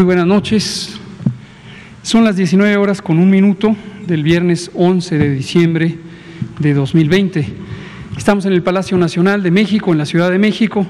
Muy 0.00 0.06
buenas 0.06 0.26
noches. 0.26 0.98
Son 2.02 2.24
las 2.24 2.34
19 2.34 2.74
horas 2.78 3.02
con 3.02 3.18
un 3.18 3.28
minuto 3.28 3.76
del 4.06 4.22
viernes 4.22 4.70
11 4.72 5.18
de 5.18 5.30
diciembre 5.30 5.98
de 6.58 6.72
2020. 6.72 7.46
Estamos 8.16 8.46
en 8.46 8.54
el 8.54 8.62
Palacio 8.62 8.96
Nacional 8.96 9.42
de 9.42 9.50
México, 9.50 9.92
en 9.92 9.98
la 9.98 10.06
Ciudad 10.06 10.30
de 10.30 10.38
México. 10.38 10.86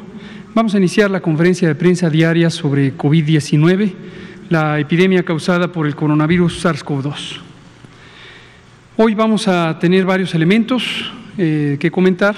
Vamos 0.55 0.77
a 0.77 0.79
iniciar 0.79 1.11
la 1.11 1.21
conferencia 1.21 1.67
de 1.67 1.75
prensa 1.75 2.09
diaria 2.09 2.51
sobre 2.51 2.97
COVID-19, 2.97 3.95
la 4.49 4.79
epidemia 4.79 5.25
causada 5.25 5.73
por 5.73 5.89
el 5.89 5.97
coronavirus 5.97 6.65
SARS-CoV-2. 6.65 7.41
Hoy 8.97 9.17
vamos 9.17 9.49
a 9.49 9.77
tener 9.81 10.05
varios 10.05 10.37
elementos 10.37 10.85
eh, 11.37 11.79
que 11.81 11.91
comentar 11.91 12.37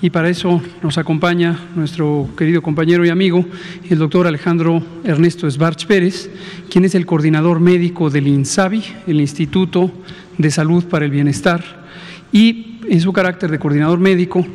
y 0.00 0.10
para 0.10 0.28
eso 0.28 0.62
nos 0.82 0.98
acompaña 0.98 1.58
nuestro 1.74 2.28
querido 2.36 2.62
compañero 2.62 3.04
y 3.04 3.08
amigo, 3.08 3.44
el 3.88 3.98
doctor 3.98 4.26
Alejandro 4.26 4.82
Ernesto 5.04 5.46
Esbarch 5.46 5.86
Pérez, 5.86 6.30
quien 6.70 6.84
es 6.84 6.94
el 6.94 7.06
coordinador 7.06 7.58
médico 7.58 8.08
del 8.08 8.28
INSABI, 8.28 8.82
el 9.06 9.20
Instituto 9.20 9.90
de 10.36 10.50
Salud 10.50 10.84
para 10.84 11.04
el 11.04 11.10
Bienestar, 11.10 11.86
y 12.32 12.78
en 12.88 13.00
su 13.00 13.12
carácter 13.12 13.50
de 13.50 13.58
coordinador 13.58 13.98
médico 13.98 14.46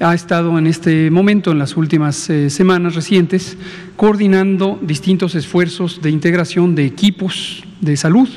ha 0.00 0.14
estado 0.14 0.58
en 0.58 0.66
este 0.66 1.10
momento, 1.10 1.52
en 1.52 1.58
las 1.58 1.76
últimas 1.76 2.28
eh, 2.28 2.50
semanas 2.50 2.96
recientes, 2.96 3.56
coordinando 3.96 4.78
distintos 4.82 5.36
esfuerzos 5.36 6.02
de 6.02 6.10
integración 6.10 6.74
de 6.74 6.84
equipos 6.84 7.62
de 7.80 7.96
salud, 7.96 8.28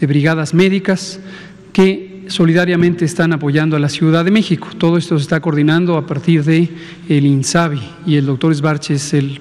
de 0.00 0.06
brigadas 0.06 0.52
médicas, 0.52 1.20
que 1.72 2.09
solidariamente 2.30 3.04
están 3.04 3.32
apoyando 3.32 3.76
a 3.76 3.80
la 3.80 3.88
Ciudad 3.88 4.24
de 4.24 4.30
México. 4.30 4.68
Todo 4.78 4.96
esto 4.96 5.18
se 5.18 5.22
está 5.22 5.40
coordinando 5.40 5.96
a 5.96 6.06
partir 6.06 6.44
de 6.44 6.68
el 7.08 7.26
INSABI 7.26 7.82
y 8.06 8.16
el 8.16 8.26
doctor 8.26 8.52
Esbarche 8.52 8.94
es 8.94 9.12
el 9.14 9.40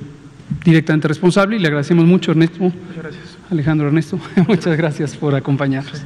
directamente 0.66 1.08
responsable 1.08 1.56
y 1.56 1.60
le 1.60 1.68
agradecemos 1.68 2.06
mucho, 2.06 2.32
Ernesto. 2.32 2.60
Muchas 2.60 2.98
gracias. 2.98 3.38
Alejandro 3.52 3.88
Ernesto, 3.88 4.20
muchas 4.48 4.76
gracias 4.76 5.16
por 5.16 5.36
acompañarnos. 5.36 6.02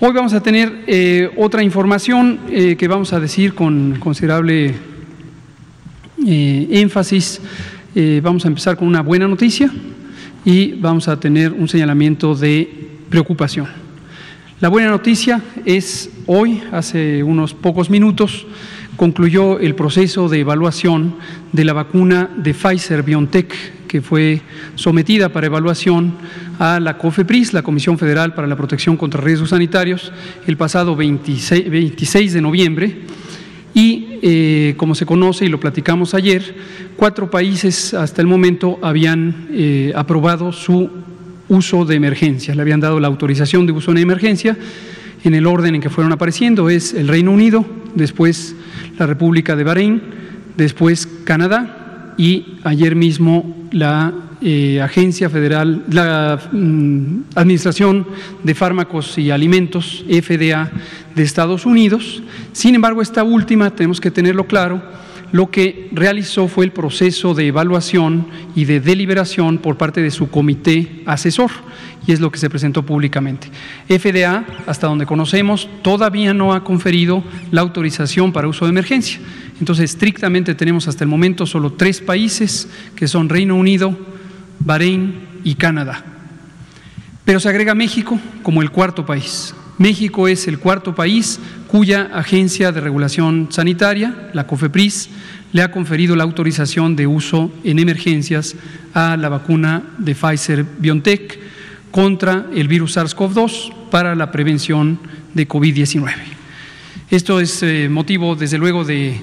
Hoy 0.00 0.12
vamos 0.12 0.32
a 0.32 0.42
tener 0.42 0.82
eh, 0.88 1.30
otra 1.36 1.62
información 1.62 2.40
eh, 2.50 2.74
que 2.76 2.88
vamos 2.88 3.12
a 3.12 3.20
decir 3.20 3.54
con 3.54 3.96
considerable 4.00 4.74
eh, 6.26 6.68
énfasis. 6.70 7.40
vamos 8.22 8.44
a 8.44 8.48
empezar 8.48 8.76
con 8.76 8.88
una 8.88 9.02
buena 9.02 9.28
noticia 9.28 9.70
y 10.44 10.72
vamos 10.72 11.06
a 11.06 11.18
tener 11.18 11.52
un 11.52 11.68
señalamiento 11.68 12.34
de 12.34 12.68
preocupación. 13.08 13.83
La 14.64 14.70
buena 14.70 14.88
noticia 14.88 15.42
es 15.66 16.08
hoy, 16.24 16.62
hace 16.72 17.22
unos 17.22 17.52
pocos 17.52 17.90
minutos, 17.90 18.46
concluyó 18.96 19.58
el 19.58 19.74
proceso 19.74 20.30
de 20.30 20.40
evaluación 20.40 21.16
de 21.52 21.66
la 21.66 21.74
vacuna 21.74 22.30
de 22.34 22.54
Pfizer 22.54 23.02
BioNTech, 23.02 23.86
que 23.86 24.00
fue 24.00 24.40
sometida 24.74 25.28
para 25.28 25.48
evaluación 25.48 26.14
a 26.58 26.80
la 26.80 26.96
COFEPRIS, 26.96 27.52
la 27.52 27.60
Comisión 27.60 27.98
Federal 27.98 28.32
para 28.32 28.46
la 28.46 28.56
Protección 28.56 28.96
contra 28.96 29.20
Riesgos 29.20 29.50
Sanitarios, 29.50 30.10
el 30.46 30.56
pasado 30.56 30.96
26, 30.96 32.32
de 32.32 32.40
noviembre. 32.40 33.02
Y 33.74 34.18
eh, 34.22 34.74
como 34.78 34.94
se 34.94 35.04
conoce 35.04 35.44
y 35.44 35.48
lo 35.48 35.60
platicamos 35.60 36.14
ayer, 36.14 36.56
cuatro 36.96 37.28
países 37.28 37.92
hasta 37.92 38.22
el 38.22 38.28
momento 38.28 38.78
habían 38.80 39.46
eh, 39.50 39.92
aprobado 39.94 40.52
su 40.52 40.88
uso 41.48 41.84
de 41.84 41.96
emergencia. 41.96 42.54
Le 42.54 42.62
habían 42.62 42.80
dado 42.80 43.00
la 43.00 43.08
autorización 43.08 43.66
de 43.66 43.72
uso 43.72 43.92
de 43.92 44.00
emergencia 44.00 44.56
en 45.24 45.34
el 45.34 45.46
orden 45.46 45.74
en 45.74 45.80
que 45.80 45.90
fueron 45.90 46.12
apareciendo. 46.12 46.68
Es 46.68 46.94
el 46.94 47.08
Reino 47.08 47.32
Unido, 47.32 47.64
después 47.94 48.54
la 48.98 49.06
República 49.06 49.56
de 49.56 49.64
Bahrein, 49.64 50.02
después 50.56 51.08
Canadá 51.24 52.14
y 52.16 52.58
ayer 52.64 52.94
mismo 52.94 53.68
la 53.72 54.12
eh, 54.40 54.80
Agencia 54.82 55.30
Federal, 55.30 55.84
la 55.88 56.38
mm, 56.52 57.20
Administración 57.34 58.06
de 58.42 58.54
Fármacos 58.54 59.16
y 59.16 59.30
Alimentos, 59.30 60.04
FDA, 60.06 60.70
de 61.14 61.22
Estados 61.22 61.64
Unidos. 61.64 62.22
Sin 62.52 62.74
embargo, 62.74 63.00
esta 63.00 63.24
última, 63.24 63.70
tenemos 63.70 64.00
que 64.00 64.10
tenerlo 64.10 64.46
claro, 64.46 64.82
lo 65.34 65.50
que 65.50 65.88
realizó 65.90 66.46
fue 66.46 66.64
el 66.64 66.70
proceso 66.70 67.34
de 67.34 67.48
evaluación 67.48 68.28
y 68.54 68.66
de 68.66 68.78
deliberación 68.78 69.58
por 69.58 69.76
parte 69.76 70.00
de 70.00 70.12
su 70.12 70.30
comité 70.30 71.02
asesor, 71.06 71.50
y 72.06 72.12
es 72.12 72.20
lo 72.20 72.30
que 72.30 72.38
se 72.38 72.48
presentó 72.48 72.86
públicamente. 72.86 73.50
FDA, 73.88 74.46
hasta 74.68 74.86
donde 74.86 75.06
conocemos, 75.06 75.68
todavía 75.82 76.32
no 76.32 76.54
ha 76.54 76.62
conferido 76.62 77.24
la 77.50 77.62
autorización 77.62 78.32
para 78.32 78.46
uso 78.46 78.64
de 78.64 78.70
emergencia. 78.70 79.18
Entonces, 79.58 79.90
estrictamente 79.90 80.54
tenemos 80.54 80.86
hasta 80.86 81.02
el 81.02 81.10
momento 81.10 81.46
solo 81.46 81.72
tres 81.72 82.00
países, 82.00 82.68
que 82.94 83.08
son 83.08 83.28
Reino 83.28 83.56
Unido, 83.56 83.98
Bahrein 84.60 85.16
y 85.42 85.56
Canadá. 85.56 86.04
Pero 87.24 87.40
se 87.40 87.48
agrega 87.48 87.74
México 87.74 88.20
como 88.44 88.62
el 88.62 88.70
cuarto 88.70 89.04
país. 89.04 89.52
México 89.78 90.28
es 90.28 90.46
el 90.46 90.58
cuarto 90.58 90.94
país 90.94 91.40
cuya 91.66 92.10
agencia 92.14 92.70
de 92.70 92.80
regulación 92.80 93.48
sanitaria, 93.50 94.30
la 94.32 94.46
COFEPRIS, 94.46 95.08
le 95.52 95.62
ha 95.62 95.70
conferido 95.70 96.16
la 96.16 96.24
autorización 96.24 96.96
de 96.96 97.06
uso 97.06 97.50
en 97.64 97.78
emergencias 97.78 98.54
a 98.92 99.16
la 99.16 99.28
vacuna 99.28 99.82
de 99.98 100.14
Pfizer 100.14 100.64
BioNTech 100.78 101.38
contra 101.90 102.46
el 102.54 102.68
virus 102.68 102.96
SARS-CoV-2 102.96 103.72
para 103.90 104.14
la 104.14 104.32
prevención 104.32 104.98
de 105.32 105.46
COVID-19. 105.46 106.12
Esto 107.10 107.38
es 107.38 107.62
eh, 107.62 107.88
motivo, 107.88 108.34
desde 108.34 108.58
luego, 108.58 108.84
de 108.84 109.20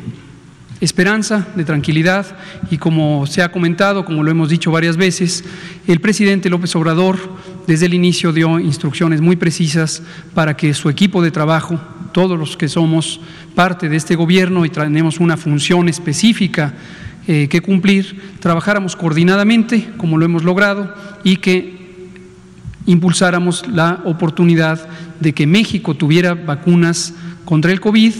esperanza, 0.82 1.48
de 1.56 1.64
tranquilidad 1.64 2.26
y 2.70 2.78
como 2.78 3.28
se 3.28 3.44
ha 3.44 3.52
comentado, 3.52 4.04
como 4.04 4.24
lo 4.24 4.32
hemos 4.32 4.50
dicho 4.50 4.72
varias 4.72 4.98
veces, 4.98 5.44
el 5.88 6.00
presidente 6.00 6.50
López 6.50 6.76
Obrador 6.76 7.18
desde 7.68 7.86
el 7.86 7.94
inicio 7.94 8.34
dio 8.34 8.60
instrucciones 8.60 9.22
muy 9.22 9.36
precisas 9.36 10.02
para 10.34 10.56
que 10.56 10.74
su 10.74 10.90
equipo 10.90 11.22
de 11.22 11.32
trabajo, 11.32 11.80
todos 12.12 12.38
los 12.38 12.58
que 12.58 12.68
somos 12.68 13.20
parte 13.56 13.90
de 13.90 13.96
este 13.96 14.16
gobierno 14.16 14.66
y 14.66 14.70
tenemos 14.70 15.20
una 15.20 15.38
función 15.38 15.90
específica 15.90 16.74
eh, 17.28 17.48
que 17.50 17.62
cumplir, 17.62 18.20
trabajáramos 18.40 18.96
coordinadamente, 18.96 19.90
como 19.98 20.18
lo 20.18 20.26
hemos 20.26 20.44
logrado, 20.44 20.94
y 21.24 21.38
que 21.38 22.10
impulsáramos 22.88 23.68
la 23.68 24.02
oportunidad 24.06 24.88
de 25.20 25.34
que 25.34 25.46
México 25.46 25.94
tuviera 25.94 26.34
vacunas 26.34 27.14
contra 27.46 27.72
el 27.72 27.80
COVID 27.80 28.14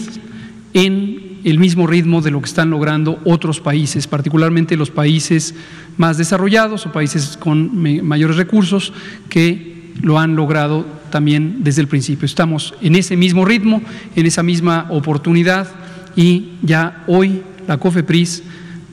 en 0.74 1.31
el 1.44 1.58
mismo 1.58 1.86
ritmo 1.86 2.20
de 2.20 2.30
lo 2.30 2.40
que 2.40 2.46
están 2.46 2.70
logrando 2.70 3.20
otros 3.24 3.60
países, 3.60 4.06
particularmente 4.06 4.76
los 4.76 4.90
países 4.90 5.54
más 5.96 6.18
desarrollados 6.18 6.86
o 6.86 6.92
países 6.92 7.36
con 7.36 7.76
mayores 8.04 8.36
recursos 8.36 8.92
que 9.28 9.92
lo 10.00 10.18
han 10.18 10.36
logrado 10.36 10.86
también 11.10 11.58
desde 11.64 11.82
el 11.82 11.88
principio. 11.88 12.26
Estamos 12.26 12.74
en 12.80 12.94
ese 12.94 13.16
mismo 13.16 13.44
ritmo, 13.44 13.82
en 14.16 14.26
esa 14.26 14.42
misma 14.42 14.86
oportunidad 14.90 15.68
y 16.16 16.52
ya 16.62 17.04
hoy 17.06 17.42
la 17.66 17.78
COFEPRIS 17.78 18.42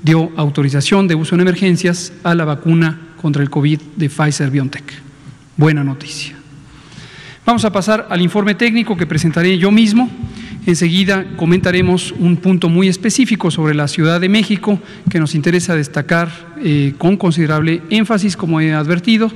dio 0.03 0.31
autorización 0.35 1.07
de 1.07 1.15
uso 1.15 1.35
en 1.35 1.41
emergencias 1.41 2.13
a 2.23 2.35
la 2.35 2.45
vacuna 2.45 2.99
contra 3.21 3.41
el 3.41 3.49
COVID 3.49 3.79
de 3.95 4.09
Pfizer 4.09 4.49
BioNTech. 4.49 4.93
Buena 5.57 5.83
noticia. 5.83 6.35
Vamos 7.45 7.65
a 7.65 7.71
pasar 7.71 8.07
al 8.09 8.21
informe 8.21 8.55
técnico 8.55 8.95
que 8.95 9.07
presentaré 9.07 9.57
yo 9.57 9.71
mismo. 9.71 10.09
Enseguida 10.65 11.25
comentaremos 11.35 12.11
un 12.11 12.37
punto 12.37 12.69
muy 12.69 12.87
específico 12.87 13.49
sobre 13.49 13.73
la 13.73 13.87
Ciudad 13.87 14.19
de 14.21 14.29
México 14.29 14.79
que 15.09 15.19
nos 15.19 15.33
interesa 15.35 15.75
destacar 15.75 16.29
eh, 16.61 16.93
con 16.97 17.17
considerable 17.17 17.81
énfasis, 17.89 18.35
como 18.35 18.61
he 18.61 18.73
advertido, 18.73 19.31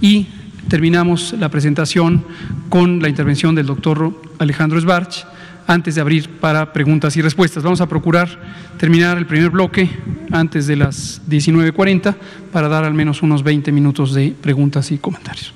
y 0.00 0.26
terminamos 0.68 1.34
la 1.38 1.50
presentación 1.50 2.24
con 2.68 3.00
la 3.02 3.08
intervención 3.08 3.54
del 3.54 3.66
doctor 3.66 4.20
Alejandro 4.38 4.80
Sbarch 4.80 5.26
antes 5.66 5.94
de 5.94 6.00
abrir 6.00 6.28
para 6.28 6.72
preguntas 6.72 7.16
y 7.16 7.22
respuestas. 7.22 7.62
Vamos 7.62 7.80
a 7.80 7.88
procurar 7.88 8.28
terminar 8.78 9.18
el 9.18 9.26
primer 9.26 9.50
bloque 9.50 9.88
antes 10.30 10.66
de 10.66 10.76
las 10.76 11.22
19.40 11.28 12.14
para 12.52 12.68
dar 12.68 12.84
al 12.84 12.94
menos 12.94 13.22
unos 13.22 13.42
20 13.42 13.70
minutos 13.72 14.14
de 14.14 14.34
preguntas 14.40 14.90
y 14.90 14.98
comentarios. 14.98 15.52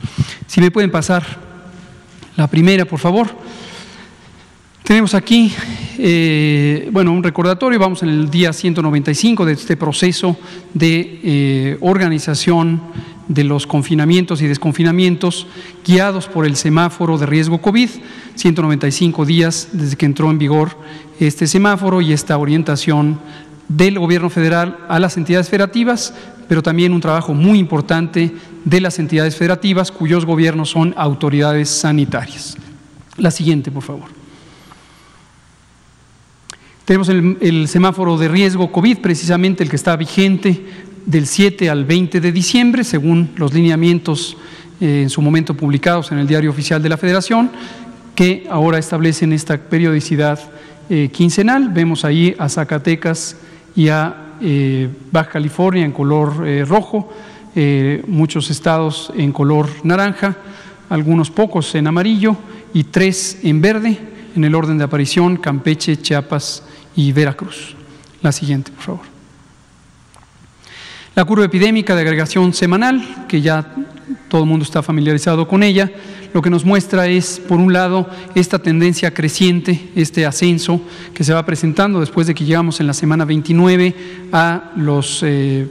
Si 0.47 0.61
me 0.61 0.71
pueden 0.71 0.91
pasar 0.91 1.25
la 2.37 2.47
primera, 2.49 2.85
por 2.85 2.99
favor. 2.99 3.29
Tenemos 4.87 5.15
aquí, 5.15 5.53
eh, 5.99 6.89
bueno, 6.93 7.11
un 7.11 7.25
recordatorio, 7.25 7.77
vamos 7.77 8.05
en 8.05 8.09
el 8.09 8.31
día 8.31 8.53
195 8.53 9.45
de 9.45 9.55
este 9.55 9.77
proceso 9.77 10.37
de 10.75 11.21
eh, 11.25 11.77
organización 11.81 12.81
de 13.27 13.43
los 13.43 13.67
confinamientos 13.67 14.43
y 14.43 14.47
desconfinamientos 14.47 15.49
guiados 15.85 16.29
por 16.29 16.47
el 16.47 16.55
semáforo 16.55 17.19
de 17.19 17.27
riesgo 17.27 17.61
COVID, 17.61 17.91
195 18.37 19.25
días 19.25 19.71
desde 19.73 19.97
que 19.97 20.07
entró 20.07 20.31
en 20.31 20.39
vigor 20.39 20.79
este 21.19 21.49
semáforo 21.49 22.01
y 22.01 22.13
esta 22.13 22.39
orientación 22.39 23.19
del 23.67 23.99
gobierno 23.99 24.31
federal 24.31 24.79
a 24.89 25.01
las 25.01 25.17
entidades 25.17 25.49
federativas, 25.49 26.15
pero 26.49 26.63
también 26.63 26.93
un 26.93 27.01
trabajo 27.01 27.35
muy 27.35 27.59
importante 27.59 28.33
de 28.65 28.81
las 28.81 29.01
entidades 29.01 29.35
federativas 29.35 29.91
cuyos 29.91 30.25
gobiernos 30.25 30.71
son 30.71 30.95
autoridades 30.97 31.71
sanitarias. 31.71 32.57
La 33.17 33.33
siguiente, 33.33 33.73
por 33.73 33.83
favor. 33.83 34.26
Tenemos 36.87 37.09
el, 37.09 37.67
semáforo 37.67 38.17
de 38.17 38.29
riesgo 38.29 38.71
COVID, 38.71 38.99
precisamente 38.99 39.65
el 39.65 39.69
que 39.69 39.75
está 39.75 39.97
vigente 39.97 40.65
del 41.05 41.27
7 41.27 41.69
al 41.69 41.85
20 41.85 42.21
de 42.21 42.31
diciembre, 42.31 42.85
según 42.85 43.31
los 43.35 43.53
lineamientos 43.53 44.37
eh, 44.81 45.01
en 45.03 45.11
su 45.11 45.21
momento 45.21 45.55
publicados 45.55 46.13
en 46.13 46.19
el 46.19 46.29
Diario 46.29 46.49
Oficial 46.49 46.81
de 46.81 46.89
la 46.89 46.97
Federación, 46.97 47.51
que 48.15 48.47
ahora 48.49 48.79
establecen 48.79 49.33
esta 49.33 49.59
periodicidad 49.59 50.39
eh, 50.89 51.09
quincenal. 51.13 51.71
Vemos 51.71 52.05
ahí 52.05 52.37
a 52.39 52.49
Zacatecas 52.49 53.37
y 53.75 53.89
a 53.89 54.37
eh, 54.41 54.89
Baja 55.11 55.31
California 55.31 55.85
en 55.85 55.91
color 55.91 56.47
rojo, 56.69 57.13
muchos 58.07 58.49
estados 58.49 59.13
en 59.17 59.33
color 59.33 59.69
naranja, 59.83 60.37
algunos 60.89 61.33
pocos 61.33 61.75
en 61.75 61.89
amarillo 61.89 62.37
y 62.73 62.85
tres 62.85 63.41
en 63.43 63.61
verde, 63.61 63.99
en 64.37 64.45
el 64.45 64.55
orden 64.55 64.79
de 64.79 64.85
aparición 64.85 65.37
Campeche, 65.39 65.97
Chiapas 65.97 66.63
y 66.97 67.13
Veracruz. 67.13 67.77
La 68.23 68.33
siguiente, 68.33 68.73
por 68.73 68.83
favor. 68.83 69.17
La 71.15 71.25
curva 71.25 71.45
epidémica 71.45 71.95
de 71.95 72.03
agregación 72.03 72.53
semanal, 72.53 73.27
que 73.29 73.41
ya 73.41 73.75
todo 74.29 74.43
el 74.43 74.49
mundo 74.49 74.65
está 74.65 74.83
familiarizado 74.83 75.49
con 75.49 75.63
ella, 75.63 75.91
lo 76.35 76.43
que 76.43 76.51
nos 76.51 76.65
muestra 76.65 77.07
es, 77.07 77.41
por 77.41 77.59
un 77.59 77.73
lado, 77.73 78.11
esta 78.35 78.59
tendencia 78.59 79.15
creciente, 79.15 79.89
este 79.95 80.27
ascenso 80.27 80.81
que 81.15 81.25
se 81.25 81.33
va 81.33 81.47
presentando 81.47 82.01
después 82.01 82.27
de 82.27 82.35
que 82.35 82.45
llegamos 82.45 82.81
en 82.81 82.87
la 82.87 82.93
semana 82.93 83.25
29 83.25 83.95
a 84.33 84.73
los 84.77 85.23
eh, 85.23 85.67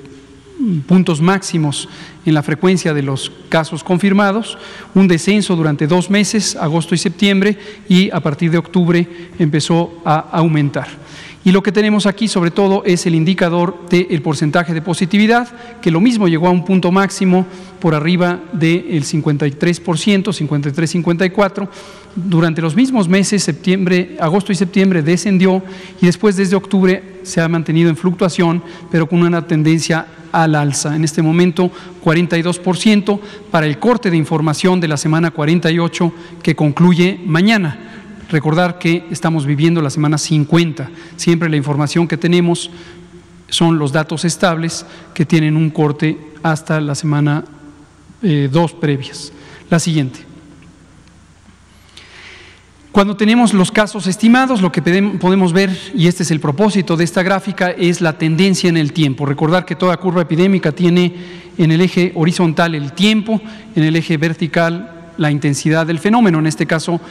puntos 0.87 1.21
máximos 1.21 1.87
en 2.25 2.33
la 2.33 2.41
frecuencia 2.41 2.95
de 2.95 3.03
los 3.03 3.31
casos 3.49 3.83
confirmados, 3.83 4.57
un 4.95 5.07
descenso 5.07 5.55
durante 5.55 5.85
dos 5.85 6.09
meses, 6.09 6.55
agosto 6.55 6.95
y 6.95 6.97
septiembre, 6.97 7.57
y 7.87 8.09
a 8.09 8.19
partir 8.19 8.49
de 8.49 8.57
octubre 8.57 9.07
empezó 9.37 10.01
a 10.03 10.15
aumentar. 10.31 11.04
Y 11.45 11.51
lo 11.51 11.61
que 11.61 11.71
tenemos 11.71 12.07
aquí 12.07 12.27
sobre 12.27 12.49
todo 12.49 12.83
es 12.85 13.05
el 13.05 13.13
indicador 13.13 13.87
del 13.87 14.19
porcentaje 14.23 14.73
de 14.73 14.81
positividad, 14.81 15.47
que 15.79 15.91
lo 15.91 16.01
mismo 16.01 16.27
llegó 16.27 16.47
a 16.47 16.51
un 16.51 16.65
punto 16.65 16.91
máximo 16.91 17.45
por 17.79 17.93
arriba 17.93 18.39
del 18.51 19.03
53%, 19.03 19.59
53-54%. 19.59 21.69
Durante 22.15 22.63
los 22.63 22.75
mismos 22.75 23.07
meses, 23.07 23.43
septiembre, 23.43 24.17
agosto 24.19 24.51
y 24.51 24.55
septiembre, 24.55 25.03
descendió 25.03 25.61
y 26.01 26.07
después 26.07 26.35
desde 26.35 26.55
octubre 26.55 27.19
se 27.21 27.41
ha 27.41 27.47
mantenido 27.47 27.89
en 27.89 27.97
fluctuación, 27.97 28.63
pero 28.89 29.07
con 29.07 29.21
una 29.21 29.45
tendencia 29.45 30.07
al 30.31 30.55
alza. 30.55 30.95
En 30.95 31.03
este 31.03 31.21
momento, 31.21 31.69
42% 32.03 33.19
para 33.51 33.67
el 33.67 33.77
corte 33.77 34.09
de 34.09 34.17
información 34.17 34.79
de 34.79 34.87
la 34.87 34.97
semana 34.97 35.29
48 35.29 36.11
que 36.41 36.55
concluye 36.55 37.19
mañana. 37.23 38.04
Recordar 38.29 38.79
que 38.79 39.05
estamos 39.11 39.45
viviendo 39.45 39.81
la 39.81 39.89
semana 39.89 40.17
50. 40.17 40.89
Siempre 41.15 41.49
la 41.49 41.57
información 41.57 42.07
que 42.07 42.17
tenemos 42.17 42.71
son 43.49 43.77
los 43.77 43.91
datos 43.91 44.25
estables 44.25 44.85
que 45.13 45.25
tienen 45.25 45.55
un 45.55 45.69
corte 45.69 46.17
hasta 46.41 46.81
la 46.81 46.95
semana 46.95 47.45
2 48.21 48.23
eh, 48.23 48.75
previas. 48.79 49.31
La 49.69 49.79
siguiente. 49.79 50.25
Cuando 52.91 53.17
tenemos 53.17 53.53
los 53.53 53.71
casos 53.71 54.07
estimados, 54.07 54.61
lo 54.61 54.71
que 54.71 54.81
podemos 54.81 55.51
ver, 55.51 55.77
y 55.93 56.07
este 56.07 56.23
es 56.23 56.31
el 56.31 56.39
propósito 56.39 56.95
de 56.95 57.03
esta 57.03 57.23
gráfica, 57.23 57.71
es 57.71 57.99
la 57.99 58.17
tendencia 58.17 58.69
en 58.69 58.77
el 58.77 58.93
tiempo. 58.93 59.25
Recordar 59.25 59.65
que 59.65 59.75
toda 59.75 59.97
curva 59.97 60.21
epidémica 60.21 60.71
tiene 60.71 61.13
en 61.57 61.71
el 61.73 61.81
eje 61.81 62.13
horizontal 62.15 62.73
el 62.73 62.93
tiempo, 62.93 63.41
en 63.75 63.83
el 63.83 63.97
eje 63.97 64.15
vertical 64.15 65.11
la 65.17 65.29
intensidad 65.29 65.85
del 65.85 65.99
fenómeno, 65.99 66.39
en 66.39 66.47
este 66.47 66.65
caso 66.65 67.01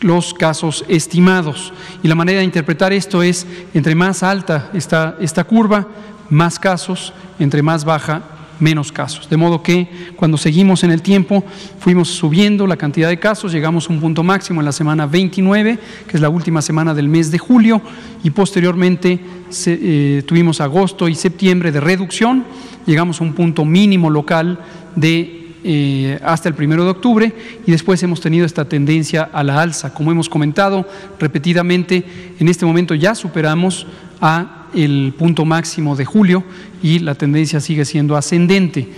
los 0.00 0.34
casos 0.34 0.84
estimados. 0.88 1.72
Y 2.02 2.08
la 2.08 2.14
manera 2.14 2.38
de 2.38 2.44
interpretar 2.44 2.92
esto 2.92 3.22
es, 3.22 3.46
entre 3.74 3.94
más 3.94 4.22
alta 4.22 4.70
está 4.74 5.16
esta 5.20 5.44
curva, 5.44 5.86
más 6.30 6.58
casos, 6.58 7.12
entre 7.38 7.62
más 7.62 7.84
baja, 7.84 8.22
menos 8.58 8.92
casos. 8.92 9.28
De 9.28 9.36
modo 9.36 9.62
que 9.62 9.88
cuando 10.16 10.36
seguimos 10.36 10.84
en 10.84 10.90
el 10.90 11.02
tiempo, 11.02 11.44
fuimos 11.78 12.08
subiendo 12.08 12.66
la 12.66 12.76
cantidad 12.76 13.08
de 13.08 13.18
casos, 13.18 13.52
llegamos 13.52 13.88
a 13.88 13.92
un 13.92 14.00
punto 14.00 14.22
máximo 14.22 14.60
en 14.60 14.64
la 14.64 14.72
semana 14.72 15.06
29, 15.06 15.78
que 16.06 16.16
es 16.16 16.20
la 16.20 16.28
última 16.28 16.62
semana 16.62 16.94
del 16.94 17.08
mes 17.08 17.30
de 17.30 17.38
julio, 17.38 17.80
y 18.22 18.30
posteriormente 18.30 19.20
eh, 19.66 20.22
tuvimos 20.26 20.60
agosto 20.60 21.08
y 21.08 21.14
septiembre 21.14 21.72
de 21.72 21.80
reducción, 21.80 22.44
llegamos 22.86 23.20
a 23.20 23.24
un 23.24 23.34
punto 23.34 23.64
mínimo 23.64 24.10
local 24.10 24.58
de 24.94 25.45
eh, 25.64 26.18
hasta 26.24 26.48
el 26.48 26.54
primero 26.54 26.84
de 26.84 26.90
octubre 26.90 27.32
y 27.66 27.70
después 27.70 28.02
hemos 28.02 28.20
tenido 28.20 28.46
esta 28.46 28.66
tendencia 28.66 29.28
a 29.32 29.42
la 29.42 29.60
alza. 29.60 29.92
Como 29.92 30.12
hemos 30.12 30.28
comentado 30.28 30.86
repetidamente, 31.18 32.04
en 32.38 32.48
este 32.48 32.66
momento 32.66 32.94
ya 32.94 33.14
superamos 33.14 33.86
a 34.20 34.66
el 34.74 35.14
punto 35.16 35.44
máximo 35.44 35.96
de 35.96 36.04
julio 36.04 36.44
y 36.82 36.98
la 36.98 37.14
tendencia 37.14 37.60
sigue 37.60 37.84
siendo 37.84 38.16
ascendente. 38.16 38.88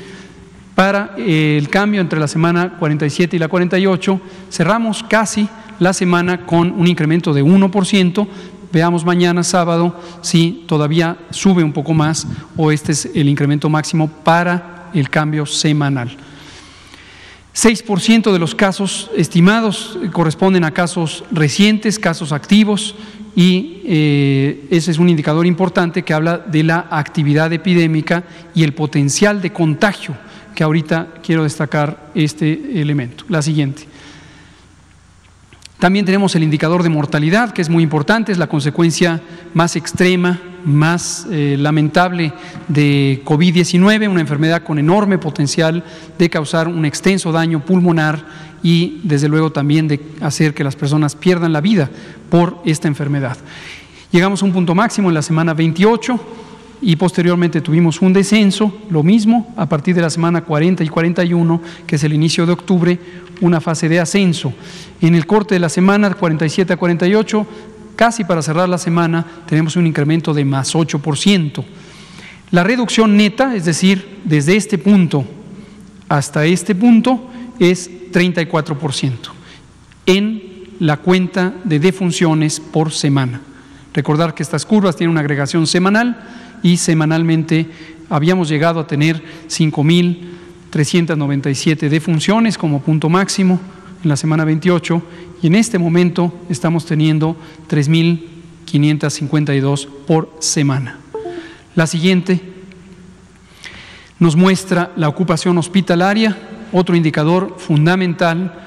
Para 0.74 1.14
eh, 1.16 1.56
el 1.58 1.68
cambio 1.68 2.00
entre 2.00 2.20
la 2.20 2.28
semana 2.28 2.76
47 2.78 3.36
y 3.36 3.38
la 3.38 3.48
48, 3.48 4.20
cerramos 4.50 5.02
casi 5.02 5.48
la 5.78 5.92
semana 5.92 6.46
con 6.46 6.70
un 6.72 6.86
incremento 6.86 7.32
de 7.32 7.44
1%. 7.44 8.28
Veamos 8.72 9.04
mañana 9.04 9.42
sábado 9.42 9.98
si 10.20 10.64
todavía 10.66 11.16
sube 11.30 11.64
un 11.64 11.72
poco 11.72 11.94
más 11.94 12.26
o 12.56 12.70
este 12.70 12.92
es 12.92 13.10
el 13.14 13.28
incremento 13.28 13.68
máximo 13.68 14.08
para 14.08 14.90
el 14.94 15.08
cambio 15.08 15.46
semanal. 15.46 16.16
6% 17.58 18.32
de 18.32 18.38
los 18.38 18.54
casos 18.54 19.10
estimados 19.16 19.98
corresponden 20.12 20.62
a 20.62 20.70
casos 20.70 21.24
recientes, 21.32 21.98
casos 21.98 22.30
activos, 22.30 22.94
y 23.34 23.82
eh, 23.84 24.66
ese 24.70 24.92
es 24.92 24.98
un 24.98 25.08
indicador 25.08 25.44
importante 25.44 26.04
que 26.04 26.14
habla 26.14 26.38
de 26.38 26.62
la 26.62 26.86
actividad 26.88 27.52
epidémica 27.52 28.22
y 28.54 28.62
el 28.62 28.74
potencial 28.74 29.42
de 29.42 29.52
contagio, 29.52 30.14
que 30.54 30.62
ahorita 30.62 31.14
quiero 31.20 31.42
destacar 31.42 32.10
este 32.14 32.80
elemento. 32.80 33.24
La 33.28 33.42
siguiente. 33.42 33.88
También 35.78 36.04
tenemos 36.04 36.34
el 36.34 36.42
indicador 36.42 36.82
de 36.82 36.88
mortalidad, 36.88 37.52
que 37.52 37.62
es 37.62 37.68
muy 37.68 37.84
importante, 37.84 38.32
es 38.32 38.38
la 38.38 38.48
consecuencia 38.48 39.22
más 39.54 39.76
extrema, 39.76 40.40
más 40.64 41.24
eh, 41.30 41.56
lamentable 41.56 42.32
de 42.66 43.22
COVID-19, 43.24 44.08
una 44.08 44.20
enfermedad 44.20 44.64
con 44.64 44.80
enorme 44.80 45.18
potencial 45.18 45.84
de 46.18 46.30
causar 46.30 46.66
un 46.66 46.84
extenso 46.84 47.30
daño 47.30 47.64
pulmonar 47.64 48.24
y 48.60 49.00
desde 49.04 49.28
luego 49.28 49.52
también 49.52 49.86
de 49.86 50.00
hacer 50.20 50.52
que 50.52 50.64
las 50.64 50.74
personas 50.74 51.14
pierdan 51.14 51.52
la 51.52 51.60
vida 51.60 51.88
por 52.28 52.60
esta 52.64 52.88
enfermedad. 52.88 53.36
Llegamos 54.10 54.42
a 54.42 54.46
un 54.46 54.52
punto 54.52 54.74
máximo 54.74 55.08
en 55.10 55.14
la 55.14 55.22
semana 55.22 55.54
28 55.54 56.20
y 56.80 56.96
posteriormente 56.96 57.60
tuvimos 57.60 58.00
un 58.00 58.12
descenso, 58.12 58.72
lo 58.90 59.02
mismo 59.02 59.52
a 59.56 59.68
partir 59.68 59.94
de 59.94 60.02
la 60.02 60.10
semana 60.10 60.42
40 60.42 60.84
y 60.84 60.88
41, 60.88 61.60
que 61.86 61.96
es 61.96 62.04
el 62.04 62.12
inicio 62.12 62.46
de 62.46 62.52
octubre, 62.52 62.98
una 63.40 63.60
fase 63.60 63.88
de 63.88 64.00
ascenso. 64.00 64.52
En 65.00 65.14
el 65.14 65.26
corte 65.26 65.54
de 65.54 65.60
la 65.60 65.68
semana 65.68 66.12
47 66.14 66.72
a 66.72 66.76
48, 66.76 67.46
casi 67.96 68.24
para 68.24 68.42
cerrar 68.42 68.68
la 68.68 68.78
semana, 68.78 69.26
tenemos 69.46 69.76
un 69.76 69.86
incremento 69.86 70.32
de 70.32 70.44
más 70.44 70.74
8%. 70.74 71.64
La 72.50 72.64
reducción 72.64 73.16
neta, 73.16 73.54
es 73.54 73.64
decir, 73.64 74.20
desde 74.24 74.56
este 74.56 74.78
punto 74.78 75.24
hasta 76.08 76.46
este 76.46 76.74
punto, 76.74 77.28
es 77.58 77.90
34% 78.12 79.12
en 80.06 80.42
la 80.80 80.96
cuenta 80.98 81.52
de 81.64 81.78
defunciones 81.78 82.60
por 82.60 82.92
semana. 82.92 83.42
Recordar 83.92 84.32
que 84.32 84.42
estas 84.42 84.64
curvas 84.64 84.96
tienen 84.96 85.10
una 85.10 85.20
agregación 85.20 85.66
semanal 85.66 86.16
y 86.62 86.76
semanalmente 86.76 87.66
habíamos 88.10 88.48
llegado 88.48 88.80
a 88.80 88.86
tener 88.86 89.22
5.397 89.48 91.88
defunciones 91.88 92.58
como 92.58 92.80
punto 92.80 93.08
máximo 93.08 93.60
en 94.02 94.08
la 94.08 94.16
semana 94.16 94.44
28 94.44 95.00
y 95.42 95.48
en 95.48 95.54
este 95.54 95.78
momento 95.78 96.34
estamos 96.48 96.86
teniendo 96.86 97.36
3.552 97.68 99.86
por 100.06 100.34
semana. 100.40 100.98
La 101.74 101.86
siguiente 101.86 102.40
nos 104.18 104.36
muestra 104.36 104.92
la 104.96 105.08
ocupación 105.08 105.58
hospitalaria, 105.58 106.38
otro 106.72 106.96
indicador 106.96 107.56
fundamental 107.58 108.64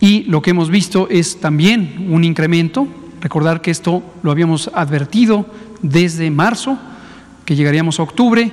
y 0.00 0.22
lo 0.24 0.40
que 0.42 0.50
hemos 0.50 0.70
visto 0.70 1.06
es 1.08 1.38
también 1.40 2.08
un 2.10 2.24
incremento. 2.24 2.88
Recordar 3.20 3.60
que 3.60 3.70
esto 3.70 4.02
lo 4.24 4.32
habíamos 4.32 4.68
advertido 4.74 5.46
desde 5.80 6.28
marzo, 6.32 6.76
que 7.44 7.56
llegaríamos 7.56 7.98
a 7.98 8.04
octubre 8.04 8.52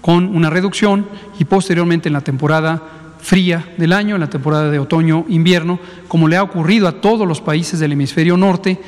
con 0.00 0.34
una 0.34 0.50
reducción 0.50 1.06
y 1.38 1.44
posteriormente 1.44 2.08
en 2.08 2.12
la 2.12 2.20
temporada 2.20 2.82
fría 3.20 3.72
del 3.78 3.92
año, 3.92 4.16
en 4.16 4.20
la 4.20 4.30
temporada 4.30 4.70
de 4.70 4.80
otoño-invierno, 4.80 5.78
como 6.08 6.28
le 6.28 6.36
ha 6.36 6.42
ocurrido 6.42 6.88
a 6.88 7.00
todos 7.00 7.26
los 7.26 7.40
países 7.40 7.78
del 7.78 7.92
hemisferio 7.92 8.36
norte, 8.36 8.78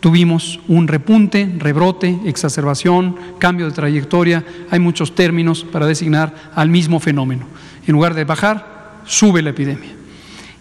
tuvimos 0.00 0.60
un 0.66 0.88
repunte, 0.88 1.54
rebrote, 1.58 2.18
exacerbación, 2.24 3.16
cambio 3.38 3.66
de 3.66 3.72
trayectoria, 3.72 4.44
hay 4.70 4.78
muchos 4.80 5.14
términos 5.14 5.64
para 5.64 5.86
designar 5.86 6.34
al 6.54 6.70
mismo 6.70 7.00
fenómeno. 7.00 7.46
En 7.86 7.92
lugar 7.92 8.14
de 8.14 8.24
bajar, 8.24 9.02
sube 9.04 9.42
la 9.42 9.50
epidemia. 9.50 9.90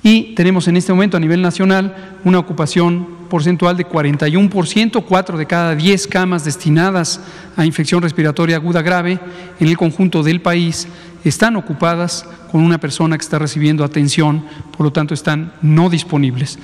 Y 0.05 0.35
tenemos 0.35 0.67
en 0.67 0.77
este 0.77 0.93
momento 0.93 1.17
a 1.17 1.19
nivel 1.19 1.41
nacional 1.41 2.19
una 2.23 2.37
ocupación 2.37 3.07
porcentual 3.27 3.75
de 3.75 3.87
41%, 3.87 5.03
4 5.03 5.37
de 5.39 5.47
cada 5.47 5.73
10 5.73 6.05
camas 6.05 6.45
destinadas 6.45 7.19
a 7.57 7.65
infección 7.65 8.03
respiratoria 8.03 8.57
aguda 8.57 8.83
grave 8.83 9.19
en 9.59 9.67
el 9.67 9.75
conjunto 9.75 10.21
del 10.21 10.41
país 10.41 10.87
están 11.23 11.55
ocupadas 11.55 12.23
con 12.51 12.61
una 12.61 12.79
persona 12.79 13.17
que 13.17 13.23
está 13.23 13.39
recibiendo 13.39 13.83
atención, 13.83 14.45
por 14.77 14.85
lo 14.85 14.93
tanto 14.93 15.15
están 15.15 15.53
no 15.63 15.89
disponibles. 15.89 16.59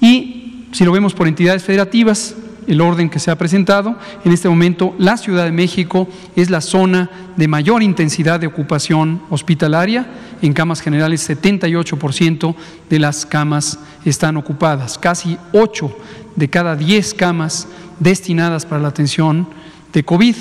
Y 0.00 0.66
si 0.72 0.84
lo 0.84 0.90
vemos 0.90 1.14
por 1.14 1.28
entidades 1.28 1.62
federativas, 1.62 2.34
el 2.70 2.80
orden 2.80 3.10
que 3.10 3.18
se 3.18 3.30
ha 3.30 3.36
presentado. 3.36 3.96
En 4.24 4.32
este 4.32 4.48
momento, 4.48 4.94
la 4.98 5.16
Ciudad 5.16 5.44
de 5.44 5.52
México 5.52 6.08
es 6.36 6.50
la 6.50 6.60
zona 6.60 7.10
de 7.36 7.48
mayor 7.48 7.82
intensidad 7.82 8.40
de 8.40 8.46
ocupación 8.46 9.22
hospitalaria. 9.28 10.06
En 10.40 10.52
camas 10.52 10.80
generales, 10.80 11.28
78% 11.28 12.54
de 12.88 12.98
las 12.98 13.26
camas 13.26 13.78
están 14.04 14.36
ocupadas. 14.36 14.98
Casi 14.98 15.36
8 15.52 15.96
de 16.36 16.48
cada 16.48 16.76
10 16.76 17.14
camas 17.14 17.66
destinadas 17.98 18.64
para 18.64 18.80
la 18.80 18.88
atención 18.88 19.48
de 19.92 20.04
COVID 20.04 20.36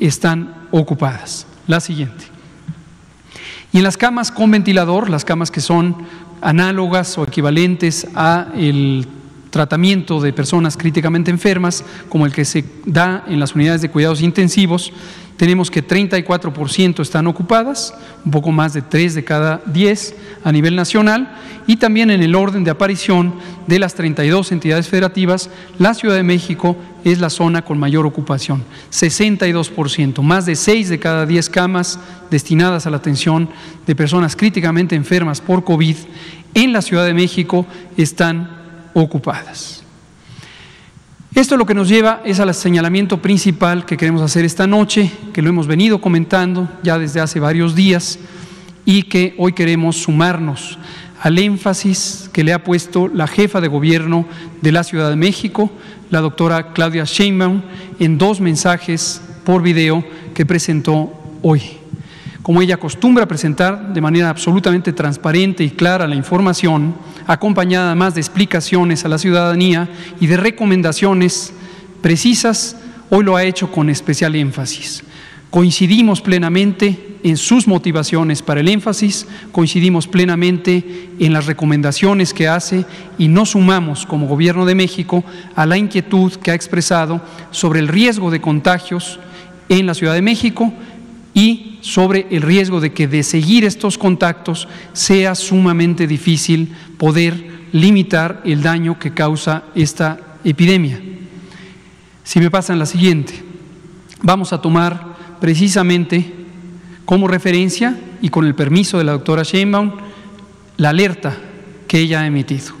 están 0.00 0.54
ocupadas. 0.70 1.46
La 1.66 1.80
siguiente. 1.80 2.24
Y 3.72 3.78
en 3.78 3.84
las 3.84 3.96
camas 3.96 4.32
con 4.32 4.50
ventilador, 4.50 5.10
las 5.10 5.24
camas 5.24 5.50
que 5.50 5.60
son 5.60 5.96
análogas 6.40 7.18
o 7.18 7.24
equivalentes 7.24 8.06
a 8.14 8.48
el 8.54 9.06
tratamiento 9.56 10.20
de 10.20 10.34
personas 10.34 10.76
críticamente 10.76 11.30
enfermas, 11.30 11.82
como 12.10 12.26
el 12.26 12.32
que 12.32 12.44
se 12.44 12.62
da 12.84 13.24
en 13.26 13.40
las 13.40 13.54
unidades 13.54 13.80
de 13.80 13.88
cuidados 13.88 14.20
intensivos, 14.20 14.92
tenemos 15.38 15.70
que 15.70 15.82
34% 15.82 17.00
están 17.00 17.26
ocupadas, 17.26 17.94
un 18.22 18.32
poco 18.32 18.52
más 18.52 18.74
de 18.74 18.82
3 18.82 19.14
de 19.14 19.24
cada 19.24 19.62
10 19.64 20.14
a 20.44 20.52
nivel 20.52 20.76
nacional, 20.76 21.38
y 21.66 21.76
también 21.76 22.10
en 22.10 22.22
el 22.22 22.34
orden 22.34 22.64
de 22.64 22.70
aparición 22.70 23.32
de 23.66 23.78
las 23.78 23.94
32 23.94 24.52
entidades 24.52 24.88
federativas, 24.88 25.48
la 25.78 25.94
Ciudad 25.94 26.16
de 26.16 26.22
México 26.22 26.76
es 27.02 27.18
la 27.18 27.30
zona 27.30 27.62
con 27.62 27.78
mayor 27.78 28.04
ocupación, 28.04 28.62
62%, 28.92 30.20
más 30.20 30.44
de 30.44 30.54
6 30.54 30.90
de 30.90 30.98
cada 30.98 31.24
10 31.24 31.48
camas 31.48 31.98
destinadas 32.30 32.86
a 32.86 32.90
la 32.90 32.98
atención 32.98 33.48
de 33.86 33.96
personas 33.96 34.36
críticamente 34.36 34.96
enfermas 34.96 35.40
por 35.40 35.64
COVID 35.64 35.96
en 36.52 36.72
la 36.74 36.82
Ciudad 36.82 37.06
de 37.06 37.14
México 37.14 37.66
están 37.96 38.55
ocupadas. 39.02 39.82
Esto 41.34 41.58
lo 41.58 41.66
que 41.66 41.74
nos 41.74 41.88
lleva 41.88 42.22
es 42.24 42.40
al 42.40 42.54
señalamiento 42.54 43.20
principal 43.20 43.84
que 43.84 43.98
queremos 43.98 44.22
hacer 44.22 44.46
esta 44.46 44.66
noche, 44.66 45.12
que 45.34 45.42
lo 45.42 45.50
hemos 45.50 45.66
venido 45.66 46.00
comentando 46.00 46.66
ya 46.82 46.98
desde 46.98 47.20
hace 47.20 47.38
varios 47.38 47.74
días 47.74 48.18
y 48.86 49.02
que 49.02 49.34
hoy 49.36 49.52
queremos 49.52 49.96
sumarnos 49.96 50.78
al 51.20 51.38
énfasis 51.38 52.30
que 52.32 52.42
le 52.42 52.54
ha 52.54 52.64
puesto 52.64 53.08
la 53.08 53.26
jefa 53.26 53.60
de 53.60 53.68
gobierno 53.68 54.24
de 54.62 54.72
la 54.72 54.82
Ciudad 54.82 55.10
de 55.10 55.16
México, 55.16 55.70
la 56.08 56.22
doctora 56.22 56.72
Claudia 56.72 57.04
Sheinbaum, 57.04 57.60
en 57.98 58.16
dos 58.16 58.40
mensajes 58.40 59.20
por 59.44 59.60
video 59.60 60.04
que 60.32 60.46
presentó 60.46 61.12
hoy 61.42 61.60
como 62.46 62.62
ella 62.62 62.76
acostumbra 62.76 63.26
presentar 63.26 63.92
de 63.92 64.00
manera 64.00 64.30
absolutamente 64.30 64.92
transparente 64.92 65.64
y 65.64 65.70
clara 65.70 66.06
la 66.06 66.14
información, 66.14 66.94
acompañada 67.26 67.92
más 67.96 68.14
de 68.14 68.20
explicaciones 68.20 69.04
a 69.04 69.08
la 69.08 69.18
ciudadanía 69.18 69.88
y 70.20 70.28
de 70.28 70.36
recomendaciones 70.36 71.52
precisas, 72.02 72.76
hoy 73.10 73.24
lo 73.24 73.34
ha 73.34 73.42
hecho 73.42 73.72
con 73.72 73.90
especial 73.90 74.36
énfasis. 74.36 75.02
Coincidimos 75.50 76.20
plenamente 76.20 77.18
en 77.24 77.36
sus 77.36 77.66
motivaciones 77.66 78.42
para 78.42 78.60
el 78.60 78.68
énfasis, 78.68 79.26
coincidimos 79.50 80.06
plenamente 80.06 81.10
en 81.18 81.32
las 81.32 81.46
recomendaciones 81.46 82.32
que 82.32 82.46
hace 82.46 82.84
y 83.18 83.26
nos 83.26 83.50
sumamos 83.50 84.06
como 84.06 84.28
Gobierno 84.28 84.66
de 84.66 84.76
México 84.76 85.24
a 85.56 85.66
la 85.66 85.78
inquietud 85.78 86.32
que 86.34 86.52
ha 86.52 86.54
expresado 86.54 87.20
sobre 87.50 87.80
el 87.80 87.88
riesgo 87.88 88.30
de 88.30 88.40
contagios 88.40 89.18
en 89.68 89.84
la 89.84 89.94
Ciudad 89.94 90.14
de 90.14 90.22
México 90.22 90.72
y 91.34 91.75
sobre 91.86 92.26
el 92.32 92.42
riesgo 92.42 92.80
de 92.80 92.92
que 92.92 93.06
de 93.06 93.22
seguir 93.22 93.64
estos 93.64 93.96
contactos 93.96 94.66
sea 94.92 95.36
sumamente 95.36 96.08
difícil 96.08 96.74
poder 96.98 97.68
limitar 97.70 98.42
el 98.44 98.60
daño 98.60 98.98
que 98.98 99.14
causa 99.14 99.62
esta 99.76 100.18
epidemia. 100.42 101.00
Si 102.24 102.40
me 102.40 102.50
pasan 102.50 102.80
la 102.80 102.86
siguiente, 102.86 103.34
vamos 104.20 104.52
a 104.52 104.60
tomar 104.60 105.38
precisamente 105.40 106.28
como 107.04 107.28
referencia 107.28 107.96
y 108.20 108.30
con 108.30 108.46
el 108.46 108.56
permiso 108.56 108.98
de 108.98 109.04
la 109.04 109.12
doctora 109.12 109.44
Sheinbaum 109.44 109.92
la 110.78 110.88
alerta 110.88 111.36
que 111.86 112.00
ella 112.00 112.22
ha 112.22 112.26
emitido. 112.26 112.74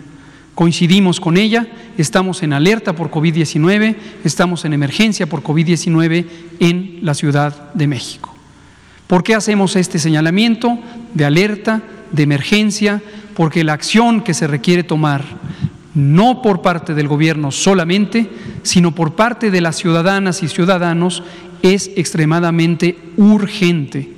Coincidimos 0.56 1.20
con 1.20 1.36
ella, 1.36 1.68
estamos 1.96 2.42
en 2.42 2.52
alerta 2.52 2.96
por 2.96 3.12
COVID-19, 3.12 3.94
estamos 4.24 4.64
en 4.64 4.72
emergencia 4.72 5.28
por 5.28 5.44
COVID-19 5.44 6.26
en 6.58 6.98
la 7.02 7.14
Ciudad 7.14 7.72
de 7.72 7.86
México. 7.86 8.35
¿Por 9.06 9.22
qué 9.22 9.36
hacemos 9.36 9.76
este 9.76 10.00
señalamiento 10.00 10.78
de 11.14 11.24
alerta, 11.24 11.82
de 12.10 12.24
emergencia? 12.24 13.00
Porque 13.34 13.62
la 13.62 13.72
acción 13.72 14.20
que 14.20 14.34
se 14.34 14.48
requiere 14.48 14.82
tomar, 14.82 15.24
no 15.94 16.42
por 16.42 16.60
parte 16.60 16.92
del 16.92 17.06
gobierno 17.06 17.52
solamente, 17.52 18.28
sino 18.64 18.94
por 18.94 19.14
parte 19.14 19.52
de 19.52 19.60
las 19.60 19.76
ciudadanas 19.76 20.42
y 20.42 20.48
ciudadanos, 20.48 21.22
es 21.62 21.90
extremadamente 21.94 22.98
urgente, 23.16 24.12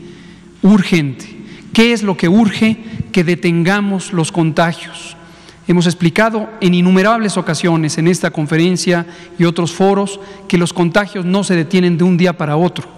urgente. 0.62 1.37
¿Qué 1.75 1.92
es 1.92 2.02
lo 2.02 2.16
que 2.16 2.30
urge? 2.30 2.78
Que 3.12 3.25
detengamos 3.25 4.14
los 4.14 4.33
contagios. 4.33 5.16
Hemos 5.66 5.85
explicado 5.85 6.49
en 6.62 6.73
innumerables 6.73 7.37
ocasiones 7.37 7.99
en 7.99 8.09
esta 8.09 8.30
conferencia 8.30 9.04
y 9.38 9.45
otros 9.45 9.73
foros 9.73 10.18
que 10.49 10.57
los 10.57 10.73
contagios 10.73 11.26
no 11.26 11.45
se 11.45 11.57
detienen 11.57 11.99
de 11.99 12.04
un 12.04 12.16
día 12.16 12.38
para 12.38 12.57
otro 12.57 12.97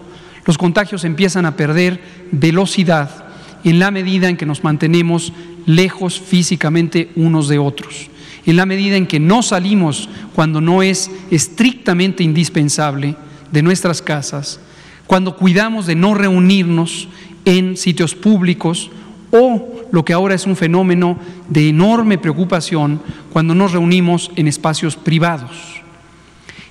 los 0.51 0.59
contagios 0.59 1.05
empiezan 1.05 1.47
a 1.47 1.55
perder 1.55 2.01
velocidad 2.33 3.25
en 3.63 3.79
la 3.79 3.93
medida 3.93 4.29
en 4.29 4.37
que 4.37 4.47
nos 4.47 4.65
mantenemos 4.65 5.33
lejos 5.65 6.19
físicamente 6.19 7.13
unos 7.15 7.47
de 7.47 7.61
otros, 7.61 8.11
en 8.45 8.57
la 8.57 8.67
medida 8.67 8.97
en 8.97 9.07
que 9.07 9.21
no 9.21 9.45
salimos 9.45 10.09
cuando 10.35 10.61
no 10.61 10.83
es 10.83 11.09
estrictamente 11.31 12.25
indispensable 12.25 13.15
de 13.53 13.63
nuestras 13.63 14.03
casas, 14.03 14.59
cuando 15.07 15.37
cuidamos 15.37 15.87
de 15.87 15.95
no 15.95 16.15
reunirnos 16.15 17.07
en 17.45 17.77
sitios 17.77 18.17
públicos 18.17 18.91
o 19.31 19.87
lo 19.93 20.05
que 20.05 20.15
ahora 20.15 20.35
es 20.35 20.49
un 20.49 20.57
fenómeno 20.57 21.17
de 21.49 21.69
enorme 21.69 22.19
preocupación 22.19 23.01
cuando 23.33 23.55
nos 23.55 23.71
reunimos 23.71 24.33
en 24.35 24.49
espacios 24.49 24.97
privados. 24.97 25.81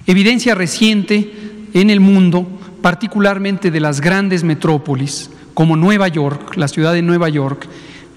Evidencia 0.05 0.53
reciente 0.53 1.31
en 1.73 1.89
el 1.89 2.01
mundo 2.01 2.58
particularmente 2.81 3.71
de 3.71 3.79
las 3.79 4.01
grandes 4.01 4.43
metrópolis, 4.43 5.29
como 5.53 5.75
Nueva 5.75 6.07
York, 6.07 6.55
la 6.55 6.67
ciudad 6.67 6.93
de 6.93 7.01
Nueva 7.01 7.29
York, 7.29 7.67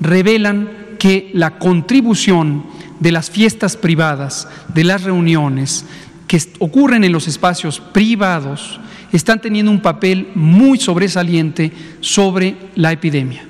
revelan 0.00 0.69
que 0.99 1.31
la 1.35 1.59
contribución 1.59 2.64
de 3.00 3.12
las 3.12 3.31
fiestas 3.31 3.76
privadas, 3.76 4.49
de 4.73 4.85
las 4.85 5.02
reuniones 5.02 5.85
que 6.28 6.40
ocurren 6.61 7.04
en 7.04 7.12
los 7.12 7.26
espacios 7.26 7.81
privados, 7.81 8.81
están 9.12 9.40
teniendo 9.40 9.71
un 9.71 9.83
papel 9.83 10.28
muy 10.35 10.78
sobresaliente 10.78 11.73
sobre 12.00 12.57
la 12.75 12.92
epidemia. 12.92 13.45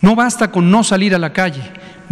No 0.00 0.14
basta 0.14 0.50
con 0.50 0.70
no 0.70 0.82
salir 0.82 1.14
a 1.14 1.18
la 1.18 1.32
calle, 1.32 1.62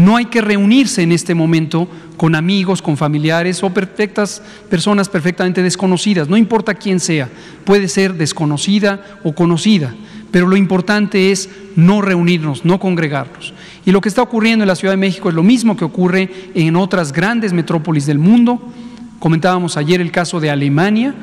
no 0.00 0.16
hay 0.16 0.24
que 0.24 0.40
reunirse 0.40 1.02
en 1.02 1.12
este 1.12 1.34
momento 1.34 1.86
con 2.16 2.34
amigos, 2.34 2.80
con 2.80 2.96
familiares 2.96 3.62
o 3.62 3.68
perfectas 3.68 4.40
personas 4.70 5.10
perfectamente 5.10 5.62
desconocidas, 5.62 6.26
no 6.26 6.38
importa 6.38 6.72
quién 6.72 7.00
sea, 7.00 7.28
puede 7.66 7.86
ser 7.86 8.14
desconocida 8.14 9.04
o 9.24 9.34
conocida, 9.34 9.94
pero 10.30 10.46
lo 10.46 10.56
importante 10.56 11.30
es 11.30 11.50
no 11.76 12.00
reunirnos, 12.00 12.64
no 12.64 12.80
congregarnos. 12.80 13.52
Y 13.84 13.90
lo 13.90 14.00
que 14.00 14.08
está 14.08 14.22
ocurriendo 14.22 14.62
en 14.62 14.68
la 14.68 14.74
Ciudad 14.74 14.94
de 14.94 14.96
México 14.96 15.28
es 15.28 15.34
lo 15.34 15.42
mismo 15.42 15.76
que 15.76 15.84
ocurre 15.84 16.30
en 16.54 16.76
otras 16.76 17.12
grandes 17.12 17.52
metrópolis 17.52 18.06
del 18.06 18.18
mundo. 18.18 18.72
Comentábamos 19.18 19.76
ayer 19.76 20.00
el 20.00 20.10
caso 20.10 20.40
de 20.40 20.48
Alemania, 20.48 21.14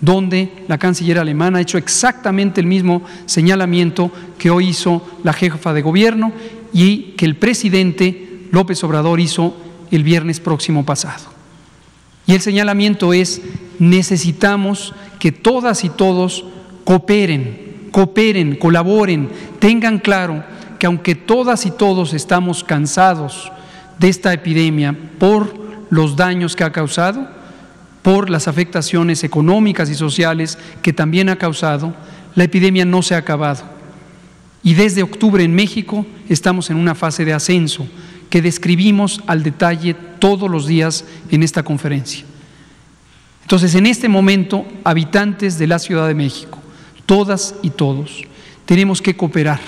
donde 0.00 0.64
la 0.68 0.78
canciller 0.78 1.18
alemana 1.18 1.58
ha 1.58 1.62
hecho 1.62 1.76
exactamente 1.76 2.62
el 2.62 2.66
mismo 2.66 3.02
señalamiento 3.26 4.10
que 4.38 4.48
hoy 4.48 4.68
hizo 4.68 5.06
la 5.22 5.34
jefa 5.34 5.74
de 5.74 5.82
gobierno 5.82 6.32
y 6.72 7.14
que 7.16 7.26
el 7.26 7.36
presidente 7.36 8.21
López 8.52 8.84
Obrador 8.84 9.18
hizo 9.18 9.56
el 9.90 10.04
viernes 10.04 10.38
próximo 10.38 10.84
pasado. 10.84 11.24
Y 12.26 12.34
el 12.34 12.40
señalamiento 12.42 13.14
es, 13.14 13.40
necesitamos 13.78 14.94
que 15.18 15.32
todas 15.32 15.84
y 15.84 15.88
todos 15.88 16.44
cooperen, 16.84 17.88
cooperen, 17.90 18.56
colaboren, 18.56 19.30
tengan 19.58 19.98
claro 19.98 20.44
que 20.78 20.86
aunque 20.86 21.14
todas 21.14 21.64
y 21.64 21.70
todos 21.70 22.12
estamos 22.12 22.62
cansados 22.62 23.50
de 23.98 24.10
esta 24.10 24.32
epidemia 24.34 24.96
por 25.18 25.54
los 25.88 26.14
daños 26.16 26.54
que 26.54 26.64
ha 26.64 26.72
causado, 26.72 27.26
por 28.02 28.28
las 28.28 28.48
afectaciones 28.48 29.24
económicas 29.24 29.88
y 29.88 29.94
sociales 29.94 30.58
que 30.82 30.92
también 30.92 31.30
ha 31.30 31.36
causado, 31.36 31.94
la 32.34 32.44
epidemia 32.44 32.84
no 32.84 33.00
se 33.00 33.14
ha 33.14 33.18
acabado. 33.18 33.62
Y 34.62 34.74
desde 34.74 35.02
octubre 35.02 35.42
en 35.42 35.54
México 35.54 36.04
estamos 36.28 36.68
en 36.68 36.76
una 36.76 36.94
fase 36.94 37.24
de 37.24 37.32
ascenso 37.32 37.88
que 38.32 38.40
describimos 38.40 39.20
al 39.26 39.42
detalle 39.42 39.92
todos 40.18 40.50
los 40.50 40.66
días 40.66 41.04
en 41.30 41.42
esta 41.42 41.62
conferencia. 41.62 42.24
Entonces, 43.42 43.74
en 43.74 43.84
este 43.84 44.08
momento, 44.08 44.66
habitantes 44.84 45.58
de 45.58 45.66
la 45.66 45.78
Ciudad 45.78 46.08
de 46.08 46.14
México, 46.14 46.58
todas 47.04 47.54
y 47.60 47.68
todos, 47.68 48.22
tenemos 48.64 49.02
que 49.02 49.14
cooperar, 49.14 49.60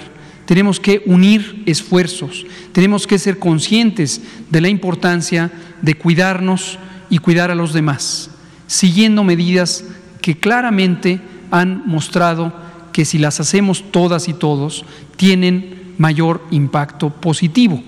tenemos 0.47 0.80
que 0.80 1.02
unir 1.04 1.62
esfuerzos, 1.66 2.47
tenemos 2.73 3.06
que 3.06 3.18
ser 3.18 3.38
conscientes 3.38 4.23
de 4.49 4.62
la 4.62 4.71
importancia 4.71 5.52
de 5.83 5.97
cuidarnos 5.97 6.78
y 7.11 7.18
cuidar 7.18 7.50
a 7.50 7.54
los 7.54 7.75
demás, 7.75 8.30
siguiendo 8.66 9.25
medidas 9.25 9.85
que 10.23 10.38
claramente 10.38 11.21
han 11.50 11.83
mostrado 11.85 12.50
que 12.94 13.04
si 13.04 13.18
las 13.18 13.40
hacemos 13.40 13.85
todas 13.90 14.26
y 14.26 14.33
todos, 14.33 14.87
tienen 15.18 15.92
mayor 15.99 16.42
impacto 16.50 17.11
positivo 17.11 17.83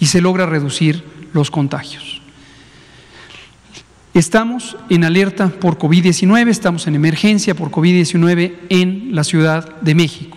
y 0.00 0.06
se 0.06 0.20
logra 0.20 0.46
reducir 0.46 1.04
los 1.32 1.50
contagios. 1.50 2.20
Estamos 4.12 4.76
en 4.88 5.04
alerta 5.04 5.48
por 5.48 5.78
COVID-19, 5.78 6.48
estamos 6.48 6.88
en 6.88 6.96
emergencia 6.96 7.54
por 7.54 7.70
COVID-19 7.70 8.54
en 8.68 9.14
la 9.14 9.22
Ciudad 9.22 9.80
de 9.80 9.94
México. 9.94 10.36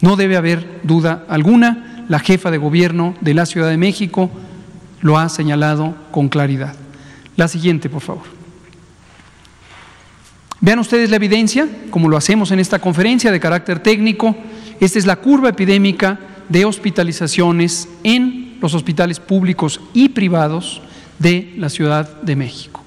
No 0.00 0.14
debe 0.14 0.36
haber 0.36 0.80
duda 0.84 1.24
alguna, 1.28 2.04
la 2.08 2.20
jefa 2.20 2.50
de 2.52 2.58
gobierno 2.58 3.14
de 3.20 3.34
la 3.34 3.46
Ciudad 3.46 3.70
de 3.70 3.76
México 3.76 4.30
lo 5.00 5.18
ha 5.18 5.28
señalado 5.28 5.96
con 6.12 6.28
claridad. 6.28 6.76
La 7.36 7.48
siguiente, 7.48 7.88
por 7.88 8.02
favor. 8.02 8.24
Vean 10.60 10.78
ustedes 10.78 11.10
la 11.10 11.16
evidencia, 11.16 11.68
como 11.90 12.08
lo 12.08 12.16
hacemos 12.16 12.52
en 12.52 12.60
esta 12.60 12.78
conferencia 12.78 13.32
de 13.32 13.40
carácter 13.40 13.80
técnico. 13.80 14.36
Esta 14.78 14.98
es 15.00 15.06
la 15.06 15.16
curva 15.16 15.48
epidémica 15.48 16.20
de 16.48 16.64
hospitalizaciones 16.64 17.88
en 18.04 18.51
los 18.62 18.74
hospitales 18.74 19.20
públicos 19.20 19.80
y 19.92 20.08
privados 20.10 20.80
de 21.18 21.52
la 21.58 21.68
Ciudad 21.68 22.22
de 22.22 22.36
México. 22.36 22.82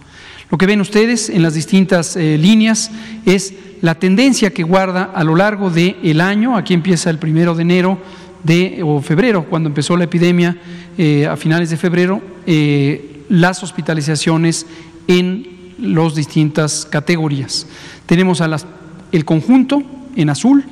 Lo 0.49 0.57
que 0.57 0.65
ven 0.65 0.81
ustedes 0.81 1.29
en 1.29 1.43
las 1.43 1.53
distintas 1.53 2.15
eh, 2.15 2.37
líneas 2.37 2.91
es 3.25 3.53
la 3.81 3.95
tendencia 3.95 4.51
que 4.51 4.63
guarda 4.63 5.11
a 5.13 5.23
lo 5.23 5.35
largo 5.35 5.69
del 5.69 6.21
año, 6.21 6.55
aquí 6.55 6.73
empieza 6.73 7.09
el 7.09 7.19
primero 7.19 7.53
de 7.55 7.61
enero 7.63 7.99
de, 8.43 8.81
o 8.83 9.01
febrero, 9.01 9.45
cuando 9.45 9.67
empezó 9.67 9.97
la 9.97 10.05
epidemia, 10.05 10.57
eh, 10.97 11.27
a 11.27 11.35
finales 11.35 11.69
de 11.71 11.77
febrero, 11.77 12.21
eh, 12.45 13.23
las 13.27 13.63
hospitalizaciones 13.63 14.65
en 15.07 15.73
las 15.77 16.15
distintas 16.15 16.87
categorías. 16.89 17.67
Tenemos 18.05 18.41
el 19.11 19.25
conjunto 19.25 19.83
en 20.15 20.29
azul, 20.29 20.63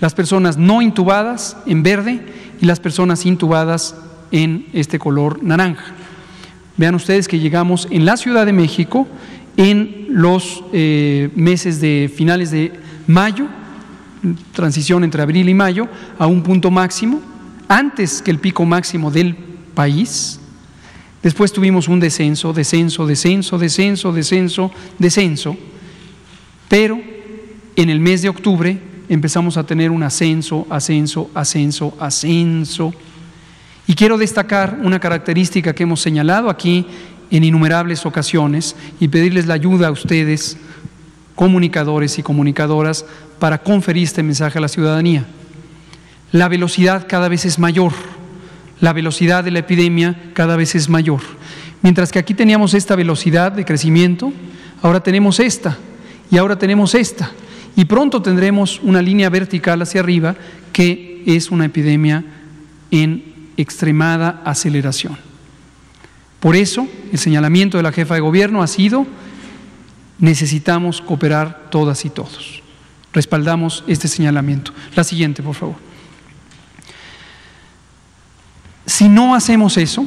las 0.00 0.14
personas 0.14 0.56
no 0.56 0.82
intubadas 0.82 1.56
en 1.66 1.82
verde 1.82 2.20
y 2.60 2.66
las 2.66 2.80
personas 2.80 3.26
intubadas 3.26 3.96
en 4.36 4.66
este 4.74 4.98
color 4.98 5.42
naranja. 5.42 5.94
Vean 6.76 6.94
ustedes 6.94 7.26
que 7.26 7.38
llegamos 7.38 7.88
en 7.90 8.04
la 8.04 8.18
Ciudad 8.18 8.44
de 8.44 8.52
México 8.52 9.08
en 9.56 10.08
los 10.10 10.62
eh, 10.74 11.30
meses 11.34 11.80
de 11.80 12.12
finales 12.14 12.50
de 12.50 12.72
mayo, 13.06 13.46
transición 14.52 15.04
entre 15.04 15.22
abril 15.22 15.48
y 15.48 15.54
mayo, 15.54 15.88
a 16.18 16.26
un 16.26 16.42
punto 16.42 16.70
máximo, 16.70 17.22
antes 17.66 18.20
que 18.20 18.30
el 18.30 18.38
pico 18.38 18.66
máximo 18.66 19.10
del 19.10 19.34
país. 19.74 20.38
Después 21.22 21.50
tuvimos 21.50 21.88
un 21.88 21.98
descenso, 21.98 22.52
descenso, 22.52 23.06
descenso, 23.06 23.58
descenso, 23.58 24.12
descenso, 24.12 24.70
descenso, 24.98 25.56
pero 26.68 27.00
en 27.74 27.88
el 27.88 28.00
mes 28.00 28.20
de 28.20 28.28
octubre 28.28 28.78
empezamos 29.08 29.56
a 29.56 29.64
tener 29.64 29.90
un 29.90 30.02
ascenso, 30.02 30.66
ascenso, 30.68 31.30
ascenso, 31.34 31.96
ascenso. 31.98 32.92
Y 33.86 33.94
quiero 33.94 34.18
destacar 34.18 34.78
una 34.82 34.98
característica 34.98 35.74
que 35.74 35.84
hemos 35.84 36.00
señalado 36.00 36.50
aquí 36.50 36.86
en 37.30 37.44
innumerables 37.44 38.06
ocasiones 38.06 38.74
y 39.00 39.08
pedirles 39.08 39.46
la 39.46 39.54
ayuda 39.54 39.88
a 39.88 39.92
ustedes, 39.92 40.56
comunicadores 41.34 42.18
y 42.18 42.22
comunicadoras, 42.22 43.04
para 43.38 43.58
conferir 43.58 44.04
este 44.04 44.22
mensaje 44.22 44.58
a 44.58 44.60
la 44.60 44.68
ciudadanía. 44.68 45.24
La 46.32 46.48
velocidad 46.48 47.06
cada 47.08 47.28
vez 47.28 47.44
es 47.44 47.58
mayor, 47.58 47.92
la 48.80 48.92
velocidad 48.92 49.44
de 49.44 49.50
la 49.52 49.60
epidemia 49.60 50.30
cada 50.34 50.56
vez 50.56 50.74
es 50.74 50.88
mayor. 50.88 51.20
Mientras 51.82 52.10
que 52.10 52.18
aquí 52.18 52.34
teníamos 52.34 52.74
esta 52.74 52.96
velocidad 52.96 53.52
de 53.52 53.64
crecimiento, 53.64 54.32
ahora 54.82 55.00
tenemos 55.00 55.38
esta 55.38 55.78
y 56.30 56.38
ahora 56.38 56.58
tenemos 56.58 56.94
esta. 56.94 57.30
Y 57.76 57.84
pronto 57.84 58.22
tendremos 58.22 58.80
una 58.82 59.02
línea 59.02 59.30
vertical 59.30 59.80
hacia 59.82 60.00
arriba 60.00 60.34
que 60.72 61.22
es 61.26 61.50
una 61.50 61.66
epidemia 61.66 62.24
en 62.90 63.35
extremada 63.56 64.42
aceleración. 64.44 65.16
Por 66.40 66.56
eso, 66.56 66.86
el 67.12 67.18
señalamiento 67.18 67.76
de 67.76 67.82
la 67.82 67.92
jefa 67.92 68.14
de 68.14 68.20
gobierno 68.20 68.62
ha 68.62 68.66
sido, 68.66 69.06
necesitamos 70.18 71.00
cooperar 71.00 71.68
todas 71.70 72.04
y 72.04 72.10
todos. 72.10 72.62
Respaldamos 73.12 73.82
este 73.86 74.08
señalamiento. 74.08 74.72
La 74.94 75.04
siguiente, 75.04 75.42
por 75.42 75.54
favor. 75.54 75.76
Si 78.84 79.08
no 79.08 79.34
hacemos 79.34 79.76
eso, 79.78 80.06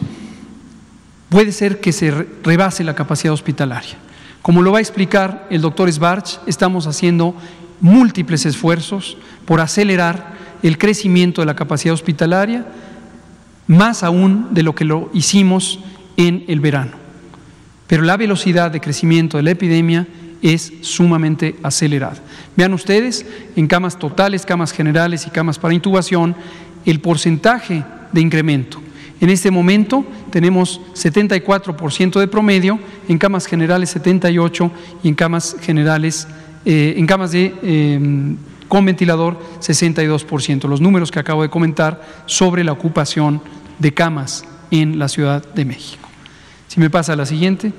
puede 1.30 1.52
ser 1.52 1.82
que 1.82 1.92
se 1.92 2.12
rebase 2.44 2.84
la 2.84 2.96
capacidad 2.96 3.34
hospitalaria. 3.34 3.98
Como 4.42 4.62
lo 4.62 4.72
va 4.72 4.78
a 4.78 4.82
explicar 4.82 5.48
el 5.50 5.62
doctor 5.62 5.92
Sbarch, 5.92 6.40
estamos 6.48 6.88
haciendo 6.88 7.36
múltiples 7.82 8.46
esfuerzos 8.46 9.18
por 9.46 9.60
acelerar 9.60 10.38
el 10.64 10.78
crecimiento 10.78 11.42
de 11.42 11.46
la 11.46 11.56
capacidad 11.56 11.94
hospitalaria, 11.94 12.66
más 13.70 14.04
aún 14.04 14.48
de 14.52 14.64
lo 14.64 14.74
que 14.74 14.84
lo 14.84 15.10
hicimos 15.14 15.80
en 16.18 16.44
el 16.48 16.60
verano. 16.60 16.92
Pero 17.88 18.02
la 18.04 18.18
velocidad 18.18 18.72
de 18.72 18.82
crecimiento 18.82 19.38
de 19.38 19.44
la 19.44 19.52
epidemia 19.52 20.08
es 20.42 20.74
sumamente 20.82 21.56
acelerada. 21.64 22.18
Vean 22.58 22.74
ustedes, 22.74 23.26
en 23.56 23.68
camas 23.68 24.00
totales, 24.00 24.46
camas 24.46 24.72
generales 24.72 25.28
y 25.28 25.30
camas 25.30 25.60
para 25.60 25.74
intubación, 25.74 26.36
el 26.86 27.00
porcentaje 27.00 27.84
de 28.12 28.22
incremento. 28.22 28.82
En 29.22 29.30
este 29.30 29.52
momento 29.52 30.04
tenemos 30.32 30.82
74% 30.96 32.20
de 32.20 32.28
promedio, 32.28 32.80
en 33.08 33.18
camas 33.20 33.46
generales 33.46 33.96
78% 33.96 34.72
y 35.04 35.10
en 35.10 35.16
camas 35.16 35.58
generales, 35.62 36.28
eh, 36.66 36.96
en 36.98 37.06
camas 37.06 37.32
de, 37.34 37.54
em, 37.62 38.38
con 38.68 38.86
ventilador 38.86 39.38
62%. 39.60 40.68
Los 40.68 40.82
números 40.82 41.12
que 41.12 41.20
acabo 41.20 41.44
de 41.44 41.50
comentar 41.50 42.02
sobre 42.26 42.64
la 42.64 42.72
ocupación 42.72 43.42
de 43.80 43.94
camas 43.94 44.44
en 44.72 45.00
la 45.00 45.08
Ciudad 45.08 45.44
de 45.54 45.66
México. 45.66 46.08
Si 46.68 46.80
me 46.80 46.90
pasa 46.90 47.16
la 47.16 47.26
siguiente. 47.26 47.74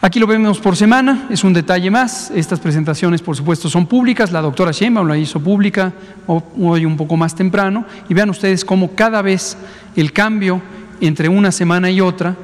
Aquí 0.00 0.20
lo 0.20 0.26
vemos 0.26 0.58
por 0.58 0.76
semana, 0.76 1.26
es 1.30 1.42
un 1.42 1.52
detalle 1.52 1.90
más. 1.90 2.30
Estas 2.30 2.60
presentaciones, 2.60 3.20
por 3.22 3.36
supuesto, 3.36 3.68
son 3.68 3.86
públicas. 3.86 4.30
La 4.30 4.40
doctora 4.40 4.70
Sheinbaum 4.70 5.08
la 5.08 5.18
hizo 5.18 5.40
pública 5.40 5.92
hoy 6.26 6.84
un 6.84 6.96
poco 6.96 7.16
más 7.16 7.34
temprano. 7.34 7.84
Y 8.08 8.14
vean 8.14 8.30
ustedes 8.30 8.64
cómo 8.64 8.94
cada 8.94 9.20
vez 9.20 9.56
el 9.96 10.12
cambio 10.12 10.62
entre 11.00 11.28
una 11.28 11.50
semana 11.50 11.90
y 11.90 12.00
otra 12.00 12.36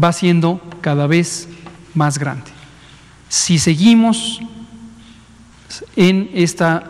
va 0.00 0.12
siendo 0.12 0.60
cada 0.80 1.06
vez 1.06 1.48
más 1.94 2.18
grande. 2.18 2.50
Si 3.28 3.58
seguimos 3.58 4.40
en 5.96 6.30
esta 6.34 6.84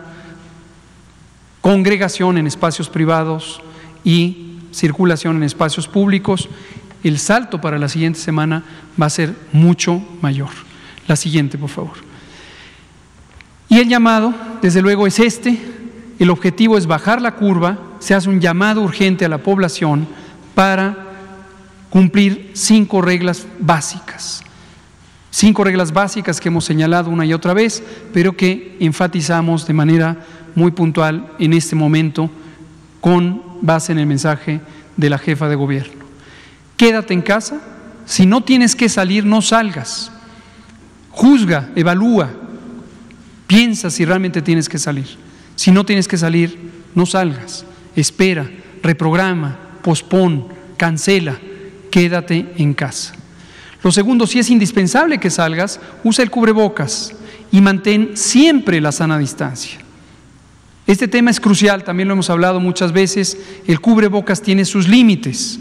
congregación 1.63 2.37
en 2.37 2.45
espacios 2.45 2.89
privados 2.89 3.61
y 4.03 4.57
circulación 4.73 5.37
en 5.37 5.43
espacios 5.43 5.87
públicos, 5.87 6.49
el 7.05 7.17
salto 7.17 7.61
para 7.61 7.79
la 7.79 7.87
siguiente 7.87 8.19
semana 8.19 8.65
va 9.01 9.05
a 9.05 9.09
ser 9.09 9.33
mucho 9.53 10.03
mayor. 10.21 10.49
La 11.07 11.15
siguiente, 11.15 11.57
por 11.57 11.69
favor. 11.69 11.93
Y 13.69 13.79
el 13.79 13.87
llamado, 13.87 14.33
desde 14.61 14.81
luego, 14.81 15.07
es 15.07 15.19
este. 15.19 15.57
El 16.19 16.31
objetivo 16.31 16.77
es 16.77 16.85
bajar 16.85 17.21
la 17.21 17.35
curva, 17.35 17.79
se 17.99 18.13
hace 18.13 18.27
un 18.27 18.41
llamado 18.41 18.81
urgente 18.81 19.23
a 19.23 19.29
la 19.29 19.37
población 19.37 20.05
para 20.55 20.97
cumplir 21.89 22.51
cinco 22.55 23.01
reglas 23.01 23.47
básicas. 23.57 24.43
Cinco 25.31 25.63
reglas 25.63 25.93
básicas 25.93 26.41
que 26.41 26.49
hemos 26.49 26.65
señalado 26.65 27.09
una 27.09 27.25
y 27.25 27.33
otra 27.33 27.53
vez, 27.53 27.81
pero 28.11 28.35
que 28.35 28.75
enfatizamos 28.81 29.65
de 29.65 29.73
manera 29.73 30.17
muy 30.55 30.71
puntual 30.71 31.31
en 31.39 31.53
este 31.53 31.75
momento 31.75 32.29
con 33.01 33.41
base 33.61 33.91
en 33.91 33.99
el 33.99 34.05
mensaje 34.05 34.61
de 34.97 35.09
la 35.09 35.17
jefa 35.17 35.49
de 35.49 35.55
gobierno. 35.55 36.03
Quédate 36.77 37.13
en 37.13 37.21
casa, 37.21 37.61
si 38.05 38.25
no 38.25 38.41
tienes 38.41 38.75
que 38.75 38.89
salir, 38.89 39.25
no 39.25 39.41
salgas. 39.41 40.11
Juzga, 41.11 41.69
evalúa, 41.75 42.29
piensa 43.47 43.89
si 43.89 44.05
realmente 44.05 44.41
tienes 44.41 44.67
que 44.67 44.79
salir. 44.79 45.05
Si 45.55 45.71
no 45.71 45.85
tienes 45.85 46.07
que 46.07 46.17
salir, 46.17 46.71
no 46.95 47.05
salgas. 47.05 47.65
Espera, 47.95 48.49
reprograma, 48.81 49.57
pospon, 49.81 50.47
cancela, 50.77 51.37
quédate 51.91 52.53
en 52.57 52.73
casa. 52.73 53.13
Lo 53.83 53.91
segundo, 53.91 54.25
si 54.25 54.39
es 54.39 54.49
indispensable 54.49 55.19
que 55.19 55.29
salgas, 55.29 55.79
usa 56.03 56.23
el 56.23 56.31
cubrebocas 56.31 57.13
y 57.51 57.61
mantén 57.61 58.11
siempre 58.15 58.81
la 58.81 58.91
sana 58.91 59.17
distancia. 59.17 59.82
Este 60.85 61.07
tema 61.07 61.31
es 61.31 61.39
crucial, 61.39 61.83
también 61.83 62.07
lo 62.09 62.13
hemos 62.13 62.29
hablado 62.29 62.59
muchas 62.59 62.91
veces, 62.91 63.37
el 63.65 63.79
cubrebocas 63.79 64.41
tiene 64.41 64.65
sus 64.65 64.87
límites. 64.87 65.59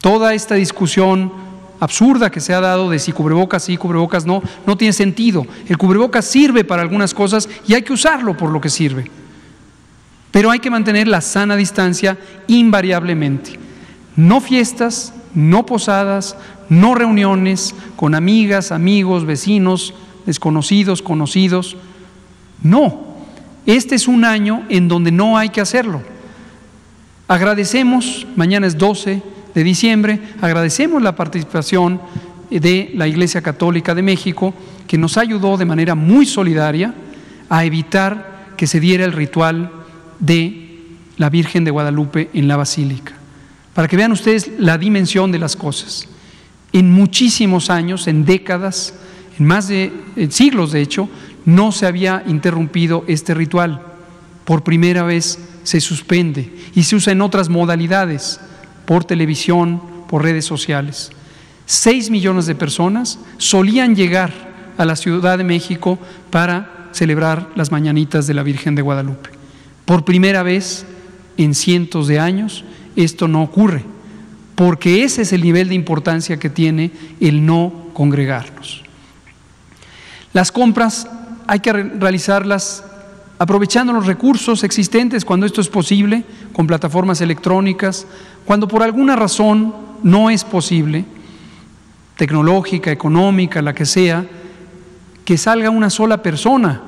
Toda 0.00 0.34
esta 0.34 0.56
discusión 0.56 1.32
absurda 1.78 2.30
que 2.30 2.40
se 2.40 2.54
ha 2.54 2.60
dado 2.60 2.90
de 2.90 2.98
si 2.98 3.12
cubrebocas 3.12 3.64
sí, 3.64 3.76
cubrebocas 3.76 4.26
no, 4.26 4.42
no 4.66 4.76
tiene 4.76 4.92
sentido. 4.92 5.46
El 5.68 5.78
cubrebocas 5.78 6.24
sirve 6.24 6.64
para 6.64 6.82
algunas 6.82 7.14
cosas 7.14 7.48
y 7.66 7.74
hay 7.74 7.82
que 7.82 7.92
usarlo 7.92 8.36
por 8.36 8.50
lo 8.50 8.60
que 8.60 8.70
sirve. 8.70 9.10
Pero 10.32 10.50
hay 10.50 10.58
que 10.58 10.70
mantener 10.70 11.06
la 11.06 11.20
sana 11.20 11.56
distancia 11.56 12.18
invariablemente. 12.48 13.58
No 14.16 14.40
fiestas, 14.40 15.12
no 15.34 15.64
posadas, 15.64 16.36
no 16.68 16.94
reuniones 16.94 17.74
con 17.94 18.14
amigas, 18.14 18.72
amigos, 18.72 19.24
vecinos, 19.24 19.94
desconocidos, 20.26 21.02
conocidos. 21.02 21.76
No, 22.62 23.05
este 23.66 23.96
es 23.96 24.08
un 24.08 24.24
año 24.24 24.64
en 24.68 24.88
donde 24.88 25.10
no 25.10 25.36
hay 25.36 25.48
que 25.48 25.60
hacerlo. 25.60 26.02
Agradecemos, 27.28 28.26
mañana 28.36 28.66
es 28.66 28.78
12 28.78 29.22
de 29.54 29.64
diciembre, 29.64 30.20
agradecemos 30.40 31.02
la 31.02 31.16
participación 31.16 32.00
de 32.50 32.92
la 32.94 33.08
Iglesia 33.08 33.42
Católica 33.42 33.94
de 33.94 34.02
México, 34.02 34.54
que 34.86 34.96
nos 34.96 35.16
ayudó 35.16 35.56
de 35.56 35.64
manera 35.64 35.94
muy 35.96 36.26
solidaria 36.26 36.94
a 37.48 37.64
evitar 37.64 38.54
que 38.56 38.66
se 38.66 38.78
diera 38.78 39.04
el 39.04 39.12
ritual 39.12 39.72
de 40.20 40.80
la 41.16 41.30
Virgen 41.30 41.64
de 41.64 41.70
Guadalupe 41.70 42.30
en 42.32 42.46
la 42.46 42.56
Basílica. 42.56 43.14
Para 43.74 43.88
que 43.88 43.96
vean 43.96 44.12
ustedes 44.12 44.50
la 44.58 44.78
dimensión 44.78 45.32
de 45.32 45.38
las 45.38 45.56
cosas. 45.56 46.08
En 46.72 46.92
muchísimos 46.92 47.70
años, 47.70 48.06
en 48.06 48.24
décadas, 48.24 48.94
en 49.38 49.46
más 49.46 49.68
de 49.68 49.92
siglos 50.30 50.72
de 50.72 50.80
hecho, 50.80 51.08
no 51.46 51.72
se 51.72 51.86
había 51.86 52.22
interrumpido 52.26 53.04
este 53.06 53.32
ritual. 53.32 53.80
Por 54.44 54.62
primera 54.62 55.04
vez 55.04 55.38
se 55.62 55.80
suspende 55.80 56.52
y 56.74 56.82
se 56.82 56.96
usa 56.96 57.12
en 57.12 57.22
otras 57.22 57.48
modalidades, 57.48 58.40
por 58.84 59.04
televisión, 59.04 59.80
por 60.08 60.22
redes 60.22 60.44
sociales. 60.44 61.10
Seis 61.64 62.10
millones 62.10 62.46
de 62.46 62.54
personas 62.54 63.18
solían 63.38 63.96
llegar 63.96 64.32
a 64.76 64.84
la 64.84 64.96
Ciudad 64.96 65.38
de 65.38 65.44
México 65.44 65.98
para 66.30 66.90
celebrar 66.92 67.50
las 67.56 67.72
mañanitas 67.72 68.26
de 68.26 68.34
la 68.34 68.42
Virgen 68.42 68.74
de 68.74 68.82
Guadalupe. 68.82 69.30
Por 69.84 70.04
primera 70.04 70.42
vez 70.42 70.84
en 71.36 71.54
cientos 71.54 72.08
de 72.08 72.18
años 72.18 72.64
esto 72.96 73.28
no 73.28 73.42
ocurre, 73.42 73.84
porque 74.54 75.04
ese 75.04 75.22
es 75.22 75.32
el 75.32 75.42
nivel 75.42 75.68
de 75.68 75.74
importancia 75.74 76.38
que 76.38 76.50
tiene 76.50 76.90
el 77.20 77.44
no 77.44 77.90
congregarnos. 77.92 78.82
Las 80.32 80.52
compras 80.52 81.08
hay 81.46 81.60
que 81.60 81.72
realizarlas 81.72 82.84
aprovechando 83.38 83.92
los 83.92 84.06
recursos 84.06 84.64
existentes 84.64 85.24
cuando 85.24 85.46
esto 85.46 85.60
es 85.60 85.68
posible, 85.68 86.24
con 86.52 86.66
plataformas 86.66 87.20
electrónicas, 87.20 88.06
cuando 88.44 88.66
por 88.66 88.82
alguna 88.82 89.16
razón 89.16 89.74
no 90.02 90.30
es 90.30 90.44
posible, 90.44 91.04
tecnológica, 92.16 92.90
económica, 92.90 93.60
la 93.60 93.74
que 93.74 93.84
sea, 93.84 94.26
que 95.24 95.36
salga 95.36 95.70
una 95.70 95.90
sola 95.90 96.22
persona 96.22 96.80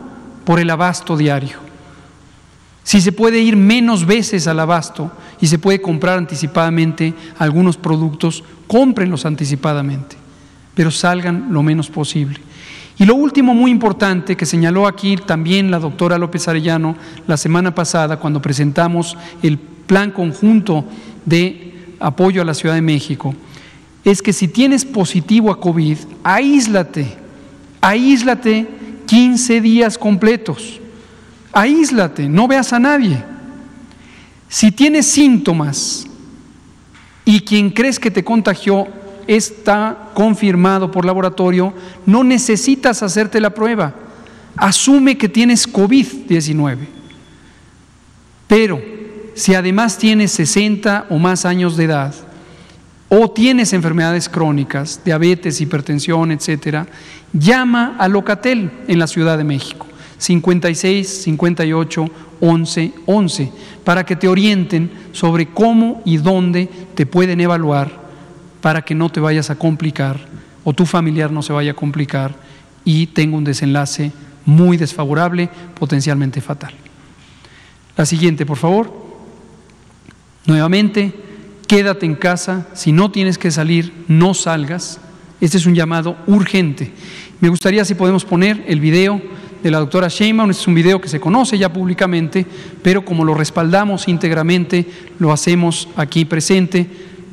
por 0.45 0.61
el 0.61 0.71
abasto 0.71 1.17
diario. 1.17 1.59
Si 2.83 3.03
se 3.03 3.13
puede 3.13 3.41
ir 3.41 3.57
menos 3.57 4.07
veces 4.07 4.47
al 4.47 4.61
abasto 4.61 5.13
y 5.41 5.47
se 5.47 5.59
puede 5.59 5.83
comprar 5.83 6.17
anticipadamente 6.17 7.13
algunos 7.39 7.77
productos, 7.77 8.43
cómprenlos 8.67 9.27
anticipadamente, 9.27 10.17
pero 10.75 10.91
salgan 10.91 11.49
lo 11.51 11.63
menos 11.63 11.91
posible. 11.91 12.41
Y 12.99 13.05
lo 13.05 13.15
último 13.15 13.55
muy 13.55 13.71
importante 13.71 14.37
que 14.37 14.45
señaló 14.45 14.87
aquí 14.87 15.17
también 15.17 15.71
la 15.71 15.79
doctora 15.79 16.19
López 16.19 16.49
Arellano 16.49 16.97
la 17.29 17.37
semana 17.37 17.73
pasada 17.73 18.19
cuando 18.19 18.43
presentamos 18.43 19.17
el 19.43 19.59
plan 19.59 20.11
conjunto 20.11 20.85
de 21.25 21.75
apoyo 22.01 22.43
a 22.43 22.45
la 22.45 22.55
Ciudad 22.55 22.75
de 22.75 22.83
México, 22.83 23.35
es 24.05 24.21
que 24.21 24.33
si 24.33 24.49
tienes 24.49 24.85
positivo 24.85 25.53
a 25.53 25.61
COVID, 25.61 25.97
aíslate, 26.25 27.17
aíslate 27.81 28.67
15 29.07 29.61
días 29.61 29.97
completos, 29.97 30.81
aíslate, 31.53 32.29
no 32.29 32.49
veas 32.49 32.73
a 32.73 32.81
nadie. 32.81 33.23
Si 34.49 34.73
tienes 34.73 35.07
síntomas 35.07 36.07
y 37.25 37.41
quien 37.41 37.71
crees 37.71 37.99
que 38.01 38.11
te 38.11 38.25
contagió 38.25 38.89
está 39.29 40.09
confirmado 40.15 40.91
por 40.91 41.05
laboratorio, 41.05 41.75
no 42.07 42.25
necesitas 42.25 43.03
hacerte 43.03 43.41
la 43.41 43.51
prueba. 43.51 43.95
Asume 44.57 45.19
que 45.19 45.29
tienes 45.29 45.71
COVID-19. 45.71 46.79
Pero 48.49 48.83
si 49.35 49.55
además 49.55 49.99
tienes 49.99 50.33
60 50.33 51.07
o 51.11 51.19
más 51.19 51.45
años 51.45 51.77
de 51.77 51.85
edad, 51.85 52.15
o 53.11 53.31
tienes 53.31 53.73
enfermedades 53.73 54.29
crónicas, 54.29 55.01
diabetes, 55.05 55.61
hipertensión, 55.61 56.33
etcétera, 56.33 56.87
llama 57.33 57.97
a 57.99 58.09
Locatel 58.09 58.71
en 58.89 58.99
la 58.99 59.07
Ciudad 59.07 59.39
de 59.39 59.45
México, 59.45 59.87
56 60.17 61.07
58 61.23 62.07
11 62.41 62.93
11, 63.07 63.53
para 63.85 64.05
que 64.05 64.17
te 64.17 64.29
orienten 64.29 64.91
sobre 65.13 65.49
cómo 65.49 66.03
y 66.05 66.17
dónde 66.17 66.69
te 66.95 67.05
pueden 67.07 67.41
evaluar 67.41 68.08
para 68.61 68.83
que 68.83 68.95
no 68.95 69.11
te 69.11 69.21
vayas 69.21 69.51
a 69.51 69.57
complicar 69.57 70.19
o 70.65 70.73
tu 70.73 70.85
familiar 70.85 71.31
no 71.31 71.43
se 71.43 71.53
vaya 71.53 71.73
a 71.73 71.75
complicar 71.75 72.35
y 72.85 73.07
tenga 73.07 73.37
un 73.37 73.45
desenlace 73.45 74.13
muy 74.45 74.77
desfavorable, 74.77 75.49
potencialmente 75.79 76.41
fatal. 76.41 76.73
La 77.97 78.07
siguiente, 78.07 78.47
por 78.47 78.57
favor. 78.57 78.93
Nuevamente, 80.47 81.13
quédate 81.67 82.07
en 82.07 82.15
casa, 82.15 82.69
si 82.75 82.93
no 82.93 83.11
tienes 83.11 83.39
que 83.39 83.51
salir, 83.51 83.93
no 84.09 84.35
salgas. 84.35 85.01
Este 85.41 85.59
es 85.59 85.67
un 85.67 85.75
llamado 85.75 86.17
urgente. 86.27 86.93
Me 87.41 87.49
gustaría 87.49 87.85
si 87.85 87.95
podemos 87.95 88.25
poner 88.25 88.65
el 88.67 88.81
video 88.81 89.21
de 89.63 89.71
la 89.71 89.79
doctora 89.79 90.09
Sheinbaum, 90.09 90.51
es 90.51 90.67
un 90.67 90.75
video 90.75 91.01
que 91.01 91.09
se 91.09 91.21
conoce 91.21 91.59
ya 91.59 91.73
públicamente, 91.73 92.47
pero 92.83 93.05
como 93.05 93.25
lo 93.25 93.35
respaldamos 93.35 94.09
íntegramente, 94.09 94.87
lo 95.19 95.33
hacemos 95.33 95.89
aquí 95.97 96.25
presente 96.25 96.89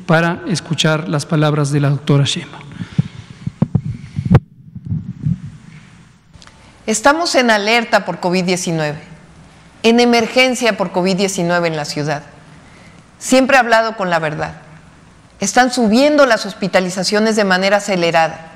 para 0.06 0.40
escuchar 0.48 1.08
las 1.08 1.26
palabras 1.26 1.70
de 1.72 1.80
la 1.80 1.90
doctora 1.90 2.24
Shema. 2.24 2.58
Estamos 6.86 7.34
en 7.34 7.50
alerta 7.50 8.04
por 8.04 8.20
COVID-19, 8.20 8.94
en 9.82 10.00
emergencia 10.00 10.76
por 10.76 10.92
COVID-19 10.92 11.66
en 11.66 11.76
la 11.76 11.84
ciudad. 11.84 12.22
Siempre 13.18 13.56
he 13.56 13.60
hablado 13.60 13.96
con 13.96 14.08
la 14.08 14.20
verdad. 14.20 14.54
Están 15.40 15.72
subiendo 15.72 16.26
las 16.26 16.46
hospitalizaciones 16.46 17.34
de 17.34 17.44
manera 17.44 17.78
acelerada. 17.78 18.52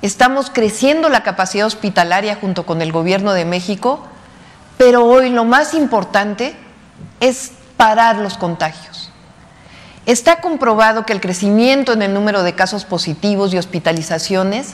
Estamos 0.00 0.50
creciendo 0.50 1.10
la 1.10 1.22
capacidad 1.22 1.66
hospitalaria 1.66 2.36
junto 2.36 2.64
con 2.64 2.80
el 2.80 2.90
gobierno 2.90 3.34
de 3.34 3.44
México, 3.44 4.06
pero 4.78 5.04
hoy 5.04 5.28
lo 5.28 5.44
más 5.44 5.74
importante 5.74 6.56
es 7.20 7.52
parar 7.76 8.16
los 8.16 8.38
contagios. 8.38 9.07
Está 10.08 10.36
comprobado 10.36 11.04
que 11.04 11.12
el 11.12 11.20
crecimiento 11.20 11.92
en 11.92 12.00
el 12.00 12.14
número 12.14 12.42
de 12.42 12.54
casos 12.54 12.86
positivos 12.86 13.52
y 13.52 13.58
hospitalizaciones 13.58 14.72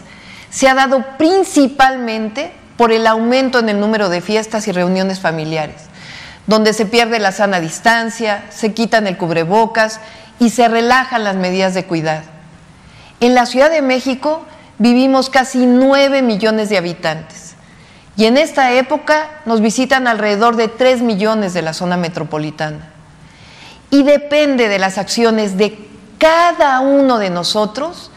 se 0.48 0.68
ha 0.68 0.74
dado 0.74 1.04
principalmente 1.18 2.52
por 2.76 2.92
el 2.92 3.04
aumento 3.04 3.58
en 3.58 3.68
el 3.68 3.80
número 3.80 4.10
de 4.10 4.20
fiestas 4.20 4.68
y 4.68 4.72
reuniones 4.72 5.18
familiares, 5.18 5.86
donde 6.46 6.72
se 6.72 6.86
pierde 6.86 7.18
la 7.18 7.32
sana 7.32 7.58
distancia, 7.58 8.44
se 8.50 8.74
quitan 8.74 9.08
el 9.08 9.16
cubrebocas 9.18 9.98
y 10.38 10.50
se 10.50 10.68
relajan 10.68 11.24
las 11.24 11.34
medidas 11.34 11.74
de 11.74 11.84
cuidado. 11.84 12.22
En 13.18 13.34
la 13.34 13.46
Ciudad 13.46 13.72
de 13.72 13.82
México 13.82 14.46
vivimos 14.78 15.30
casi 15.30 15.66
9 15.66 16.22
millones 16.22 16.68
de 16.68 16.78
habitantes 16.78 17.56
y 18.16 18.26
en 18.26 18.36
esta 18.36 18.72
época 18.74 19.30
nos 19.46 19.60
visitan 19.60 20.06
alrededor 20.06 20.54
de 20.54 20.68
3 20.68 21.02
millones 21.02 21.54
de 21.54 21.62
la 21.62 21.72
zona 21.72 21.96
metropolitana 21.96 22.93
y 23.90 24.02
depende 24.02 24.68
de 24.68 24.78
las 24.78 24.98
acciones 24.98 25.56
de 25.56 25.78
cada 26.18 26.80
uno 26.80 27.18
de 27.18 27.30
nosotros, 27.30 28.10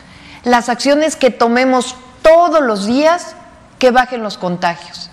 las 0.43 0.69
acciones 0.69 1.15
que 1.15 1.29
tomemos 1.29 1.95
todos 2.21 2.61
los 2.61 2.85
días 2.85 3.35
que 3.79 3.91
bajen 3.91 4.23
los 4.23 4.37
contagios. 4.37 5.09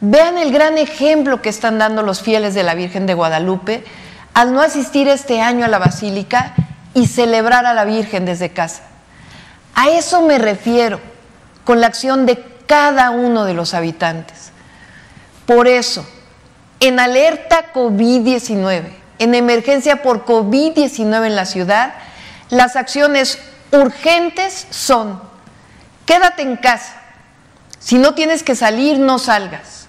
Vean 0.00 0.38
el 0.38 0.52
gran 0.52 0.78
ejemplo 0.78 1.40
que 1.40 1.48
están 1.48 1.78
dando 1.78 2.02
los 2.02 2.20
fieles 2.20 2.54
de 2.54 2.62
la 2.62 2.74
Virgen 2.74 3.06
de 3.06 3.14
Guadalupe 3.14 3.84
al 4.34 4.52
no 4.52 4.60
asistir 4.60 5.08
este 5.08 5.40
año 5.40 5.64
a 5.64 5.68
la 5.68 5.78
Basílica 5.78 6.54
y 6.92 7.06
celebrar 7.06 7.66
a 7.66 7.74
la 7.74 7.84
Virgen 7.84 8.24
desde 8.24 8.50
casa. 8.50 8.82
A 9.74 9.88
eso 9.90 10.22
me 10.22 10.38
refiero 10.38 11.00
con 11.64 11.80
la 11.80 11.86
acción 11.86 12.26
de 12.26 12.44
cada 12.66 13.10
uno 13.10 13.44
de 13.44 13.54
los 13.54 13.74
habitantes. 13.74 14.50
Por 15.46 15.68
eso, 15.68 16.06
en 16.80 17.00
alerta 17.00 17.72
COVID-19, 17.72 19.03
en 19.18 19.34
emergencia 19.34 20.02
por 20.02 20.24
COVID-19 20.24 21.26
en 21.26 21.36
la 21.36 21.46
ciudad, 21.46 21.94
las 22.50 22.76
acciones 22.76 23.38
urgentes 23.72 24.66
son, 24.70 25.20
quédate 26.06 26.42
en 26.42 26.56
casa, 26.56 27.00
si 27.78 27.98
no 27.98 28.14
tienes 28.14 28.42
que 28.42 28.54
salir, 28.54 28.98
no 28.98 29.18
salgas. 29.18 29.88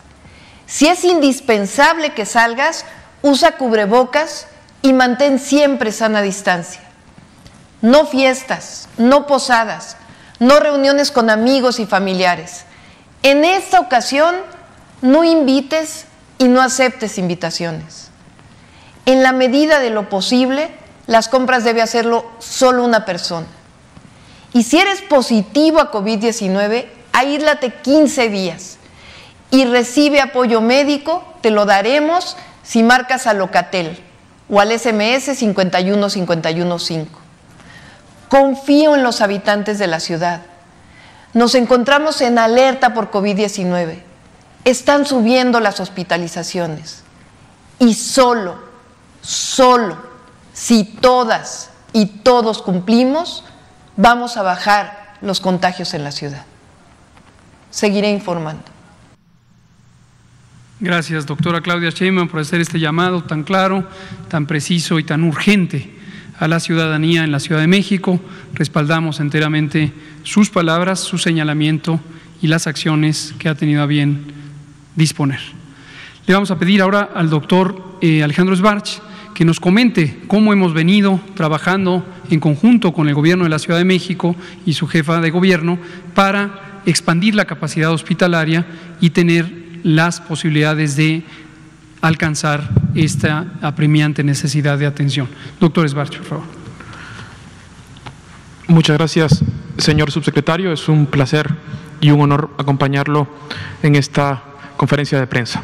Si 0.68 0.88
es 0.88 1.06
indispensable 1.06 2.14
que 2.14 2.26
salgas, 2.26 2.86
usa 3.22 3.54
cubrebocas 3.54 4.48
y 4.82 4.94
mantén 4.94 5.40
siempre 5.40 5.92
sana 5.92 6.22
distancia. 6.22 6.82
No 7.82 8.06
fiestas, 8.06 8.90
no 8.98 9.28
posadas, 9.28 9.96
no 10.40 10.60
reuniones 10.60 11.12
con 11.12 11.30
amigos 11.30 11.80
y 11.80 11.86
familiares. 11.86 12.66
En 13.24 13.46
esta 13.46 13.80
ocasión, 13.80 14.36
no 15.02 15.24
invites 15.24 16.06
y 16.38 16.48
no 16.48 16.62
aceptes 16.62 17.18
invitaciones. 17.18 18.05
En 19.06 19.24
la 19.24 19.32
medida 19.32 19.80
de 19.80 19.92
lo 19.92 20.10
posible, 20.10 20.70
las 21.08 21.28
compras 21.28 21.64
debe 21.64 21.82
hacerlo 21.82 22.26
solo 22.40 22.84
una 22.84 23.06
persona. 23.06 23.48
Y 24.54 24.64
si 24.64 24.80
eres 24.80 25.02
positivo 25.02 25.80
a 25.80 25.92
COVID-19, 25.92 26.86
aíslate 27.12 27.74
15 27.74 28.30
días 28.30 28.78
y 29.52 29.66
recibe 29.66 30.22
apoyo 30.22 30.62
médico, 30.62 31.24
te 31.42 31.52
lo 31.52 31.66
daremos 31.66 32.36
si 32.64 32.82
marcas 32.82 33.28
a 33.28 33.34
Locatel 33.34 34.00
o 34.50 34.60
al 34.60 34.72
SMS 34.78 35.38
51515. 35.38 37.08
Confío 38.30 38.96
en 38.96 39.04
los 39.04 39.22
habitantes 39.22 39.78
de 39.78 39.88
la 39.88 40.00
ciudad. 40.00 40.42
Nos 41.34 41.54
encontramos 41.54 42.22
en 42.22 42.40
alerta 42.40 42.94
por 42.94 43.12
COVID-19. 43.12 44.00
Están 44.64 45.06
subiendo 45.06 45.60
las 45.60 45.80
hospitalizaciones. 45.80 47.04
Y 47.78 47.94
solo, 47.94 48.58
solo, 49.26 49.98
si 50.54 50.84
todas 50.84 51.72
y 51.94 52.06
todos 52.06 52.62
cumplimos, 52.62 53.44
vamos 53.98 54.38
a 54.38 54.44
bajar 54.44 55.16
los 55.22 55.40
contagios 55.40 55.94
en 55.94 56.04
la 56.04 56.12
ciudad. 56.12 56.46
Seguiré 57.72 58.12
informando. 58.12 58.64
Gracias, 60.80 61.26
doctora 61.26 61.62
Claudia 61.62 61.90
Sheinbaum, 61.90 62.28
por 62.28 62.42
hacer 62.42 62.62
este 62.62 62.80
llamado 62.80 63.24
tan 63.24 63.44
claro, 63.44 63.88
tan 64.28 64.46
preciso 64.46 65.00
y 65.00 65.04
tan 65.04 65.24
urgente 65.24 65.96
a 66.38 66.48
la 66.48 66.60
ciudadanía 66.60 67.24
en 67.24 67.32
la 67.32 67.40
Ciudad 67.40 67.62
de 67.62 67.68
México. 67.68 68.20
Respaldamos 68.54 69.20
enteramente 69.20 69.94
sus 70.24 70.50
palabras, 70.50 71.00
su 71.00 71.18
señalamiento 71.18 72.00
y 72.42 72.48
las 72.48 72.68
acciones 72.68 73.34
que 73.40 73.48
ha 73.48 73.56
tenido 73.56 73.82
a 73.82 73.86
bien 73.86 74.26
disponer. 74.96 75.40
Le 76.28 76.34
vamos 76.34 76.52
a 76.52 76.60
pedir 76.60 76.82
ahora 76.82 77.10
al 77.16 77.30
doctor 77.30 77.98
eh, 78.02 78.24
Alejandro 78.24 78.56
Sbarch 78.56 79.02
que 79.36 79.46
nos 79.46 79.60
comente 79.60 80.18
cómo 80.28 80.54
hemos 80.54 80.74
venido 80.74 81.20
trabajando 81.36 82.04
en 82.32 82.40
conjunto 82.40 82.94
con 82.94 83.10
el 83.10 83.14
Gobierno 83.14 83.44
de 83.44 83.50
la 83.52 83.60
Ciudad 83.60 83.78
de 83.78 83.86
México 83.86 84.36
y 84.66 84.74
su 84.74 84.88
jefa 84.88 85.20
de 85.20 85.30
gobierno 85.30 85.78
para 86.16 86.82
expandir 86.86 87.36
la 87.36 87.46
capacidad 87.46 87.92
hospitalaria 87.92 88.66
y 89.02 89.12
tener 89.12 89.80
las 89.84 90.22
posibilidades 90.22 90.96
de 90.96 91.24
alcanzar 92.02 92.70
esta 92.96 93.46
apremiante 93.62 94.24
necesidad 94.24 94.80
de 94.80 94.86
atención. 94.86 95.28
Doctor 95.60 95.86
Esbarcho, 95.86 96.20
por 96.20 96.28
favor. 96.28 96.46
Muchas 98.68 98.98
gracias, 98.98 99.44
señor 99.78 100.12
subsecretario. 100.12 100.72
Es 100.72 100.88
un 100.88 101.08
placer 101.08 101.54
y 102.00 102.10
un 102.10 102.22
honor 102.22 102.52
acompañarlo 102.58 103.28
en 103.84 103.96
esta 103.96 104.42
conferencia 104.78 105.20
de 105.20 105.28
prensa. 105.28 105.62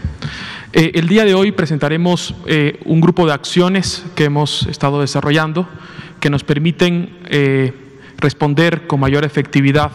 Eh, 0.73 0.91
el 0.95 1.09
día 1.09 1.25
de 1.25 1.33
hoy 1.33 1.51
presentaremos 1.51 2.33
eh, 2.45 2.79
un 2.85 3.01
grupo 3.01 3.25
de 3.25 3.33
acciones 3.33 4.05
que 4.15 4.23
hemos 4.23 4.65
estado 4.67 5.01
desarrollando 5.01 5.67
que 6.21 6.29
nos 6.29 6.45
permiten 6.45 7.17
eh, 7.25 7.73
responder 8.17 8.87
con 8.87 9.01
mayor 9.01 9.25
efectividad 9.25 9.91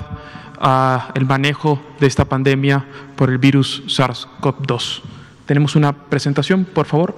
al 0.59 1.25
manejo 1.27 1.81
de 1.99 2.07
esta 2.07 2.27
pandemia 2.27 2.85
por 3.17 3.31
el 3.31 3.39
virus 3.39 3.85
SARS-CoV-2. 3.87 5.03
Tenemos 5.47 5.77
una 5.77 5.93
presentación, 5.95 6.65
por 6.65 6.87
favor. 6.87 7.17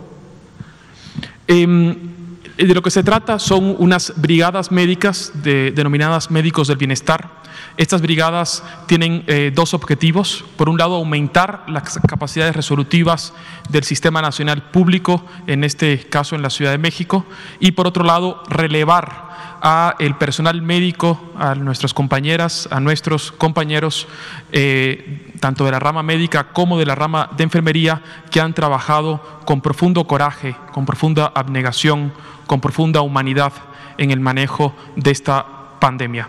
Em, 2.59 2.67
de 2.67 2.75
lo 2.75 2.83
que 2.83 2.91
se 2.91 3.05
trata 3.05 3.39
son 3.39 3.77
unas 3.79 4.13
brigadas 4.17 4.73
médicas 4.73 5.33
denominadas 5.43 6.31
médicos 6.31 6.67
del 6.69 6.77
bienestar. 6.77 7.39
Estas 7.77 8.03
brigadas 8.03 8.65
tienen 8.87 9.23
eh, 9.29 9.53
dos 9.55 9.75
objetivos. 9.75 10.45
Por 10.57 10.69
un 10.69 10.77
lado, 10.77 10.97
aumentar 10.97 11.65
las 11.69 11.99
capacidades 12.07 12.57
resolutivas 12.57 13.33
del 13.69 13.85
Sistema 13.85 14.21
Nacional 14.21 14.71
Público, 14.71 15.25
en 15.47 15.63
este 15.63 16.01
caso 16.01 16.35
en 16.35 16.43
la 16.43 16.51
Ciudad 16.51 16.73
de 16.73 16.79
México, 16.79 17.25
y 17.61 17.71
por 17.73 17.87
otro 17.87 18.05
lado, 18.05 18.43
relevar 18.49 19.29
a 19.61 19.97
el 19.99 20.17
personal 20.17 20.63
médico, 20.63 21.33
a 21.37 21.55
nuestras 21.55 21.95
compañeras, 21.95 22.69
a 22.71 22.81
nuestros 22.81 23.33
compañeros, 23.33 24.07
eh, 24.53 25.28
tanto 25.39 25.65
de 25.65 25.71
la 25.71 25.79
rama 25.79 26.03
médica 26.03 26.53
como 26.53 26.79
de 26.79 26.87
la 26.87 26.95
rama 26.95 27.31
de 27.37 27.45
enfermería, 27.45 28.03
que 28.31 28.41
han 28.41 28.55
trabajado 28.55 29.41
con 29.45 29.61
profundo 29.61 30.07
coraje, 30.07 30.57
con 30.73 30.87
profunda 30.87 31.33
abnegación, 31.35 32.13
con 32.47 32.61
profunda 32.61 33.01
humanidad 33.01 33.53
en 33.99 34.11
el 34.11 34.21
manejo 34.21 34.75
de 34.97 35.11
esta 35.11 35.47
pandemia. 35.81 36.29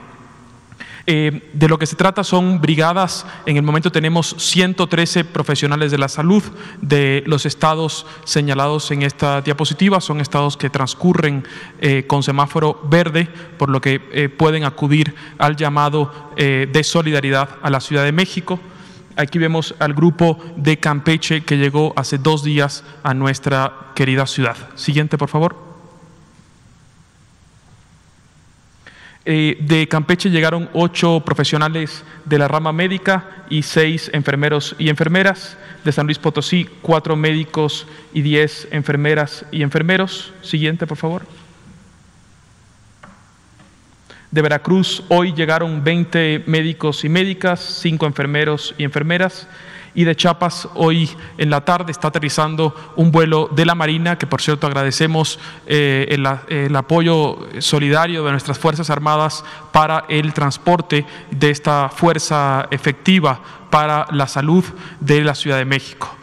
Eh, 1.12 1.50
de 1.54 1.68
lo 1.68 1.80
que 1.80 1.88
se 1.88 1.96
trata 1.96 2.24
son 2.24 2.62
brigadas, 2.62 3.26
en 3.48 3.58
el 3.58 3.64
momento 3.64 3.92
tenemos 3.92 4.36
113 4.38 5.26
profesionales 5.26 5.90
de 5.90 5.98
la 5.98 6.08
salud 6.08 6.44
de 6.82 7.24
los 7.26 7.48
estados 7.48 8.06
señalados 8.26 8.92
en 8.92 9.02
esta 9.02 9.42
diapositiva, 9.42 10.02
son 10.02 10.22
estados 10.22 10.56
que 10.56 10.70
transcurren 10.70 11.48
eh, 11.82 12.04
con 12.06 12.22
semáforo 12.22 12.80
verde, 12.84 13.28
por 13.58 13.70
lo 13.70 13.82
que 13.82 14.08
eh, 14.12 14.30
pueden 14.30 14.66
acudir 14.66 15.16
al 15.40 15.56
llamado 15.56 16.30
de 16.38 16.84
solidaridad 16.86 17.50
a 17.62 17.70
la 17.70 17.82
Ciudad 17.82 18.06
de 18.06 18.14
México. 18.14 18.62
Aquí 19.20 19.38
vemos 19.38 19.76
al 19.80 19.94
grupo 19.94 20.40
de 20.56 20.78
Campeche 20.78 21.42
que 21.42 21.58
llegó 21.58 21.92
hace 21.98 22.18
dos 22.18 22.42
días 22.42 22.86
a 23.04 23.14
nuestra 23.14 23.92
querida 23.94 24.26
ciudad. 24.26 24.56
Siguiente, 24.76 25.18
por 25.18 25.28
favor. 25.28 25.58
Eh, 29.26 29.58
de 29.60 29.90
Campeche 29.90 30.30
llegaron 30.30 30.70
ocho 30.72 31.22
profesionales 31.26 32.06
de 32.24 32.40
la 32.40 32.48
rama 32.48 32.72
médica 32.72 33.44
y 33.50 33.64
seis 33.64 34.10
enfermeros 34.14 34.74
y 34.80 34.88
enfermeras. 34.88 35.58
De 35.84 35.92
San 35.92 36.06
Luis 36.06 36.18
Potosí, 36.18 36.70
cuatro 36.82 37.18
médicos 37.18 37.88
y 38.14 38.22
diez 38.22 38.70
enfermeras 38.72 39.46
y 39.52 39.64
enfermeros. 39.64 40.32
Siguiente, 40.44 40.88
por 40.88 40.98
favor. 40.98 41.26
De 44.32 44.44
Veracruz, 44.44 45.04
hoy 45.10 45.34
llegaron 45.34 45.84
20 45.84 46.44
médicos 46.46 47.04
y 47.04 47.10
médicas, 47.10 47.60
cinco 47.82 48.06
enfermeros 48.06 48.76
y 48.78 48.84
enfermeras 48.84 49.48
y 49.96 50.04
de 50.04 50.16
Chiapas 50.16 50.68
hoy 50.76 51.10
en 51.38 51.50
la 51.50 51.66
tarde 51.66 51.92
está 51.92 52.10
aterrizando 52.10 52.94
un 52.96 53.12
vuelo 53.12 53.50
de 53.52 53.66
la 53.66 53.74
Marina, 53.74 54.18
que 54.18 54.28
por 54.28 54.40
cierto 54.40 54.68
agradecemos 54.68 55.40
eh, 55.66 56.08
el, 56.10 56.76
apoyo 56.76 57.50
solidario 57.60 58.24
de 58.24 58.32
nuestras 58.32 58.60
Fuerzas 58.60 58.92
Armadas 58.92 59.44
para 59.72 60.06
el 60.10 60.32
transporte 60.34 61.08
de 61.32 61.50
esta 61.50 61.90
fuerza 61.90 62.68
efectiva 62.70 63.42
para 63.72 64.06
la 64.12 64.28
salud 64.28 64.64
de 65.00 65.22
la 65.22 65.34
Ciudad 65.34 65.58
de 65.58 65.66
México. 65.66 66.19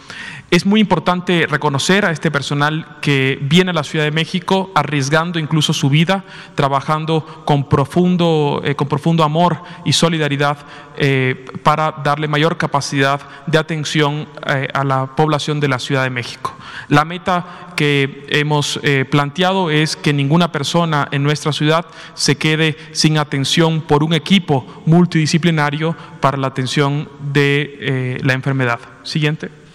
Es 0.49 0.65
muy 0.65 0.79
importante 0.79 1.45
reconocer 1.49 2.05
a 2.05 2.13
este 2.13 2.31
personal 2.31 2.99
que 3.01 3.37
viene 3.43 3.71
a 3.71 3.75
la 3.75 3.83
Ciudad 3.83 4.05
de 4.05 4.13
México 4.13 4.71
arriesgando 4.77 5.41
incluso 5.41 5.73
su 5.73 5.91
vida, 5.91 6.23
trabajando 6.55 7.43
con 7.45 7.69
profundo, 7.69 8.63
eh, 8.65 8.77
con 8.77 8.87
profundo 8.87 9.25
amor 9.25 9.61
y 9.85 9.93
solidaridad 9.93 10.59
eh, 10.99 11.47
para 11.65 11.97
darle 12.05 12.29
mayor 12.29 12.59
capacidad 12.59 13.21
de 13.49 13.59
atención 13.59 14.29
eh, 14.47 14.69
a 14.73 14.85
la 14.85 15.17
población 15.17 15.59
de 15.59 15.67
la 15.67 15.81
Ciudad 15.81 16.05
de 16.05 16.11
México. 16.11 16.55
La 16.89 17.05
meta 17.05 17.73
que 17.75 18.25
hemos 18.29 18.81
planteado 19.11 19.71
es 19.71 19.97
que 19.97 20.13
ninguna 20.13 20.53
persona 20.53 21.09
en 21.11 21.23
nuestra 21.23 21.53
ciudad 21.53 21.87
se 22.15 22.37
quede 22.37 22.77
sin 22.93 23.19
atención 23.19 23.81
por 23.83 24.05
un 24.05 24.15
equipo 24.15 24.83
multidisciplinario 24.87 25.97
para 26.21 26.39
la 26.39 26.47
atención 26.47 27.09
de 27.33 28.19
la 28.23 28.33
enfermedad. 28.33 28.79
Siguiente. 29.03 29.66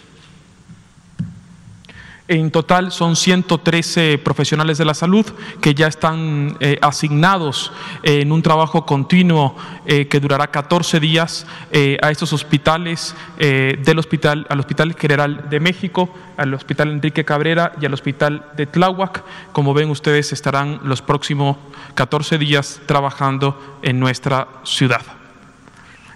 En 2.32 2.50
total 2.50 2.94
son 2.94 3.18
113 3.18 4.18
profesionales 4.20 4.78
de 4.78 4.86
la 4.86 4.94
salud 4.94 5.26
que 5.60 5.76
ya 5.76 5.88
están 5.88 6.56
eh, 6.62 6.78
asignados 6.82 7.74
en 8.04 8.32
un 8.32 8.42
trabajo 8.42 8.86
continuo 8.86 9.54
eh, 9.86 10.08
que 10.08 10.22
durará 10.22 10.48
14 10.48 11.02
días 11.02 11.46
eh, 11.74 11.98
a 12.02 12.10
estos 12.10 12.32
hospitales 12.32 13.18
del 13.38 14.00
hospital, 14.00 14.46
al 14.50 14.62
Hospital 14.62 14.96
General 14.98 15.50
de 15.50 15.60
México, 15.60 16.10
al 16.38 16.54
Hospital 16.54 16.92
Enrique 16.92 17.26
Cabrera 17.26 17.74
y 17.82 17.86
al 17.86 17.94
Hospital 17.94 18.46
de 18.56 18.66
Tláhuac. 18.66 19.26
Como 19.52 19.74
ven 19.74 19.90
ustedes 19.90 20.32
estarán 20.32 20.80
los 20.84 21.02
próximos 21.02 21.58
14 21.96 22.38
días 22.38 22.80
trabajando 22.86 23.60
en 23.82 24.00
nuestra 24.00 24.48
ciudad. 24.64 25.21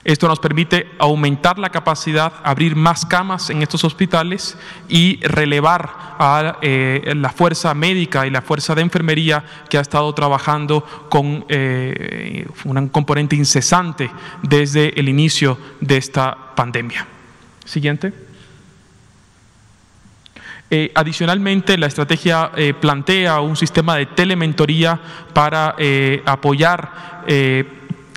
Esto 0.05 0.27
nos 0.27 0.39
permite 0.39 0.91
aumentar 0.99 1.57
la 1.57 1.71
capacidad, 1.71 2.31
abrir 2.43 2.75
más 2.75 3.07
camas 3.07 3.49
en 3.49 3.63
estos 3.63 3.83
hospitales 3.83 4.55
y 4.87 5.19
relevar 5.25 5.89
a 6.19 6.59
eh, 6.61 7.11
la 7.15 7.31
fuerza 7.31 7.73
médica 7.73 8.27
y 8.27 8.29
la 8.29 8.43
fuerza 8.43 8.75
de 8.75 8.83
enfermería 8.83 9.43
que 9.67 9.79
ha 9.79 9.81
estado 9.81 10.13
trabajando 10.13 10.81
con 11.09 11.43
eh, 11.49 12.47
un 12.65 12.87
componente 12.89 13.35
incesante 13.35 14.11
desde 14.43 14.99
el 14.99 15.09
inicio 15.09 15.57
de 15.81 15.97
esta 15.97 16.37
pandemia. 16.55 17.07
Siguiente. 17.65 18.13
Eh, 20.69 20.91
adicionalmente, 20.93 21.79
la 21.79 21.87
estrategia 21.87 22.51
eh, 22.55 22.75
plantea 22.79 23.39
un 23.39 23.55
sistema 23.55 23.95
de 23.95 24.05
telementoría 24.05 24.99
para 25.33 25.75
apoyar 26.27 27.23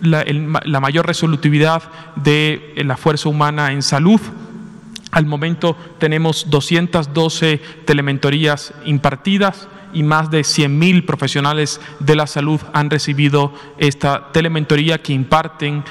la, 0.01 0.81
mayor 0.81 1.07
resolutividad 1.07 1.83
de 2.17 2.75
la 2.77 2.97
fuerza 2.97 3.29
humana 3.29 3.73
en 3.73 3.83
salud. 3.83 4.21
Al 5.11 5.27
momento 5.27 5.77
tenemos 5.99 6.51
212 6.51 7.61
telementorías 7.85 8.75
impartidas 8.85 9.69
y 9.93 10.03
más 10.03 10.31
de 10.31 10.41
100.000 10.41 11.07
profesionales 11.07 11.81
de 11.99 12.15
la 12.15 12.27
salud 12.27 12.61
han 12.75 12.91
recibido 12.91 13.55
esta 13.79 14.31
telementoría 14.33 14.99
que 14.99 15.15
imparten 15.15 15.83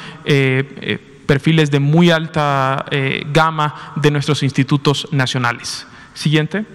perfiles 1.26 1.72
de 1.72 1.80
muy 1.80 2.12
alta 2.12 2.86
gama 3.34 3.93
de 3.96 4.12
nuestros 4.12 4.43
institutos 4.43 5.08
nacionales. 5.12 5.88
Siguiente. 6.13 6.65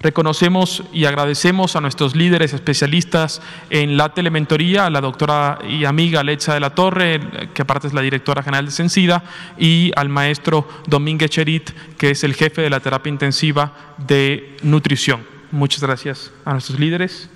Reconocemos 0.00 0.84
y 0.92 1.06
agradecemos 1.06 1.74
a 1.74 1.80
nuestros 1.80 2.14
líderes 2.14 2.52
especialistas 2.52 3.42
en 3.68 3.96
la 3.96 4.14
telementoría, 4.14 4.86
a 4.86 4.90
la 4.90 5.00
doctora 5.00 5.58
y 5.68 5.84
amiga 5.86 6.22
Lecha 6.22 6.54
de 6.54 6.60
la 6.60 6.70
Torre, 6.70 7.20
que 7.52 7.62
aparte 7.62 7.88
es 7.88 7.94
la 7.94 8.00
directora 8.00 8.44
general 8.44 8.66
de 8.66 8.70
Sencida, 8.70 9.24
y 9.58 9.90
al 9.96 10.08
maestro 10.08 10.68
Domínguez 10.86 11.30
Cherit, 11.30 11.70
que 11.96 12.12
es 12.12 12.22
el 12.22 12.34
jefe 12.34 12.62
de 12.62 12.70
la 12.70 12.78
terapia 12.78 13.10
intensiva 13.10 13.72
de 13.96 14.56
nutrición. 14.62 15.26
Muchas 15.50 15.82
gracias 15.82 16.30
a 16.44 16.52
nuestros 16.52 16.78
líderes. 16.78 17.28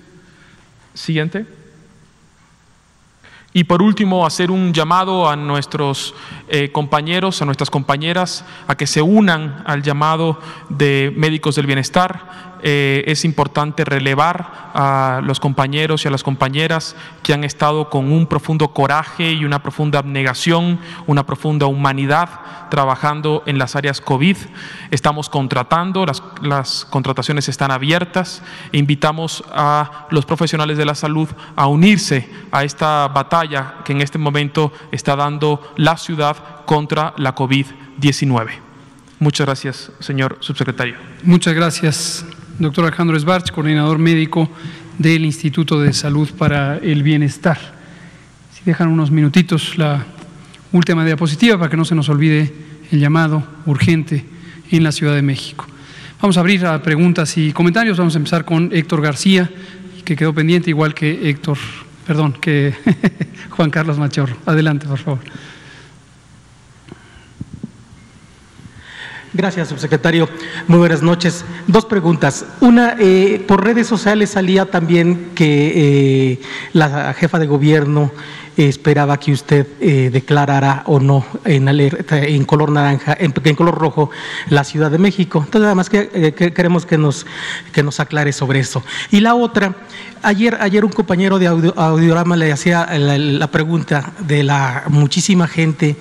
Siguiente. 0.93 1.45
Y 3.55 3.65
por 3.65 3.83
último, 3.83 4.25
hacer 4.25 4.49
un 4.49 4.73
llamado 4.73 5.29
a 5.29 5.35
nuestros 5.35 6.15
eh, 6.47 6.71
compañeros, 6.71 7.41
a 7.41 7.45
nuestras 7.45 7.69
compañeras, 7.69 8.43
a 8.67 8.75
que 8.75 8.87
se 8.87 9.01
unan 9.01 9.63
al 9.67 9.83
llamado 9.83 10.39
de 10.69 11.13
médicos 11.15 11.55
del 11.55 11.67
bienestar 11.67 12.52
eh, 12.63 13.03
es 13.07 13.25
importante 13.25 13.83
relevar 13.83 14.71
a 14.73 15.21
los 15.23 15.39
compañeros 15.39 16.03
y 16.03 16.07
a 16.07 16.11
las 16.11 16.23
compañeras 16.23 16.95
que 17.21 17.33
han 17.33 17.43
estado 17.43 17.89
con 17.89 18.11
un 18.11 18.25
profundo 18.25 18.69
coraje 18.69 19.33
y 19.33 19.45
una 19.45 19.61
profunda 19.61 19.99
abnegación, 19.99 20.79
una 21.05 21.25
profunda 21.25 21.65
humanidad 21.65 22.29
trabajando 22.69 23.43
en 23.45 23.57
las 23.57 23.75
áreas 23.75 24.01
COVID. 24.01 24.37
Estamos 24.91 25.29
contratando, 25.29 26.05
las, 26.05 26.23
las 26.41 26.85
contrataciones 26.85 27.49
están 27.49 27.69
abiertas. 27.69 28.41
Invitamos 28.71 29.43
a 29.51 30.07
los 30.09 30.25
profesionales 30.25 30.77
de 30.77 30.85
la 30.85 30.95
salud 30.95 31.27
a 31.55 31.67
unirse 31.67 32.29
a 32.51 32.63
esta 32.63 33.09
batalla 33.09 33.75
que 33.83 33.91
en 33.91 34.01
este 34.01 34.17
momento 34.17 34.71
está 34.91 35.15
dando 35.15 35.61
la 35.75 35.97
ciudad 35.97 36.63
contra 36.65 37.13
la 37.17 37.35
COVID-19. 37.35 38.49
Muchas 39.19 39.45
gracias, 39.45 39.91
señor 39.99 40.37
subsecretario. 40.39 40.95
Muchas 41.23 41.53
gracias, 41.53 42.25
doctor 42.59 42.85
Alejandro 42.85 43.17
Esbarch, 43.17 43.51
coordinador 43.51 43.97
médico 43.97 44.49
del 44.97 45.25
Instituto 45.25 45.79
de 45.79 45.93
Salud 45.93 46.29
para 46.37 46.77
el 46.77 47.03
Bienestar. 47.03 47.57
Si 48.53 48.61
dejan 48.63 48.89
unos 48.89 49.11
minutitos 49.11 49.77
la 49.77 50.05
última 50.71 51.03
diapositiva 51.05 51.57
para 51.57 51.69
que 51.69 51.77
no 51.77 51.85
se 51.85 51.95
nos 51.95 52.09
olvide 52.09 52.53
el 52.91 52.99
llamado 52.99 53.43
urgente 53.65 54.25
en 54.71 54.83
la 54.83 54.91
Ciudad 54.91 55.15
de 55.15 55.21
México. 55.21 55.65
Vamos 56.21 56.37
a 56.37 56.41
abrir 56.41 56.65
a 56.65 56.81
preguntas 56.81 57.37
y 57.37 57.51
comentarios. 57.51 57.97
Vamos 57.97 58.15
a 58.15 58.17
empezar 58.17 58.45
con 58.45 58.69
Héctor 58.71 59.01
García, 59.01 59.49
que 60.05 60.15
quedó 60.15 60.33
pendiente, 60.33 60.69
igual 60.69 60.93
que 60.93 61.29
Héctor, 61.29 61.57
perdón, 62.05 62.33
que 62.33 62.73
Juan 63.49 63.69
Carlos 63.69 63.97
Machorro. 63.97 64.37
Adelante, 64.45 64.87
por 64.87 64.99
favor. 64.99 65.19
Gracias, 69.35 69.69
subsecretario. 69.69 70.29
Muy 70.67 70.77
buenas 70.77 71.01
noches. 71.01 71.43
Dos 71.65 71.85
preguntas. 71.85 72.45
Una, 72.61 72.95
eh, 72.99 73.43
por 73.47 73.63
redes 73.63 73.87
sociales 73.87 74.29
salía 74.29 74.65
también 74.69 75.31
que 75.33 76.33
eh, 76.33 76.41
la 76.73 77.15
jefa 77.15 77.39
de 77.39 77.47
gobierno 77.47 78.11
esperaba 78.57 79.19
que 79.19 79.31
usted 79.31 79.65
eh, 79.81 80.11
declarara 80.13 80.83
o 80.85 80.99
no 80.99 81.25
en, 81.45 81.67
en 81.67 82.45
color 82.45 82.71
naranja, 82.71 83.17
en, 83.19 83.55
color 83.55 83.75
rojo, 83.75 84.11
la 84.49 84.63
Ciudad 84.63 84.91
de 84.91 84.99
México. 84.99 85.39
Entonces, 85.39 85.61
nada 85.61 85.73
más 85.73 85.89
que, 85.89 86.35
queremos 86.35 86.85
que 86.85 86.99
nos, 86.99 87.25
que 87.71 87.81
nos 87.81 87.99
aclare 87.99 88.33
sobre 88.33 88.59
eso. 88.59 88.83
Y 89.09 89.21
la 89.21 89.33
otra, 89.33 89.73
ayer, 90.21 90.59
ayer 90.61 90.85
un 90.85 90.91
compañero 90.91 91.39
de 91.39 91.47
Audiorama 91.47 92.35
le 92.35 92.51
hacía 92.51 92.87
la 92.99 93.47
pregunta 93.47 94.13
de 94.19 94.43
la 94.43 94.83
muchísima 94.89 95.47
gente 95.47 95.95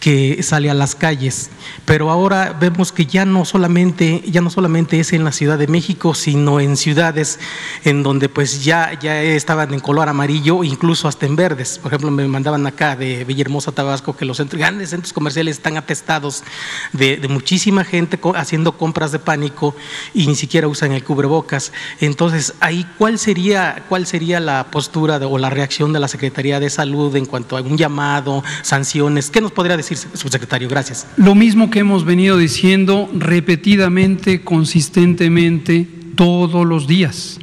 que 0.00 0.42
sale 0.42 0.70
a 0.70 0.74
las 0.74 0.94
calles. 0.94 1.50
Pero 1.84 2.10
ahora 2.10 2.56
vemos 2.58 2.92
que 2.92 3.06
ya 3.06 3.24
no 3.24 3.44
solamente, 3.44 4.22
ya 4.26 4.40
no 4.40 4.50
solamente 4.50 5.00
es 5.00 5.12
en 5.12 5.24
la 5.24 5.32
Ciudad 5.32 5.58
de 5.58 5.66
México, 5.66 6.14
sino 6.14 6.60
en 6.60 6.76
ciudades 6.76 7.38
en 7.84 8.02
donde 8.02 8.28
pues 8.28 8.64
ya, 8.64 8.98
ya 8.98 9.20
estaban 9.22 9.74
en 9.74 9.80
color 9.80 10.08
amarillo, 10.08 10.64
incluso 10.64 11.08
hasta 11.08 11.26
en 11.26 11.36
verdes. 11.36 11.78
Por 11.78 11.92
ejemplo, 11.92 12.10
me 12.10 12.26
mandaban 12.28 12.66
acá 12.66 12.96
de 12.96 13.24
Villahermosa, 13.24 13.72
Tabasco, 13.72 14.16
que 14.16 14.24
los 14.24 14.38
grandes 14.50 14.90
centros 14.90 15.12
comerciales 15.12 15.56
están 15.56 15.76
atestados 15.76 16.44
de, 16.92 17.18
muchísima 17.28 17.84
gente 17.84 18.18
haciendo 18.34 18.76
compras 18.76 19.12
de 19.12 19.18
pánico 19.18 19.74
y 20.14 20.26
ni 20.26 20.34
siquiera 20.34 20.68
usan 20.68 20.92
el 20.92 21.04
cubrebocas. 21.04 21.72
Entonces, 22.00 22.54
ahí, 22.60 22.86
¿cuál 22.96 23.18
sería, 23.18 23.84
cuál 23.88 24.06
sería 24.06 24.40
la 24.40 24.70
postura 24.70 25.16
o 25.18 25.38
la 25.38 25.50
reacción 25.50 25.92
de 25.92 26.00
la 26.00 26.08
Secretaría 26.08 26.60
de 26.60 26.70
Salud 26.70 27.14
en 27.16 27.26
cuanto 27.26 27.56
a 27.56 27.60
un 27.60 27.76
llamado, 27.76 28.42
sanciones? 28.62 29.30
¿Qué 29.30 29.40
nos 29.40 29.52
podría 29.52 29.76
decir? 29.76 29.87
Subsecretario. 29.96 30.68
Gracias. 30.68 31.06
Lo 31.16 31.34
mismo 31.34 31.70
que 31.70 31.80
hemos 31.80 32.04
venido 32.04 32.36
diciendo 32.36 33.10
repetidamente, 33.14 34.42
consistentemente, 34.42 35.86
todos 36.14 36.66
los 36.66 36.86
días. 36.86 37.38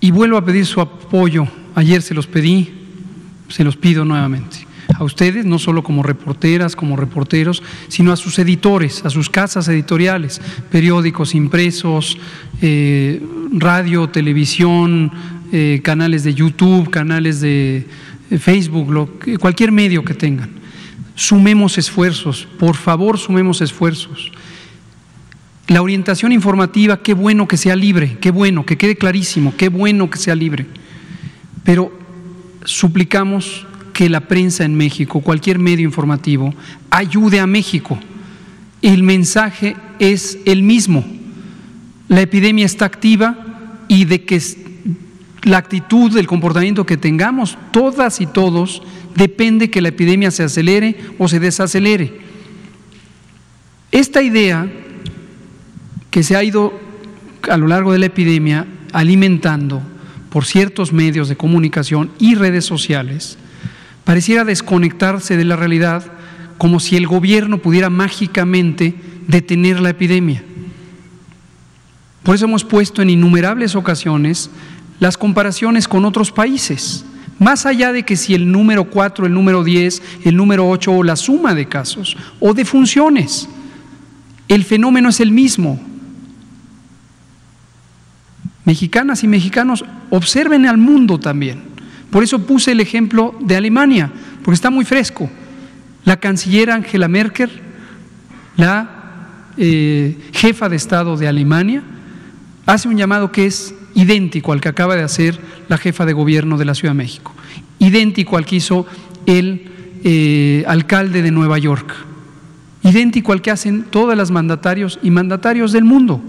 Y 0.00 0.10
vuelvo 0.10 0.36
a 0.36 0.44
pedir 0.44 0.64
su 0.66 0.80
apoyo. 0.80 1.48
Ayer 1.74 2.02
se 2.02 2.14
los 2.14 2.26
pedí, 2.26 2.72
se 3.48 3.64
los 3.64 3.76
pido 3.76 4.04
nuevamente. 4.04 4.66
A 4.96 5.02
ustedes, 5.02 5.44
no 5.44 5.58
solo 5.58 5.82
como 5.82 6.02
reporteras, 6.02 6.76
como 6.76 6.96
reporteros, 6.96 7.62
sino 7.88 8.12
a 8.12 8.16
sus 8.16 8.38
editores, 8.38 9.04
a 9.04 9.10
sus 9.10 9.28
casas 9.28 9.66
editoriales, 9.66 10.40
periódicos 10.70 11.34
impresos, 11.34 12.18
eh, 12.60 13.20
radio, 13.50 14.08
televisión, 14.08 15.10
eh, 15.52 15.80
canales 15.82 16.22
de 16.22 16.34
YouTube, 16.34 16.90
canales 16.90 17.40
de 17.40 17.86
eh, 18.30 18.38
Facebook, 18.38 19.38
cualquier 19.40 19.72
medio 19.72 20.04
que 20.04 20.14
tengan 20.14 20.63
Sumemos 21.14 21.78
esfuerzos, 21.78 22.48
por 22.58 22.76
favor, 22.76 23.18
sumemos 23.18 23.60
esfuerzos. 23.60 24.32
La 25.68 25.80
orientación 25.80 26.32
informativa, 26.32 27.02
qué 27.02 27.14
bueno 27.14 27.48
que 27.48 27.56
sea 27.56 27.76
libre, 27.76 28.18
qué 28.20 28.30
bueno, 28.30 28.66
que 28.66 28.76
quede 28.76 28.96
clarísimo, 28.96 29.54
qué 29.56 29.68
bueno 29.68 30.10
que 30.10 30.18
sea 30.18 30.34
libre. 30.34 30.66
Pero 31.62 31.96
suplicamos 32.64 33.66
que 33.92 34.10
la 34.10 34.22
prensa 34.22 34.64
en 34.64 34.74
México, 34.74 35.20
cualquier 35.20 35.58
medio 35.58 35.86
informativo, 35.86 36.52
ayude 36.90 37.40
a 37.40 37.46
México. 37.46 37.98
El 38.82 39.02
mensaje 39.02 39.76
es 39.98 40.38
el 40.44 40.62
mismo. 40.62 41.04
La 42.08 42.20
epidemia 42.20 42.66
está 42.66 42.84
activa 42.84 43.38
y 43.88 44.04
de 44.04 44.24
que 44.24 44.40
la 45.44 45.58
actitud, 45.58 46.16
el 46.16 46.26
comportamiento 46.26 46.86
que 46.86 46.96
tengamos, 46.96 47.56
todas 47.70 48.20
y 48.20 48.26
todos, 48.26 48.82
depende 49.14 49.70
que 49.70 49.82
la 49.82 49.88
epidemia 49.88 50.30
se 50.30 50.42
acelere 50.42 50.96
o 51.18 51.28
se 51.28 51.38
desacelere. 51.38 52.20
Esta 53.92 54.22
idea 54.22 54.66
que 56.10 56.22
se 56.22 56.36
ha 56.36 56.42
ido 56.42 56.72
a 57.48 57.56
lo 57.56 57.68
largo 57.68 57.92
de 57.92 57.98
la 57.98 58.06
epidemia 58.06 58.66
alimentando 58.92 59.82
por 60.30 60.44
ciertos 60.46 60.92
medios 60.92 61.28
de 61.28 61.36
comunicación 61.36 62.10
y 62.18 62.34
redes 62.34 62.64
sociales, 62.64 63.38
pareciera 64.02 64.44
desconectarse 64.44 65.36
de 65.36 65.44
la 65.44 65.56
realidad 65.56 66.04
como 66.58 66.80
si 66.80 66.96
el 66.96 67.06
gobierno 67.06 67.58
pudiera 67.58 67.90
mágicamente 67.90 68.94
detener 69.28 69.80
la 69.80 69.90
epidemia. 69.90 70.42
Por 72.22 72.34
eso 72.34 72.46
hemos 72.46 72.64
puesto 72.64 73.02
en 73.02 73.10
innumerables 73.10 73.76
ocasiones 73.76 74.50
las 75.04 75.18
comparaciones 75.18 75.86
con 75.86 76.06
otros 76.06 76.32
países. 76.32 77.04
Más 77.38 77.66
allá 77.66 77.92
de 77.92 78.04
que 78.04 78.16
si 78.16 78.34
el 78.34 78.50
número 78.50 78.88
4, 78.88 79.26
el 79.26 79.34
número 79.34 79.62
10, 79.62 80.02
el 80.24 80.34
número 80.34 80.66
8 80.66 80.90
o 80.90 81.02
la 81.02 81.14
suma 81.14 81.54
de 81.54 81.68
casos 81.68 82.16
o 82.40 82.54
de 82.54 82.64
funciones, 82.64 83.46
el 84.48 84.64
fenómeno 84.64 85.10
es 85.10 85.20
el 85.20 85.30
mismo. 85.30 85.78
Mexicanas 88.64 89.22
y 89.22 89.28
mexicanos, 89.28 89.84
observen 90.08 90.64
al 90.64 90.78
mundo 90.78 91.20
también. 91.20 91.64
Por 92.08 92.24
eso 92.24 92.38
puse 92.46 92.72
el 92.72 92.80
ejemplo 92.80 93.36
de 93.40 93.56
Alemania, 93.56 94.10
porque 94.42 94.54
está 94.54 94.70
muy 94.70 94.86
fresco. 94.86 95.28
La 96.06 96.18
canciller 96.18 96.70
Angela 96.70 97.08
Merkel, 97.08 97.50
la 98.56 98.88
eh, 99.58 100.16
jefa 100.32 100.70
de 100.70 100.76
Estado 100.76 101.18
de 101.18 101.28
Alemania, 101.28 101.82
hace 102.64 102.88
un 102.88 102.96
llamado 102.96 103.30
que 103.30 103.44
es 103.44 103.74
idéntico 103.94 104.52
al 104.52 104.60
que 104.60 104.68
acaba 104.68 104.96
de 104.96 105.02
hacer 105.02 105.38
la 105.68 105.78
jefa 105.78 106.04
de 106.04 106.12
gobierno 106.12 106.58
de 106.58 106.64
la 106.64 106.74
Ciudad 106.74 106.92
de 106.92 106.98
México, 106.98 107.32
idéntico 107.78 108.36
al 108.36 108.44
que 108.44 108.56
hizo 108.56 108.86
el 109.26 109.70
eh, 110.04 110.64
alcalde 110.66 111.22
de 111.22 111.30
Nueva 111.30 111.58
York, 111.58 111.94
idéntico 112.82 113.32
al 113.32 113.42
que 113.42 113.50
hacen 113.50 113.84
todas 113.84 114.16
las 114.18 114.30
mandatarios 114.30 114.98
y 115.02 115.10
mandatarios 115.10 115.72
del 115.72 115.84
mundo, 115.84 116.20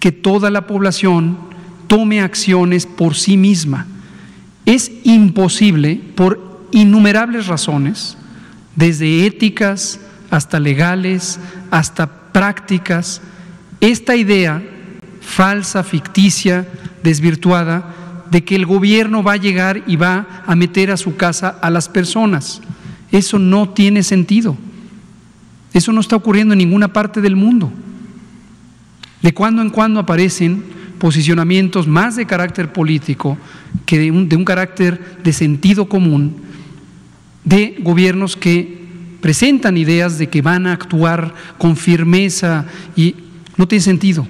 que 0.00 0.12
toda 0.12 0.50
la 0.50 0.66
población 0.66 1.38
tome 1.86 2.20
acciones 2.20 2.86
por 2.86 3.14
sí 3.14 3.36
misma. 3.36 3.86
Es 4.64 4.90
imposible 5.04 6.00
por 6.14 6.68
innumerables 6.72 7.46
razones, 7.46 8.16
desde 8.76 9.26
éticas 9.26 10.00
hasta 10.30 10.60
legales, 10.60 11.38
hasta 11.70 12.32
prácticas, 12.32 13.20
esta 13.80 14.16
idea 14.16 14.62
falsa, 15.20 15.82
ficticia, 15.84 16.66
desvirtuada, 17.02 17.94
de 18.30 18.44
que 18.44 18.54
el 18.54 18.66
gobierno 18.66 19.22
va 19.22 19.34
a 19.34 19.38
llegar 19.38 19.82
y 19.86 19.96
va 19.96 20.42
a 20.46 20.54
meter 20.54 20.90
a 20.90 20.96
su 20.96 21.16
casa 21.16 21.48
a 21.60 21.70
las 21.70 21.88
personas. 21.88 22.60
Eso 23.10 23.38
no 23.38 23.70
tiene 23.70 24.02
sentido. 24.02 24.56
Eso 25.72 25.92
no 25.92 26.00
está 26.00 26.16
ocurriendo 26.16 26.54
en 26.54 26.58
ninguna 26.58 26.92
parte 26.92 27.20
del 27.20 27.36
mundo. 27.36 27.72
De 29.22 29.34
cuando 29.34 29.62
en 29.62 29.70
cuando 29.70 30.00
aparecen 30.00 30.64
posicionamientos 30.98 31.86
más 31.86 32.16
de 32.16 32.26
carácter 32.26 32.72
político 32.72 33.36
que 33.86 33.98
de 33.98 34.10
un, 34.10 34.28
de 34.28 34.36
un 34.36 34.44
carácter 34.44 35.18
de 35.24 35.32
sentido 35.32 35.88
común 35.88 36.36
de 37.44 37.76
gobiernos 37.80 38.36
que 38.36 38.80
presentan 39.20 39.76
ideas 39.76 40.18
de 40.18 40.28
que 40.28 40.42
van 40.42 40.66
a 40.66 40.72
actuar 40.72 41.34
con 41.58 41.76
firmeza 41.76 42.66
y 42.96 43.14
no 43.56 43.66
tiene 43.66 43.82
sentido. 43.82 44.26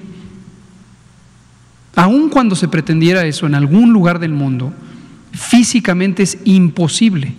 Aun 2.01 2.31
cuando 2.31 2.57
se 2.57 2.67
pretendiera 2.67 3.27
eso 3.27 3.45
en 3.45 3.55
algún 3.55 3.93
lugar 3.93 4.21
del 4.21 4.33
mundo, 4.33 4.73
físicamente 5.33 6.23
es 6.23 6.39
imposible. 6.45 7.35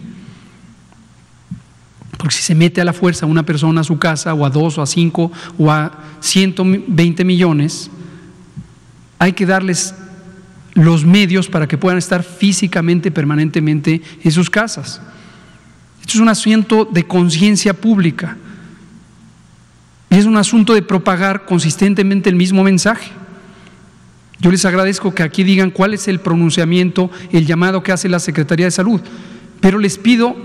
Porque 2.16 2.36
si 2.36 2.44
se 2.44 2.54
mete 2.54 2.80
a 2.80 2.86
la 2.86 2.94
fuerza 2.94 3.26
una 3.26 3.42
persona 3.42 3.82
a 3.82 3.84
su 3.84 3.98
casa, 3.98 4.36
o 4.36 4.46
a 4.46 4.52
dos, 4.52 4.78
o 4.78 4.84
a 4.84 4.86
cinco, 4.86 5.32
o 5.58 5.72
a 5.72 5.92
120 6.20 7.26
millones, 7.26 7.90
hay 9.18 9.34
que 9.34 9.48
darles 9.48 9.96
los 10.76 11.06
medios 11.06 11.50
para 11.50 11.68
que 11.68 11.80
puedan 11.80 11.98
estar 11.98 12.22
físicamente, 12.22 13.10
permanentemente 13.10 14.04
en 14.24 14.32
sus 14.32 14.48
casas. 14.48 15.02
Esto 16.02 16.14
es 16.14 16.20
un 16.20 16.30
asunto 16.30 16.86
de 16.86 17.08
conciencia 17.08 17.74
pública. 17.74 18.38
Y 20.12 20.18
es 20.18 20.26
un 20.26 20.38
asunto 20.38 20.76
de 20.76 20.84
propagar 20.84 21.46
consistentemente 21.46 22.30
el 22.30 22.36
mismo 22.36 22.62
mensaje. 22.62 23.21
Yo 24.42 24.50
les 24.50 24.66
agradezco 24.66 25.14
que 25.14 25.22
aquí 25.22 25.44
digan 25.44 25.70
cuál 25.70 25.94
es 25.94 26.08
el 26.08 26.20
pronunciamiento, 26.20 27.12
el 27.32 27.46
llamado 27.46 27.84
que 27.84 27.92
hace 27.92 28.10
la 28.10 28.20
Secretaría 28.20 28.66
de 28.66 28.72
Salud, 28.72 29.00
pero 29.60 29.78
les 29.78 30.00
pido 30.00 30.36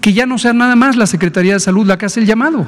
que 0.00 0.12
ya 0.12 0.26
no 0.26 0.36
sea 0.36 0.52
nada 0.52 0.74
más 0.74 0.96
la 0.96 1.06
Secretaría 1.06 1.54
de 1.54 1.60
Salud 1.60 1.86
la 1.86 1.96
que 1.96 2.06
hace 2.06 2.18
el 2.18 2.26
llamado. 2.26 2.66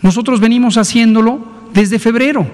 Nosotros 0.00 0.40
venimos 0.40 0.78
haciéndolo 0.78 1.46
desde 1.74 1.98
febrero. 1.98 2.50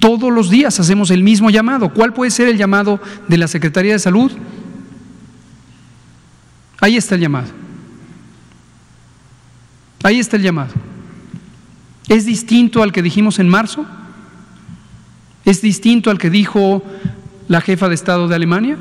Todos 0.00 0.32
los 0.32 0.48
días 0.48 0.80
hacemos 0.80 1.10
el 1.10 1.22
mismo 1.22 1.50
llamado. 1.50 1.92
¿Cuál 1.92 2.14
puede 2.14 2.30
ser 2.30 2.48
el 2.48 2.56
llamado 2.56 3.00
de 3.26 3.36
la 3.36 3.46
Secretaría 3.46 3.92
de 3.92 3.98
Salud? 3.98 4.32
Ahí 6.80 6.96
está 6.96 7.16
el 7.16 7.20
llamado. 7.20 7.48
Ahí 10.02 10.18
está 10.18 10.36
el 10.36 10.42
llamado. 10.42 10.72
¿Es 12.08 12.24
distinto 12.24 12.82
al 12.82 12.92
que 12.92 13.02
dijimos 13.02 13.38
en 13.38 13.48
marzo? 13.48 13.84
¿Es 15.48 15.62
distinto 15.62 16.10
al 16.10 16.18
que 16.18 16.28
dijo 16.28 16.82
la 17.48 17.62
jefa 17.62 17.88
de 17.88 17.94
Estado 17.94 18.28
de 18.28 18.34
Alemania? 18.34 18.76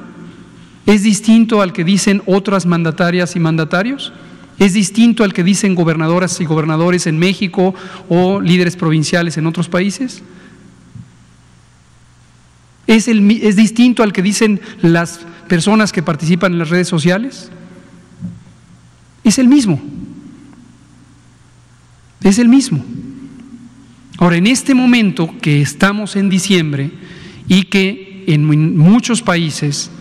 ¿Es 0.86 1.01
distinto 1.01 1.61
al 1.61 1.72
que 1.72 1.86
dicen 1.86 2.22
otras 2.26 2.65
mandatarias 2.65 3.38
y 3.38 3.39
mandatarios? 3.39 4.11
¿Es 4.59 4.74
distinto 4.74 5.24
al 5.24 5.32
que 5.32 5.45
dicen 5.45 5.76
gobernadoras 5.76 6.41
y 6.41 6.43
gobernadores 6.43 7.07
en 7.07 7.18
México 7.20 7.74
o 8.09 8.41
líderes 8.41 8.76
provinciales 8.76 9.38
en 9.38 9.47
otros 9.47 9.70
países? 9.70 10.22
¿Es, 12.86 13.07
el, 13.07 13.32
¿Es, 13.32 13.55
distinto 13.55 14.03
al 14.03 14.11
que 14.11 14.22
dicen 14.22 14.59
las 14.82 15.22
personas 15.47 15.93
que 15.93 16.03
participan 16.03 16.51
en 16.51 16.59
las 16.59 16.70
redes 16.70 16.89
sociales? 16.89 17.49
Es 19.24 19.39
el 19.39 19.47
mismo. 19.47 19.82
Es 22.24 22.39
el 22.39 22.49
mismo. 22.49 22.84
Ahora, 24.18 24.38
en 24.38 24.47
este 24.47 24.74
momento 24.74 25.34
que 25.41 25.61
estamos 25.61 26.15
en 26.15 26.30
diciembre 26.30 26.89
y 27.47 27.63
que 27.63 28.24
en 28.28 28.76
muchos 28.76 29.22
países 29.22 29.91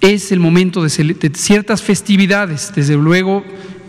es 0.00 0.32
el 0.32 0.40
momento 0.40 0.82
de, 0.82 0.90
ciertas 1.34 1.82
festividades, 1.82 2.72
desde 2.74 2.96
luego, 2.96 3.44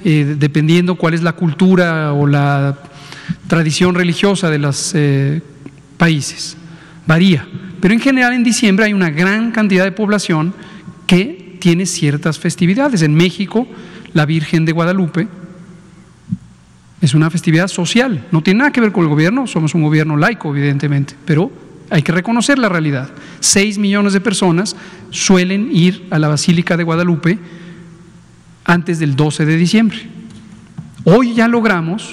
eh, 0.06 0.36
dependiendo 0.38 0.96
cuál 0.96 1.16
es 1.16 1.24
la 1.24 1.34
cultura 1.34 2.14
o 2.14 2.28
la 2.28 2.78
tradición 3.48 3.96
religiosa 3.96 4.52
de 4.52 4.60
los 4.60 4.92
eh, 4.94 5.42
países. 5.98 6.56
Varía. 7.08 7.48
Pero 7.82 7.96
en 7.96 8.00
general 8.00 8.34
en 8.34 8.44
diciembre 8.44 8.86
hay 8.86 8.94
una 8.94 9.10
gran 9.10 9.52
cantidad 9.52 9.84
de 9.84 9.92
población 9.92 10.54
que 11.08 11.58
tiene 11.60 11.88
ciertas 11.88 12.38
festividades. 12.38 13.02
En 13.02 13.16
México, 13.16 13.68
la 14.14 14.26
Virgen 14.28 14.66
de 14.66 14.72
Guadalupe 14.72 15.28
es 17.04 17.14
una 17.14 17.30
festividad 17.30 17.68
social, 17.68 18.26
no 18.32 18.42
tiene 18.42 18.60
nada 18.60 18.72
que 18.72 18.80
ver 18.80 18.94
con 18.94 19.04
el 19.04 19.10
gobierno, 19.10 19.46
somos 19.46 19.76
un 19.76 19.84
gobierno 19.84 20.16
laico, 20.16 20.56
evidentemente, 20.56 21.16
pero 21.26 21.52
hay 21.90 22.02
que 22.02 22.14
reconocer 22.14 22.58
la 22.58 22.70
realidad. 22.70 23.10
Seis 23.42 23.78
millones 23.78 24.14
de 24.14 24.22
personas 24.22 24.78
suelen 25.10 25.68
ir 25.70 26.08
a 26.12 26.18
la 26.18 26.30
Basílica 26.30 26.78
de 26.78 26.86
Guadalupe 26.86 27.40
antes 28.64 29.00
del 29.00 29.18
12 29.18 29.46
de 29.46 29.58
diciembre. 29.58 29.98
Hoy 31.04 31.34
ya 31.34 31.50
logramos, 31.50 32.10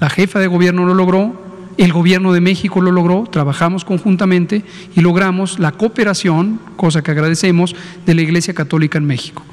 la 0.00 0.10
jefa 0.10 0.40
de 0.40 0.48
gobierno 0.48 0.84
lo 0.84 0.94
logró, 0.94 1.40
el 1.78 1.92
gobierno 1.92 2.32
de 2.32 2.40
México 2.40 2.80
lo 2.80 2.90
logró, 2.90 3.28
trabajamos 3.30 3.84
conjuntamente 3.84 4.64
y 4.96 5.02
logramos 5.02 5.60
la 5.60 5.70
cooperación, 5.70 6.58
cosa 6.74 7.00
que 7.00 7.12
agradecemos, 7.12 7.76
de 8.04 8.14
la 8.14 8.22
Iglesia 8.22 8.54
Católica 8.54 8.98
en 8.98 9.06
México, 9.06 9.44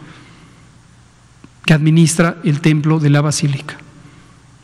que 1.63 1.75
administra 1.75 2.37
el 2.43 2.59
templo 2.59 2.97
de 2.97 3.11
la 3.11 3.21
Basílica. 3.21 3.82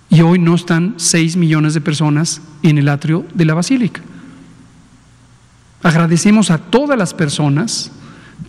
Y 0.10 0.22
hoy 0.22 0.40
no 0.40 0.56
están 0.56 0.96
seis 0.98 1.36
millones 1.36 1.74
de 1.74 1.82
personas 1.82 2.42
en 2.64 2.78
el 2.78 2.90
atrio 2.90 3.26
de 3.34 3.46
la 3.46 3.54
Basílica. 3.54 4.02
Agradecemos 5.84 6.52
a 6.52 6.58
todas 6.58 6.98
las 6.98 7.14
personas, 7.14 7.92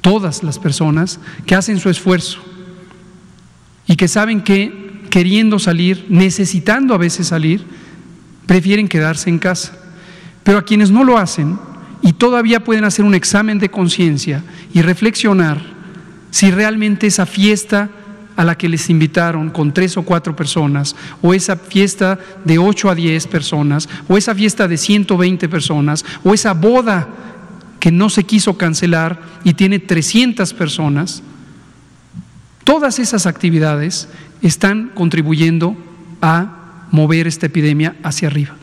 todas 0.00 0.42
las 0.42 0.58
personas 0.58 1.20
que 1.46 1.54
hacen 1.54 1.78
su 1.78 1.90
esfuerzo 1.90 2.40
y 3.86 3.96
que 3.96 4.08
saben 4.08 4.42
que 4.42 5.04
queriendo 5.10 5.58
salir, 5.58 6.06
necesitando 6.08 6.94
a 6.94 6.98
veces 6.98 7.28
salir, 7.28 7.64
prefieren 8.46 8.88
quedarse 8.88 9.28
en 9.28 9.38
casa. 9.38 9.76
Pero 10.42 10.58
a 10.58 10.64
quienes 10.64 10.90
no 10.90 11.04
lo 11.04 11.18
hacen 11.18 11.58
y 12.02 12.14
todavía 12.14 12.64
pueden 12.64 12.84
hacer 12.84 13.04
un 13.04 13.14
examen 13.14 13.58
de 13.58 13.70
conciencia 13.70 14.42
y 14.72 14.80
reflexionar 14.82 15.60
si 16.30 16.50
realmente 16.50 17.06
esa 17.06 17.26
fiesta 17.26 17.90
a 18.40 18.44
la 18.44 18.56
que 18.56 18.70
les 18.70 18.88
invitaron 18.88 19.50
con 19.50 19.74
tres 19.74 19.98
o 19.98 20.02
cuatro 20.02 20.34
personas, 20.34 20.96
o 21.20 21.34
esa 21.34 21.56
fiesta 21.56 22.18
de 22.42 22.56
ocho 22.56 22.88
a 22.88 22.94
diez 22.94 23.26
personas, 23.26 23.86
o 24.08 24.16
esa 24.16 24.34
fiesta 24.34 24.66
de 24.66 24.78
120 24.78 25.46
personas, 25.50 26.06
o 26.24 26.32
esa 26.32 26.54
boda 26.54 27.06
que 27.78 27.92
no 27.92 28.08
se 28.08 28.24
quiso 28.24 28.56
cancelar 28.56 29.20
y 29.44 29.52
tiene 29.52 29.78
300 29.78 30.54
personas, 30.54 31.22
todas 32.64 32.98
esas 32.98 33.26
actividades 33.26 34.08
están 34.40 34.90
contribuyendo 34.94 35.76
a 36.22 36.86
mover 36.92 37.26
esta 37.26 37.44
epidemia 37.44 37.96
hacia 38.02 38.28
arriba. 38.28 38.54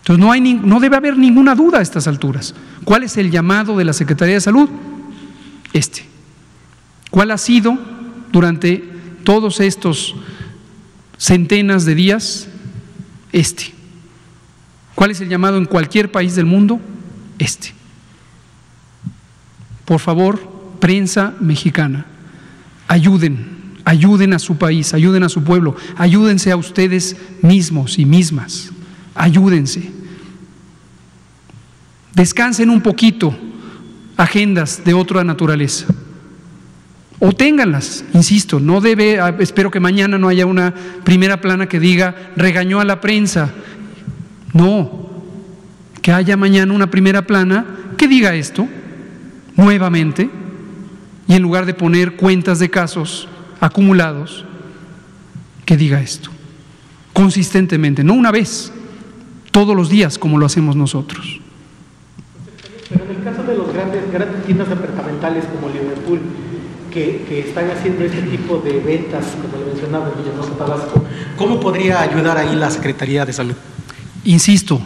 Entonces 0.00 0.22
no, 0.22 0.66
no 0.66 0.78
debe 0.78 0.96
haber 0.96 1.16
ninguna 1.16 1.54
duda 1.54 1.78
a 1.78 1.82
estas 1.82 2.06
alturas. 2.06 2.54
¿Cuál 2.84 3.02
es 3.02 3.16
el 3.16 3.30
llamado 3.30 3.78
de 3.78 3.84
la 3.86 3.94
Secretaría 3.94 4.34
de 4.34 4.42
Salud? 4.42 4.68
Este. 5.72 6.04
¿Cuál 7.10 7.30
ha 7.30 7.38
sido 7.38 7.99
durante 8.32 8.88
todos 9.24 9.60
estos 9.60 10.14
centenas 11.18 11.84
de 11.84 11.94
días? 11.94 12.48
Este. 13.32 13.72
¿Cuál 14.94 15.10
es 15.10 15.20
el 15.20 15.28
llamado 15.28 15.56
en 15.56 15.64
cualquier 15.64 16.10
país 16.10 16.34
del 16.34 16.46
mundo? 16.46 16.80
Este. 17.38 17.72
Por 19.84 19.98
favor, 19.98 20.40
prensa 20.78 21.34
mexicana, 21.40 22.06
ayuden, 22.86 23.78
ayuden 23.84 24.32
a 24.34 24.38
su 24.38 24.56
país, 24.56 24.94
ayuden 24.94 25.24
a 25.24 25.28
su 25.28 25.42
pueblo, 25.42 25.76
ayúdense 25.96 26.52
a 26.52 26.56
ustedes 26.56 27.16
mismos 27.42 27.98
y 27.98 28.04
mismas, 28.04 28.70
ayúdense. 29.14 29.90
Descansen 32.14 32.70
un 32.70 32.80
poquito 32.80 33.36
agendas 34.16 34.84
de 34.84 34.94
otra 34.94 35.24
naturaleza. 35.24 35.86
O 37.22 37.32
ténganlas, 37.32 38.02
insisto, 38.14 38.60
no 38.60 38.80
debe, 38.80 39.20
ah, 39.20 39.36
espero 39.40 39.70
que 39.70 39.78
mañana 39.78 40.16
no 40.16 40.28
haya 40.28 40.46
una 40.46 40.72
primera 41.04 41.42
plana 41.42 41.68
que 41.68 41.78
diga 41.78 42.32
regañó 42.34 42.80
a 42.80 42.84
la 42.86 43.02
prensa. 43.02 43.50
No, 44.54 45.10
que 46.00 46.12
haya 46.12 46.38
mañana 46.38 46.72
una 46.72 46.90
primera 46.90 47.26
plana 47.26 47.66
que 47.98 48.08
diga 48.08 48.34
esto 48.34 48.66
nuevamente 49.54 50.30
y 51.28 51.34
en 51.34 51.42
lugar 51.42 51.66
de 51.66 51.74
poner 51.74 52.16
cuentas 52.16 52.58
de 52.58 52.70
casos 52.70 53.28
acumulados, 53.60 54.46
que 55.66 55.76
diga 55.76 56.00
esto, 56.00 56.30
consistentemente, 57.12 58.02
no 58.02 58.14
una 58.14 58.30
vez, 58.30 58.72
todos 59.50 59.76
los 59.76 59.90
días 59.90 60.18
como 60.18 60.38
lo 60.38 60.46
hacemos 60.46 60.74
nosotros. 60.74 61.38
Pero 62.88 63.04
en 63.04 63.10
el 63.10 63.22
caso 63.22 63.42
de 63.42 63.56
los 63.56 63.72
grandes, 63.72 64.10
grandes 64.10 64.44
tiendas 64.44 64.70
departamentales 64.70 65.44
como 65.44 65.68
Liverpool, 65.68 66.20
que, 66.90 67.24
que, 67.28 67.40
están 67.40 67.70
haciendo 67.70 68.04
este 68.04 68.22
tipo 68.22 68.58
de 68.58 68.80
ventas, 68.80 69.24
como 69.40 69.64
le 69.64 69.72
mencionaba 69.72 70.08
en 70.08 70.22
Villanueva 70.22 70.56
Tabasco, 70.56 71.04
¿cómo 71.36 71.60
podría 71.60 72.00
ayudar 72.02 72.36
ahí 72.38 72.54
la 72.56 72.70
Secretaría 72.70 73.24
de 73.24 73.32
Salud? 73.32 73.54
Insisto, 74.24 74.80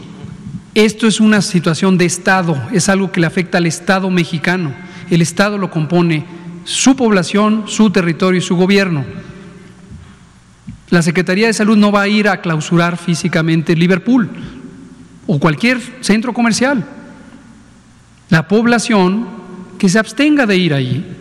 esto 0.75 1.07
es 1.07 1.21
una 1.21 1.41
situación 1.41 1.99
de 1.99 2.05
Estado, 2.05 2.61
es 2.73 2.89
algo 2.89 3.13
que 3.13 3.21
le 3.21 3.27
afecta 3.27 3.59
al 3.59 3.67
Estado 3.67 4.11
mexicano. 4.11 4.75
El 5.11 5.23
Estado 5.23 5.59
lo 5.59 5.71
compone 5.71 6.25
su 6.65 6.97
población, 6.97 7.65
su 7.67 7.91
territorio 7.91 8.39
y 8.39 8.43
su 8.43 8.57
gobierno. 8.57 9.05
La 10.91 11.03
Secretaría 11.03 11.47
de 11.47 11.53
Salud 11.53 11.77
no 11.77 11.93
va 11.93 12.03
a 12.03 12.09
ir 12.09 12.29
a 12.29 12.41
clausurar 12.41 12.97
físicamente 12.97 13.77
Liverpool 13.77 14.31
o 15.27 15.39
cualquier 15.39 15.81
centro 16.01 16.33
comercial. 16.33 16.85
La 18.31 18.49
población 18.49 19.27
que 19.79 19.89
se 19.89 19.99
abstenga 19.99 20.47
de 20.47 20.57
ir 20.57 20.75
ahí 20.75 21.17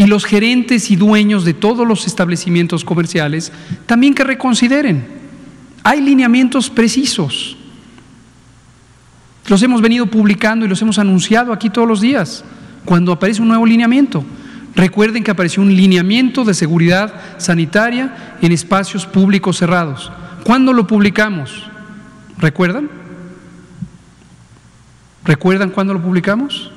y 0.00 0.06
los 0.06 0.24
gerentes 0.24 0.90
y 0.90 0.96
dueños 0.96 1.44
de 1.44 1.52
todos 1.52 1.86
los 1.86 2.06
establecimientos 2.06 2.84
comerciales 2.84 3.52
también 3.84 4.14
que 4.14 4.24
reconsideren. 4.24 5.04
Hay 5.82 6.00
lineamientos 6.00 6.70
precisos 6.70 7.56
los 9.50 9.62
hemos 9.64 9.82
venido 9.82 10.06
publicando 10.06 10.64
y 10.64 10.68
los 10.68 10.80
hemos 10.80 11.00
anunciado 11.00 11.52
aquí 11.52 11.70
todos 11.70 11.88
los 11.88 12.00
días, 12.00 12.44
cuando 12.84 13.10
aparece 13.10 13.42
un 13.42 13.48
nuevo 13.48 13.66
lineamiento. 13.66 14.24
Recuerden 14.76 15.24
que 15.24 15.32
apareció 15.32 15.60
un 15.60 15.74
lineamiento 15.74 16.44
de 16.44 16.54
seguridad 16.54 17.12
sanitaria 17.38 18.36
en 18.40 18.52
espacios 18.52 19.06
públicos 19.06 19.56
cerrados. 19.56 20.12
¿Cuándo 20.44 20.72
lo 20.72 20.86
publicamos? 20.86 21.68
¿Recuerdan? 22.38 22.88
¿Recuerdan 25.24 25.70
cuándo 25.70 25.94
lo 25.94 26.00
publicamos? 26.00 26.70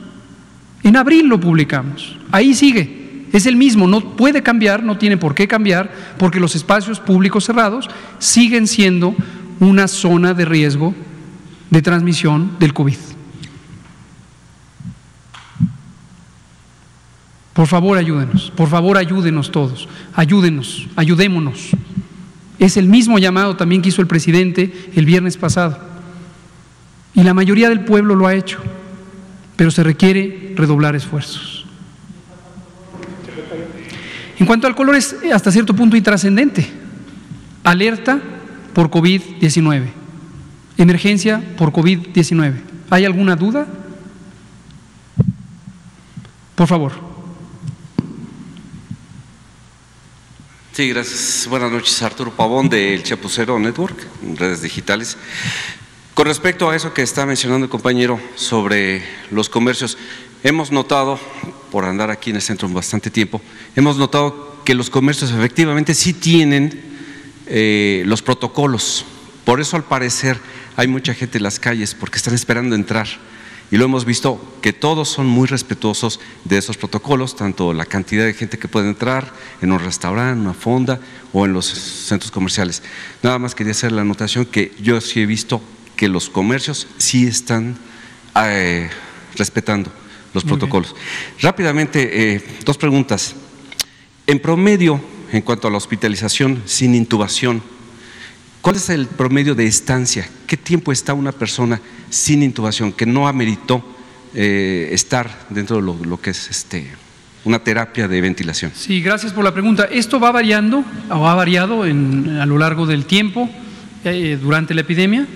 En 0.82 0.98
abril 0.98 1.28
lo 1.28 1.40
publicamos. 1.40 2.18
Ahí 2.32 2.56
sigue. 2.56 3.03
Es 3.34 3.48
el 3.48 3.58
mismo, 3.58 3.88
no 3.88 4.16
puede 4.16 4.44
cambiar, 4.44 4.84
no 4.84 4.98
tiene 4.98 5.18
por 5.18 5.34
qué 5.34 5.48
cambiar, 5.48 5.92
porque 6.20 6.40
los 6.40 6.56
espacios 6.56 7.00
públicos 7.00 7.44
cerrados 7.44 7.90
siguen 8.20 8.68
siendo 8.68 9.16
una 9.60 9.88
zona 9.88 10.36
de 10.36 10.46
riesgo 10.46 10.94
de 11.72 11.82
transmisión 11.82 12.52
del 12.60 12.76
COVID. 12.76 12.96
Por 17.54 17.68
favor, 17.68 17.98
ayúdenos, 17.98 18.52
por 18.56 18.70
favor, 18.70 18.98
ayúdenos 18.98 19.52
todos, 19.52 19.88
ayúdenos, 20.14 20.88
ayudémonos. 20.96 21.72
Es 22.60 22.78
el 22.78 22.88
mismo 22.88 23.18
llamado 23.18 23.56
también 23.56 23.82
que 23.82 23.90
hizo 23.90 24.02
el 24.02 24.08
presidente 24.08 24.92
el 24.96 25.06
viernes 25.06 25.38
pasado. 25.38 25.80
Y 27.16 27.24
la 27.24 27.34
mayoría 27.34 27.70
del 27.70 27.84
pueblo 27.84 28.16
lo 28.16 28.28
ha 28.28 28.36
hecho, 28.36 28.60
pero 29.56 29.72
se 29.72 29.84
requiere 29.84 30.54
redoblar 30.56 30.96
esfuerzos. 30.96 31.53
En 34.44 34.48
cuanto 34.48 34.68
al 34.68 34.76
color 34.76 34.98
es 34.98 35.16
hasta 35.34 35.54
cierto 35.54 35.74
punto 35.74 35.96
intrascendente. 35.96 36.70
Alerta 37.64 38.20
por 38.74 38.90
COVID-19 38.90 40.04
emergencia 40.78 41.42
por 41.58 41.72
COVID-19. 41.72 42.56
¿Hay 42.90 43.06
alguna 43.06 43.38
duda? 43.38 43.66
Por 46.56 46.68
favor. 46.68 46.92
Sí, 50.74 50.90
gracias. 50.90 51.48
Buenas 51.50 51.72
noches, 51.72 52.02
Arturo 52.02 52.32
Pavón 52.32 52.68
del 52.68 53.02
Chapucero 53.02 53.58
Network, 53.60 53.96
redes 54.38 54.62
digitales. 54.62 55.16
Con 56.16 56.28
respecto 56.28 56.70
a 56.70 56.76
eso 56.76 56.94
que 56.94 57.02
está 57.02 57.26
mencionando 57.26 57.64
el 57.64 57.70
compañero 57.70 58.20
sobre 58.36 59.06
los 59.32 59.48
comercios, 59.48 59.98
hemos 60.44 60.70
notado, 60.70 61.18
por 61.74 61.86
andar 61.86 62.12
aquí 62.12 62.30
en 62.30 62.36
el 62.36 62.42
centro 62.44 62.70
bastante 62.70 63.10
tiempo, 63.10 63.42
hemos 63.76 63.98
notado 63.98 64.62
que 64.64 64.76
los 64.76 64.92
comercios 64.92 65.32
efectivamente 65.32 65.96
sí 65.96 66.14
tienen 66.14 66.80
eh, 67.48 68.04
los 68.06 68.22
protocolos. 68.22 69.06
Por 69.44 69.60
eso, 69.60 69.76
al 69.76 69.84
parecer, 69.84 70.38
hay 70.76 70.88
mucha 70.88 71.16
gente 71.16 71.40
en 71.40 71.44
las 71.44 71.58
calles 71.58 71.96
porque 71.96 72.18
están 72.18 72.36
esperando 72.36 72.76
entrar. 72.76 73.08
Y 73.72 73.78
lo 73.78 73.86
hemos 73.86 74.06
visto 74.06 74.40
que 74.62 74.72
todos 74.72 75.10
son 75.10 75.26
muy 75.26 75.48
respetuosos 75.48 76.20
de 76.44 76.60
esos 76.60 76.78
protocolos, 76.78 77.36
tanto 77.36 77.74
la 77.74 77.86
cantidad 77.88 78.24
de 78.24 78.36
gente 78.36 78.60
que 78.60 78.68
puede 78.68 78.88
entrar 78.88 79.34
en 79.60 79.72
un 79.72 79.80
restaurante, 79.80 80.40
una 80.40 80.54
fonda 80.54 81.00
o 81.34 81.44
en 81.48 81.54
los 81.54 81.66
centros 81.66 82.30
comerciales. 82.30 82.84
Nada 83.24 83.40
más 83.40 83.56
quería 83.56 83.72
hacer 83.72 83.92
la 83.92 84.02
anotación 84.02 84.46
que 84.46 84.74
yo 84.80 85.02
sí 85.02 85.22
he 85.22 85.26
visto 85.26 85.60
que 85.96 86.08
los 86.08 86.30
comercios 86.30 86.86
sí 87.00 87.26
están 87.26 87.76
eh, 88.36 88.92
respetando 89.36 89.92
los 90.34 90.44
protocolos. 90.44 90.96
Rápidamente, 91.42 92.36
eh, 92.36 92.44
dos 92.66 92.78
preguntas. 92.78 93.36
En 94.26 94.40
promedio, 94.40 95.02
en 95.32 95.42
cuanto 95.42 95.68
a 95.68 95.72
la 95.72 95.78
hospitalización 95.78 96.62
sin 96.66 96.96
intubación, 96.96 97.62
¿Cuál 98.64 98.78
es 98.78 98.90
el 98.90 99.08
promedio 99.08 99.56
de 99.56 99.66
estancia? 99.66 100.26
¿Qué 100.48 100.56
tiempo 100.56 100.94
está 100.94 101.14
una 101.14 101.34
persona 101.34 101.82
sin 102.10 102.42
intubación 102.42 102.94
que 102.94 103.06
no 103.06 103.28
ameritó 103.28 103.84
eh, 104.34 104.88
estar 104.94 105.48
dentro 105.50 105.76
de 105.76 105.82
lo, 105.82 106.22
que 106.22 106.30
es 106.30 106.50
este, 106.50 106.88
una 107.44 107.60
terapia 107.60 108.08
de 108.08 108.22
ventilación? 108.22 108.72
Sí, 108.74 109.02
gracias 109.02 109.34
por 109.34 109.44
la 109.44 109.52
pregunta. 109.54 109.84
Esto 109.92 110.18
va 110.18 110.32
variando 110.32 110.86
o 111.10 111.28
ha 111.28 111.36
variado 111.36 111.86
en, 111.86 112.38
a 112.40 112.46
lo 112.46 112.58
largo 112.58 112.86
del 112.86 113.04
tiempo 113.04 113.50
eh, 114.06 114.40
durante 114.42 114.74
la 114.74 114.80
epidemia. 114.80 115.28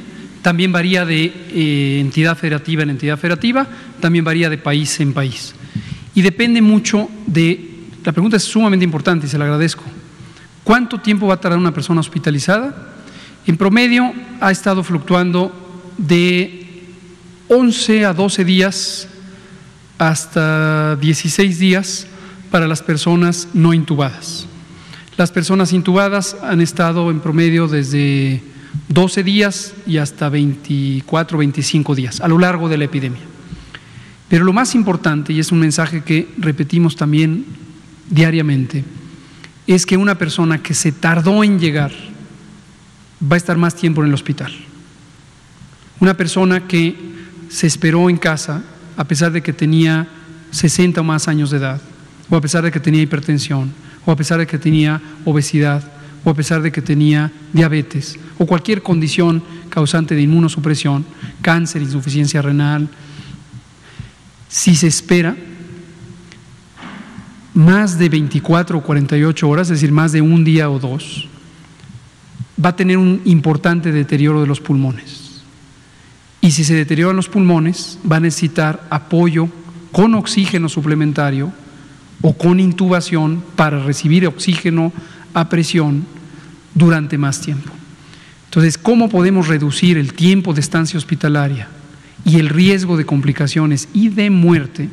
También 0.47 0.71
varía 0.71 1.03
de 1.03 1.25
eh, 1.25 1.99
entidad 1.99 2.37
federativa 2.37 2.81
en 2.81 2.91
entidad 2.91 3.19
federativa, 3.19 3.67
también 3.99 4.23
varía 4.23 4.49
de 4.49 4.57
país 4.57 4.97
en 5.01 5.11
país. 5.11 5.53
Y 6.15 6.21
depende 6.21 6.61
mucho 6.61 7.09
de, 7.25 7.89
la 8.05 8.13
pregunta 8.13 8.37
es 8.37 8.43
sumamente 8.43 8.85
importante 8.85 9.25
y 9.25 9.29
se 9.29 9.37
la 9.37 9.43
agradezco. 9.43 9.83
¿Cuánto 10.63 11.01
tiempo 11.01 11.27
va 11.27 11.33
a 11.33 11.41
tardar 11.41 11.59
una 11.59 11.73
persona 11.73 11.99
hospitalizada? 11.99 12.93
En 13.45 13.57
promedio 13.57 14.13
ha 14.39 14.49
estado 14.49 14.85
fluctuando 14.85 15.51
de 15.97 16.85
11 17.49 18.05
a 18.05 18.13
12 18.13 18.45
días 18.45 19.09
hasta 19.97 20.95
16 20.95 21.59
días 21.59 22.07
para 22.51 22.69
las 22.69 22.81
personas 22.81 23.49
no 23.53 23.73
intubadas. 23.73 24.47
Las 25.17 25.29
personas 25.29 25.73
intubadas 25.73 26.37
han 26.41 26.61
estado 26.61 27.11
en 27.11 27.19
promedio 27.19 27.67
desde 27.67 28.41
12 28.89 29.23
días 29.23 29.73
y 29.85 29.97
hasta 29.97 30.29
24, 30.29 31.37
25 31.37 31.95
días 31.95 32.21
a 32.21 32.27
lo 32.27 32.37
largo 32.37 32.69
de 32.69 32.77
la 32.77 32.85
epidemia. 32.85 33.21
Pero 34.29 34.43
lo 34.43 34.53
más 34.53 34.75
importante, 34.75 35.33
y 35.33 35.39
es 35.39 35.51
un 35.51 35.59
mensaje 35.59 36.03
que 36.03 36.27
repetimos 36.37 36.95
también 36.95 37.45
diariamente, 38.09 38.83
es 39.67 39.85
que 39.85 39.97
una 39.97 40.17
persona 40.17 40.61
que 40.61 40.73
se 40.73 40.91
tardó 40.91 41.43
en 41.43 41.59
llegar 41.59 41.91
va 43.21 43.35
a 43.35 43.37
estar 43.37 43.57
más 43.57 43.75
tiempo 43.75 44.01
en 44.01 44.07
el 44.07 44.13
hospital. 44.13 44.53
Una 45.99 46.15
persona 46.15 46.67
que 46.67 46.95
se 47.49 47.67
esperó 47.67 48.09
en 48.09 48.17
casa 48.17 48.63
a 48.97 49.05
pesar 49.05 49.31
de 49.31 49.41
que 49.41 49.53
tenía 49.53 50.07
60 50.51 51.01
o 51.01 51.03
más 51.03 51.27
años 51.27 51.51
de 51.51 51.57
edad, 51.57 51.81
o 52.29 52.35
a 52.35 52.41
pesar 52.41 52.63
de 52.63 52.71
que 52.71 52.79
tenía 52.79 53.01
hipertensión, 53.01 53.71
o 54.05 54.11
a 54.11 54.15
pesar 54.15 54.39
de 54.39 54.47
que 54.47 54.57
tenía 54.57 55.01
obesidad, 55.23 55.83
o 56.23 56.29
a 56.29 56.33
pesar 56.33 56.61
de 56.61 56.71
que 56.71 56.81
tenía 56.81 57.31
diabetes, 57.53 58.19
o 58.37 58.45
cualquier 58.45 58.81
condición 58.81 59.43
causante 59.69 60.15
de 60.15 60.21
inmunosupresión, 60.21 61.05
cáncer, 61.41 61.81
insuficiencia 61.81 62.41
renal, 62.41 62.89
si 64.49 64.75
se 64.75 64.87
espera 64.87 65.35
más 67.53 67.97
de 67.97 68.09
24 68.09 68.77
o 68.77 68.83
48 68.83 69.49
horas, 69.49 69.67
es 69.67 69.81
decir, 69.81 69.91
más 69.91 70.11
de 70.11 70.21
un 70.21 70.43
día 70.43 70.69
o 70.69 70.79
dos, 70.79 71.27
va 72.63 72.69
a 72.69 72.75
tener 72.75 72.97
un 72.97 73.21
importante 73.25 73.91
deterioro 73.91 74.41
de 74.41 74.47
los 74.47 74.59
pulmones. 74.59 75.41
Y 76.41 76.51
si 76.51 76.63
se 76.63 76.75
deterioran 76.75 77.15
los 77.15 77.29
pulmones, 77.29 77.99
va 78.09 78.17
a 78.17 78.19
necesitar 78.19 78.85
apoyo 78.89 79.49
con 79.91 80.13
oxígeno 80.13 80.69
suplementario 80.69 81.51
o 82.21 82.33
con 82.33 82.59
intubación 82.59 83.43
para 83.55 83.83
recibir 83.83 84.27
oxígeno 84.27 84.91
a 85.39 85.49
presión 85.49 86.03
durante 86.73 87.17
más 87.17 87.41
tiempo. 87.41 87.71
Entonces, 88.45 88.77
¿cómo 88.77 89.07
podemos 89.07 89.47
reducir 89.47 89.97
el 89.97 90.13
tiempo 90.13 90.53
de 90.53 90.61
estancia 90.61 90.97
hospitalaria 90.97 91.67
y 92.25 92.39
el 92.39 92.49
riesgo 92.49 92.97
de 92.97 93.05
complicaciones 93.05 93.87
y 93.93 94.09
de 94.09 94.31
muerte 94.31 94.89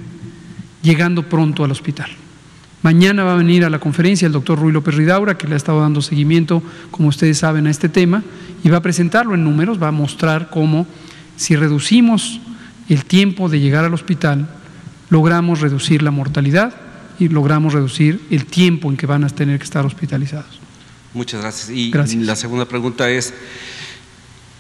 llegando 0.83 1.29
pronto 1.31 1.65
al 1.65 1.71
hospital? 1.71 2.11
Mañana 2.83 3.25
va 3.25 3.33
a 3.33 3.39
venir 3.39 3.65
a 3.65 3.71
la 3.71 3.79
conferencia 3.79 4.27
el 4.27 4.33
doctor 4.33 4.59
Ruy 4.59 4.71
López 4.71 4.95
Ridaura, 4.95 5.39
que 5.39 5.49
le 5.49 5.55
ha 5.55 5.57
estado 5.57 5.81
dando 5.81 6.03
seguimiento, 6.03 6.63
como 6.91 7.09
ustedes 7.09 7.39
saben, 7.39 7.67
a 7.67 7.71
este 7.71 7.89
tema, 7.89 8.23
y 8.63 8.69
va 8.69 8.79
a 8.79 8.83
presentarlo 8.83 9.35
en 9.35 9.45
números, 9.45 9.83
va 9.83 9.89
a 9.89 9.93
mostrar 9.93 10.51
cómo 10.51 10.87
si 11.37 11.57
reducimos 11.57 12.39
el 12.91 13.07
tiempo 13.07 13.49
de 13.49 13.61
llegar 13.61 13.87
al 13.87 13.95
hospital, 13.95 14.47
logramos 15.09 15.61
reducir 15.63 16.03
la 16.03 16.11
mortalidad 16.11 16.75
y 17.19 17.29
logramos 17.29 17.73
reducir 17.73 18.21
el 18.31 18.47
tiempo 18.47 18.91
en 18.91 18.97
que 18.97 19.07
van 19.07 19.25
a 19.25 19.29
tener 19.29 19.59
que 19.59 19.65
estar 19.65 19.85
hospitalizados. 19.87 20.61
Muchas 21.13 21.41
gracias. 21.43 21.71
Y 21.71 21.91
Gracias. 21.91 22.23
la 22.23 22.37
segunda 22.37 22.67
pregunta 22.67 23.09
es, 23.11 23.33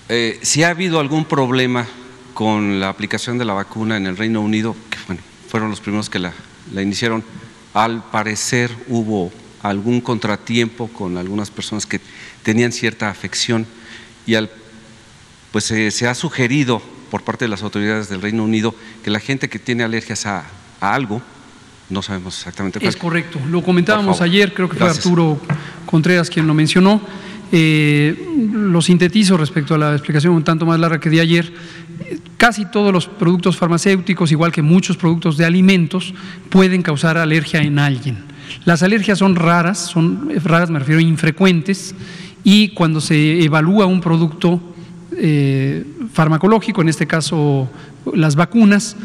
eh, 0.08 0.38
si 0.42 0.62
ha 0.62 0.68
habido 0.68 1.00
algún 1.00 1.24
problema 1.24 1.86
con 2.32 2.80
la 2.80 2.88
aplicación 2.88 3.38
de 3.38 3.44
la 3.44 3.54
vacuna 3.54 3.96
en 3.96 4.06
el 4.06 4.16
Reino 4.16 4.40
Unido, 4.40 4.76
que 4.90 4.98
bueno, 5.06 5.22
fueron 5.48 5.70
los 5.70 5.80
primeros 5.80 6.08
que 6.10 6.18
la, 6.18 6.32
la 6.72 6.82
iniciaron, 6.82 7.24
al 7.72 8.04
parecer 8.10 8.70
hubo 8.88 9.32
algún 9.62 10.00
contratiempo 10.00 10.88
con 10.88 11.16
algunas 11.16 11.50
personas 11.50 11.86
que 11.86 12.00
tenían 12.42 12.70
cierta 12.70 13.08
afección 13.08 13.66
y 14.26 14.34
al, 14.34 14.50
pues 15.50 15.70
eh, 15.70 15.90
se 15.90 16.06
ha 16.06 16.14
sugerido 16.14 16.82
por 17.10 17.22
parte 17.22 17.46
de 17.46 17.48
las 17.48 17.62
autoridades 17.62 18.08
del 18.08 18.20
Reino 18.20 18.44
Unido 18.44 18.74
que 19.02 19.10
la 19.10 19.20
gente 19.20 19.48
que 19.48 19.58
tiene 19.58 19.82
alergias 19.82 20.26
a, 20.26 20.44
a 20.80 20.94
algo, 20.94 21.22
no 21.90 22.02
sabemos 22.02 22.36
exactamente 22.38 22.78
cuál, 22.78 22.88
Es 22.88 22.96
correcto. 22.96 23.38
Lo 23.50 23.62
comentábamos 23.62 24.20
ayer, 24.20 24.52
creo 24.54 24.68
que 24.68 24.76
fue. 24.76 24.88
Arturo 24.88 25.38
Contreras 25.86 26.30
quien 26.30 26.46
lo 26.46 26.54
mencionó. 26.54 27.00
Eh, 27.52 28.50
lo 28.52 28.82
sintetizo 28.82 29.36
respecto 29.36 29.74
a 29.74 29.78
la 29.78 29.92
explicación 29.92 30.34
un 30.34 30.42
tanto 30.42 30.66
más 30.66 30.80
larga 30.80 30.98
que 30.98 31.10
di 31.10 31.20
ayer. 31.20 31.52
Casi 32.36 32.64
todos 32.66 32.92
los 32.92 33.06
productos 33.06 33.56
farmacéuticos, 33.56 34.32
igual 34.32 34.50
que 34.50 34.62
muchos 34.62 34.96
productos 34.96 35.36
de 35.36 35.44
alimentos, 35.44 36.14
pueden 36.48 36.82
causar 36.82 37.16
alergia 37.16 37.60
en 37.60 37.78
alguien. 37.78 38.24
Las 38.64 38.82
alergias 38.82 39.18
son 39.18 39.36
raras, 39.36 39.78
son 39.78 40.30
raras, 40.42 40.70
me 40.70 40.78
refiero 40.78 41.00
infrecuentes, 41.00 41.94
y 42.42 42.70
cuando 42.70 43.00
se 43.00 43.42
evalúa 43.42 43.86
un 43.86 44.00
producto 44.00 44.60
eh, 45.16 45.84
farmacológico, 46.12 46.82
en 46.82 46.88
este 46.88 47.06
caso 47.06 47.70
las 48.12 48.36
vacunas, 48.36 48.96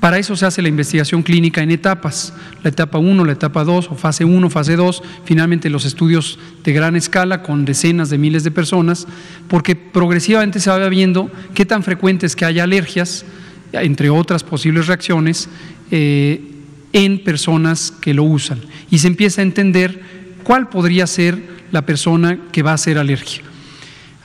para 0.00 0.18
eso 0.18 0.36
se 0.36 0.46
hace 0.46 0.62
la 0.62 0.68
investigación 0.68 1.22
clínica 1.22 1.60
en 1.60 1.72
etapas, 1.72 2.32
la 2.62 2.70
etapa 2.70 2.98
1, 2.98 3.24
la 3.24 3.32
etapa 3.32 3.64
2 3.64 3.88
o 3.90 3.94
fase 3.96 4.24
1, 4.24 4.48
fase 4.48 4.76
2, 4.76 5.02
finalmente 5.24 5.70
los 5.70 5.84
estudios 5.84 6.38
de 6.62 6.72
gran 6.72 6.94
escala 6.94 7.42
con 7.42 7.64
decenas 7.64 8.08
de 8.08 8.18
miles 8.18 8.44
de 8.44 8.52
personas, 8.52 9.08
porque 9.48 9.74
progresivamente 9.74 10.60
se 10.60 10.70
va 10.70 10.88
viendo 10.88 11.30
qué 11.52 11.66
tan 11.66 11.82
frecuente 11.82 12.26
es 12.26 12.36
que 12.36 12.44
haya 12.44 12.62
alergias, 12.62 13.24
entre 13.72 14.08
otras 14.08 14.44
posibles 14.44 14.86
reacciones, 14.86 15.48
eh, 15.90 16.42
en 16.92 17.24
personas 17.24 17.92
que 18.00 18.14
lo 18.14 18.22
usan. 18.22 18.60
Y 18.90 18.98
se 18.98 19.08
empieza 19.08 19.40
a 19.40 19.44
entender 19.44 20.00
cuál 20.44 20.68
podría 20.68 21.08
ser 21.08 21.42
la 21.72 21.82
persona 21.82 22.38
que 22.52 22.62
va 22.62 22.72
a 22.72 22.78
ser 22.78 22.98
alergia. 22.98 23.42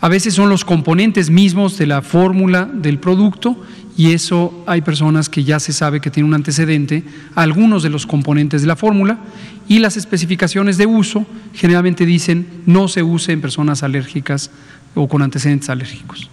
A 0.02 0.10
veces 0.10 0.34
son 0.34 0.50
los 0.50 0.66
componentes 0.66 1.30
mismos 1.30 1.78
de 1.78 1.88
la 1.88 2.02
fórmula 2.02 2.70
del 2.72 3.00
producto 3.00 3.58
y 3.96 4.14
eso 4.14 4.64
hay 4.66 4.82
personas 4.82 5.30
que 5.30 5.44
ya 5.44 5.60
se 5.60 5.72
sabe 5.72 6.02
que 6.02 6.10
tienen 6.10 6.30
un 6.30 6.36
antecedente 6.36 7.04
a 7.36 7.42
algunos 7.42 7.84
de 7.84 7.90
los 7.90 8.08
componentes 8.08 8.62
de 8.62 8.68
la 8.68 8.76
fórmula 8.76 9.20
y 9.68 9.80
las 9.80 9.98
especificaciones 9.98 10.78
de 10.78 10.86
uso 10.86 11.26
generalmente 11.54 12.06
dicen 12.06 12.48
no 12.66 12.88
se 12.88 13.04
use 13.04 13.32
en 13.32 13.42
personas 13.42 13.84
alérgicas 13.84 14.50
o 14.96 15.08
con 15.08 15.22
antecedentes 15.22 15.70
alérgicos. 15.70 16.30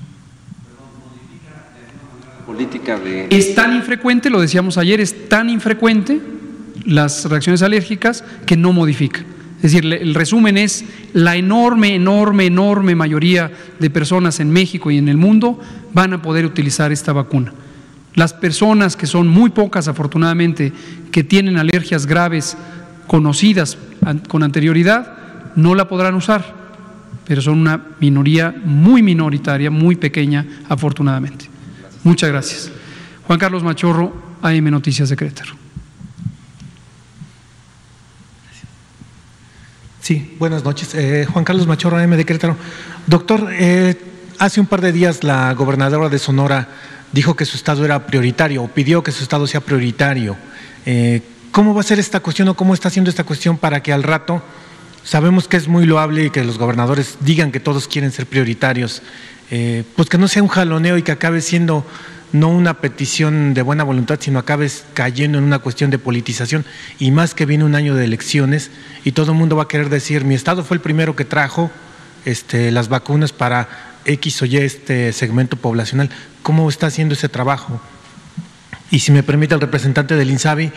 política 2.47 2.99
de 2.99 3.29
Es 3.31 3.55
tan 3.55 3.77
infrecuente, 3.77 4.31
lo 4.31 4.41
decíamos 4.41 4.77
ayer, 4.79 5.01
es 5.01 5.29
tan 5.29 5.51
infrecuente 5.51 6.21
las 6.85 7.27
reacciones 7.27 7.63
alérgicas 7.63 8.25
que 8.47 8.57
no 8.57 8.73
modifica. 8.73 9.21
Es 9.63 9.73
decir, 9.73 9.85
el 9.93 10.15
resumen 10.15 10.57
es 10.57 10.85
la 11.13 11.37
enorme, 11.37 11.95
enorme, 11.95 12.47
enorme 12.47 12.95
mayoría 12.95 13.53
de 13.79 13.91
personas 13.91 14.41
en 14.41 14.51
México 14.51 14.91
y 14.91 14.97
en 14.97 15.09
el 15.09 15.19
mundo 15.19 15.61
van 15.93 16.15
a 16.15 16.23
poder 16.23 16.47
utilizar 16.47 16.93
esta 16.93 17.13
vacuna. 17.13 17.53
Las 18.15 18.33
personas 18.33 18.97
que 18.97 19.07
son 19.07 19.29
muy 19.29 19.51
pocas, 19.51 19.87
afortunadamente, 19.87 20.73
que 21.13 21.25
tienen 21.25 21.59
alergias 21.59 22.07
graves 22.07 22.57
conocidas 23.07 23.77
con 24.29 24.43
anterioridad, 24.43 25.15
no 25.57 25.75
la 25.75 25.89
podrán 25.89 26.15
usar, 26.15 26.55
pero 27.27 27.43
son 27.43 27.59
una 27.59 27.85
minoría 28.01 28.55
muy 28.65 29.03
minoritaria, 29.03 29.71
muy 29.71 29.97
pequeña, 29.97 30.47
afortunadamente. 30.69 31.51
Muchas 32.03 32.31
gracias. 32.31 32.73
Juan 33.27 33.39
Carlos 33.39 33.63
Machorro, 33.63 34.13
AM 34.41 34.71
Noticias 34.71 35.11
de 35.11 35.17
Querétaro. 35.17 35.53
Sí, 40.01 40.35
buenas 40.39 40.65
noches. 40.65 40.95
Eh, 40.95 41.27
Juan 41.31 41.45
Carlos 41.45 41.67
Machorro, 41.67 41.99
AM 41.99 42.17
de 42.17 42.25
Querétaro. 42.25 42.57
Doctor, 43.07 43.49
eh, 43.53 44.01
hace 44.39 44.59
un 44.59 44.67
par 44.67 44.81
de 44.81 44.93
días 44.93 45.23
la 45.25 45.53
gobernadora 45.53 46.09
de 46.09 46.19
Sonora 46.19 46.69
dijo 47.13 47.37
que 47.37 47.45
su 47.45 47.57
estado 47.57 47.85
era 47.85 48.07
prioritario 48.07 48.63
o 48.63 48.69
pidió 48.69 49.03
que 49.03 49.13
su 49.13 49.23
estado 49.23 49.47
sea 49.47 49.61
prioritario. 49.61 50.37
Eh, 50.87 51.21
¿Cómo 51.53 51.75
va 51.75 51.81
a 51.81 51.85
ser 51.85 51.99
esta 51.99 52.21
cuestión 52.21 52.49
o 52.49 52.55
cómo 52.55 52.73
está 52.73 52.89
haciendo 52.89 53.11
esta 53.11 53.25
cuestión 53.25 53.59
para 53.59 53.83
que 53.83 53.93
al 53.93 54.03
rato, 54.03 54.43
sabemos 55.05 55.49
que 55.49 55.59
es 55.59 55.69
muy 55.69 55.85
loable 55.85 56.31
que 56.31 56.45
los 56.45 56.57
gobernadores 56.57 57.19
digan 57.21 57.53
que 57.53 57.61
todos 57.61 57.87
quieren 57.87 58.11
ser 58.11 58.25
prioritarios, 58.25 59.03
pues 59.97 60.09
que 60.09 60.17
no 60.17 60.29
sea 60.29 60.45
un 60.45 60.49
jaloneo 60.49 60.97
y 60.97 61.03
que 61.03 61.11
acabe 61.11 61.41
siendo 61.41 61.85
no 62.33 62.49
una 62.49 62.81
petición 62.81 63.55
de 63.55 63.63
buena 63.63 63.85
voluntad, 63.85 64.19
sino 64.21 64.39
acabes 64.39 64.85
cayendo 64.95 65.39
en 65.39 65.45
una 65.45 65.59
cuestión 65.59 65.91
de 65.91 65.99
politización 65.99 66.65
y 66.99 67.11
más 67.11 67.35
que 67.35 67.47
viene 67.47 67.65
un 67.65 67.75
año 67.75 67.95
de 67.95 68.05
elecciones 68.05 68.71
y 69.05 69.13
todo 69.13 69.33
el 69.33 69.39
mundo 69.39 69.57
va 69.57 69.65
a 69.65 69.69
querer 69.69 69.89
decir, 69.89 70.25
mi 70.25 70.35
estado 70.35 70.65
fue 70.65 70.77
el 70.77 70.81
primero 70.81 71.17
que 71.17 71.25
trajo 71.25 71.71
este, 72.25 72.71
las 72.71 72.89
vacunas 72.89 73.33
para 73.33 73.69
X 74.05 74.43
o 74.43 74.47
Y 74.47 74.59
este 74.59 75.13
segmento 75.13 75.57
poblacional. 75.57 76.11
¿Cómo 76.43 76.69
está 76.69 76.87
haciendo 76.87 77.15
ese 77.15 77.29
trabajo? 77.29 77.81
Y 78.91 79.01
si 79.01 79.13
me 79.13 79.23
permite 79.23 79.55
el 79.55 79.61
representante 79.61 80.17
del 80.17 80.31
INSABI, 80.31 80.73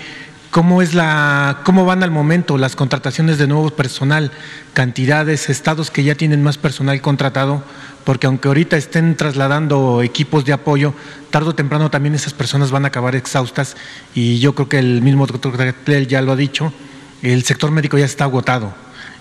¿cómo, 0.52 0.82
es 0.82 0.94
la, 0.94 1.62
¿cómo 1.64 1.86
van 1.86 2.04
al 2.04 2.12
momento 2.12 2.58
las 2.58 2.76
contrataciones 2.76 3.38
de 3.38 3.48
nuevo 3.48 3.72
personal, 3.72 4.32
cantidades, 4.74 5.50
estados 5.50 5.90
que 5.90 6.04
ya 6.04 6.16
tienen 6.16 6.44
más 6.44 6.58
personal 6.58 7.02
contratado? 7.02 7.64
Porque 8.04 8.28
aunque 8.28 8.48
ahorita 8.48 8.76
estén 8.76 9.16
trasladando 9.16 10.02
equipos 10.02 10.46
de 10.46 10.54
apoyo, 10.54 10.94
tarde 11.32 11.50
o 11.50 11.56
temprano 11.56 11.90
también 11.90 12.16
esas 12.16 12.34
personas 12.34 12.72
van 12.72 12.86
a 12.86 12.90
acabar 12.90 13.16
exhaustas 13.16 13.78
y 14.14 14.40
yo 14.40 14.56
creo 14.56 14.70
que 14.70 14.80
el 14.80 15.02
mismo 15.02 15.26
doctor 15.26 15.56
Gatel 15.56 16.08
ya 16.08 16.22
lo 16.22 16.34
ha 16.34 16.36
dicho, 16.36 16.74
el 17.22 17.44
sector 17.44 17.72
médico 17.72 17.98
ya 17.98 18.06
está 18.06 18.26
agotado 18.26 18.74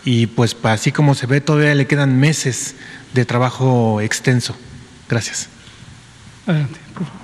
y 0.04 0.26
pues 0.26 0.56
así 0.64 0.90
como 0.90 1.14
se 1.14 1.26
ve 1.26 1.40
todavía 1.40 1.74
le 1.74 1.86
quedan 1.86 2.18
meses 2.18 2.74
de 3.14 3.24
trabajo 3.24 4.00
extenso. 4.00 4.56
Gracias. 5.08 5.48
Adelante, 6.46 6.80
por 6.94 7.06
favor. 7.06 7.22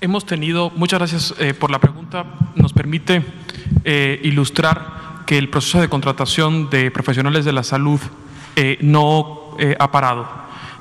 Hemos 0.00 0.26
tenido, 0.26 0.70
muchas 0.70 1.00
gracias 1.00 1.34
eh, 1.40 1.54
por 1.54 1.70
la 1.70 1.80
pregunta, 1.80 2.24
nos 2.54 2.72
permite 2.72 3.24
eh, 3.84 4.20
ilustrar 4.22 4.97
que 5.28 5.36
el 5.36 5.50
proceso 5.50 5.78
de 5.78 5.90
contratación 5.90 6.70
de 6.70 6.90
profesionales 6.90 7.44
de 7.44 7.52
la 7.52 7.62
salud 7.62 8.00
eh, 8.56 8.78
no 8.80 9.50
eh, 9.58 9.76
ha 9.78 9.92
parado. 9.92 10.26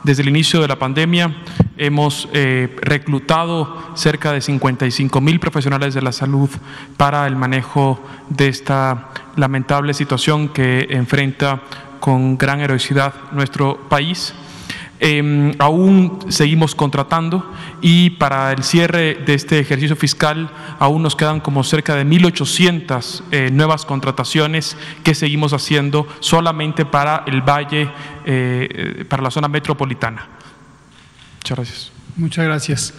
Desde 0.05 0.21
el 0.21 0.29
inicio 0.29 0.61
de 0.61 0.69
la 0.69 0.79
pandemia 0.79 1.35
hemos 1.75 2.29
eh, 2.31 2.73
reclutado 2.81 3.91
cerca 3.93 4.31
de 4.31 4.39
55 4.39 5.19
mil 5.19 5.41
profesionales 5.41 5.93
de 5.93 6.01
la 6.01 6.13
salud 6.13 6.49
para 6.95 7.27
el 7.27 7.35
manejo 7.35 7.99
de 8.29 8.47
esta 8.47 9.09
lamentable 9.35 9.93
situación 9.93 10.47
que 10.47 10.87
enfrenta 10.91 11.63
con 11.99 12.37
gran 12.37 12.61
heroicidad 12.61 13.13
nuestro 13.33 13.77
país. 13.89 14.33
Eh, 14.99 15.53
aún 15.59 16.19
seguimos 16.29 16.73
contratando 16.73 17.53
y 17.81 18.11
para 18.11 18.51
el 18.51 18.63
cierre 18.63 19.15
de 19.15 19.35
este 19.35 19.59
ejercicio 19.59 19.95
fiscal 19.95 20.49
aún 20.79 21.03
nos 21.03 21.15
quedan 21.15 21.39
como 21.39 21.63
cerca 21.63 21.95
de 21.95 22.03
1.800 22.05 23.21
eh, 23.31 23.49
nuevas 23.51 23.85
contrataciones 23.85 24.75
que 25.03 25.13
seguimos 25.13 25.53
haciendo 25.53 26.07
solamente 26.19 26.85
para 26.85 27.23
el 27.27 27.41
valle, 27.41 27.89
eh, 28.25 29.05
para 29.07 29.21
la 29.21 29.29
zona 29.29 29.47
metropolitana. 29.47 30.27
Muchas 31.37 31.57
gracias. 31.57 31.91
Muchas 32.15 32.45
gracias. 32.45 32.93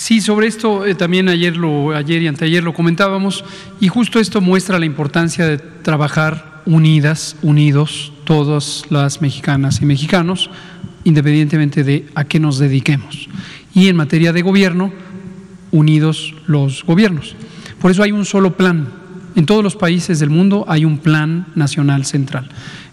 Sí, 0.00 0.22
sobre 0.22 0.46
esto 0.46 0.86
eh, 0.86 0.94
también 0.94 1.28
ayer, 1.28 1.56
lo, 1.58 1.94
ayer 1.94 2.22
y 2.22 2.26
anteayer 2.26 2.64
lo 2.64 2.72
comentábamos 2.72 3.44
y 3.80 3.88
justo 3.88 4.18
esto 4.18 4.40
muestra 4.40 4.78
la 4.78 4.86
importancia 4.86 5.46
de 5.46 5.58
trabajar 5.58 6.62
unidas, 6.64 7.36
unidos, 7.42 8.10
todas 8.24 8.84
las 8.88 9.20
mexicanas 9.20 9.82
y 9.82 9.84
mexicanos, 9.84 10.50
independientemente 11.04 11.84
de 11.84 12.06
a 12.14 12.24
qué 12.24 12.40
nos 12.40 12.58
dediquemos. 12.58 13.28
Y 13.74 13.88
en 13.88 13.96
materia 13.96 14.32
de 14.32 14.42
gobierno, 14.42 14.92
unidos 15.70 16.34
los 16.46 16.84
gobiernos. 16.84 17.36
Por 17.80 17.90
eso 17.90 18.02
hay 18.02 18.12
un 18.12 18.24
solo 18.24 18.56
plan. 18.56 18.88
En 19.36 19.46
todos 19.46 19.62
los 19.62 19.76
países 19.76 20.18
del 20.18 20.30
mundo 20.30 20.64
hay 20.68 20.84
un 20.84 20.98
plan 20.98 21.46
nacional 21.54 22.04
central. 22.04 22.48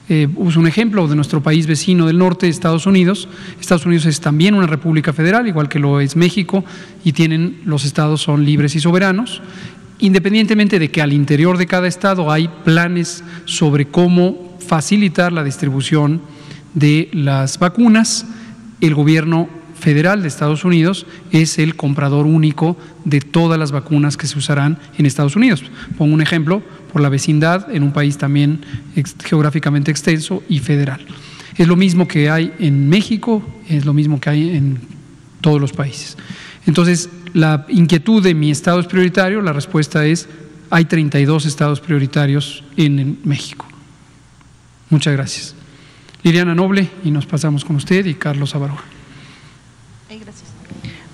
Eh, 0.09 0.29
un 0.35 0.67
ejemplo 0.67 1.05
de 1.07 1.15
nuestro 1.15 1.43
país 1.43 1.67
vecino 1.67 2.05
del 2.05 2.17
norte, 2.17 2.47
Estados 2.47 2.85
Unidos. 2.85 3.27
Estados 3.59 3.85
Unidos 3.85 4.05
es 4.05 4.21
también 4.21 4.55
una 4.55 4.67
república 4.67 5.11
federal, 5.11 5.47
igual 5.47 5.67
que 5.67 5.79
lo 5.79 5.99
es 5.99 6.15
México, 6.15 6.63
y 7.03 7.11
tienen 7.11 7.61
los 7.65 7.83
estados 7.83 8.21
son 8.21 8.45
libres 8.45 8.75
y 8.75 8.79
soberanos. 8.79 9.41
Independientemente 9.99 10.79
de 10.79 10.91
que 10.91 11.01
al 11.01 11.11
interior 11.11 11.57
de 11.57 11.65
cada 11.65 11.87
estado 11.87 12.31
hay 12.31 12.49
planes 12.63 13.23
sobre 13.45 13.87
cómo 13.87 14.55
facilitar 14.65 15.33
la 15.33 15.43
distribución 15.43 16.21
de 16.78 17.09
las 17.11 17.57
vacunas, 17.57 18.25
el 18.82 18.93
gobierno 18.93 19.49
federal 19.80 20.21
de 20.21 20.28
Estados 20.28 20.63
Unidos 20.63 21.07
es 21.32 21.57
el 21.57 21.75
comprador 21.75 22.28
único 22.28 22.78
de 23.03 23.19
todas 23.19 23.57
las 23.57 23.71
vacunas 23.71 24.15
que 24.15 24.28
se 24.28 24.38
usarán 24.38 24.78
en 24.97 25.07
Estados 25.07 25.36
Unidos. 25.36 25.63
Pongo 25.97 26.13
un 26.13 26.21
ejemplo, 26.21 26.61
por 26.93 27.01
la 27.01 27.09
vecindad, 27.09 27.73
en 27.73 27.82
un 27.82 27.93
país 27.93 28.17
también 28.17 28.61
geográficamente 29.23 29.89
extenso 29.89 30.43
y 30.47 30.59
federal. 30.59 31.03
Es 31.57 31.67
lo 31.67 31.75
mismo 31.75 32.07
que 32.07 32.30
hay 32.30 32.53
en 32.59 32.88
México, 32.88 33.41
es 33.67 33.86
lo 33.86 33.93
mismo 33.93 34.19
que 34.19 34.30
hay 34.30 34.55
en 34.55 34.78
todos 35.41 35.59
los 35.59 35.73
países. 35.73 36.15
Entonces, 36.67 37.09
la 37.34 37.65
inquietud 37.69 38.21
de 38.21 38.36
mi 38.36 38.51
estado 38.51 38.80
es 38.80 38.86
prioritario, 38.86 39.41
la 39.41 39.53
respuesta 39.53 40.05
es, 40.05 40.28
hay 40.69 40.86
32 40.86 41.45
estados 41.47 41.80
prioritarios 41.80 42.63
en 42.75 43.17
México. 43.23 43.65
Muchas 44.89 45.13
gracias. 45.13 45.56
Liliana 46.24 46.55
Noble, 46.55 46.89
y 47.03 47.11
nos 47.11 47.26
pasamos 47.26 47.63
con 47.63 47.76
usted, 47.76 48.05
y 48.05 48.15
Carlos 48.15 48.55
Avaroa. 48.55 48.84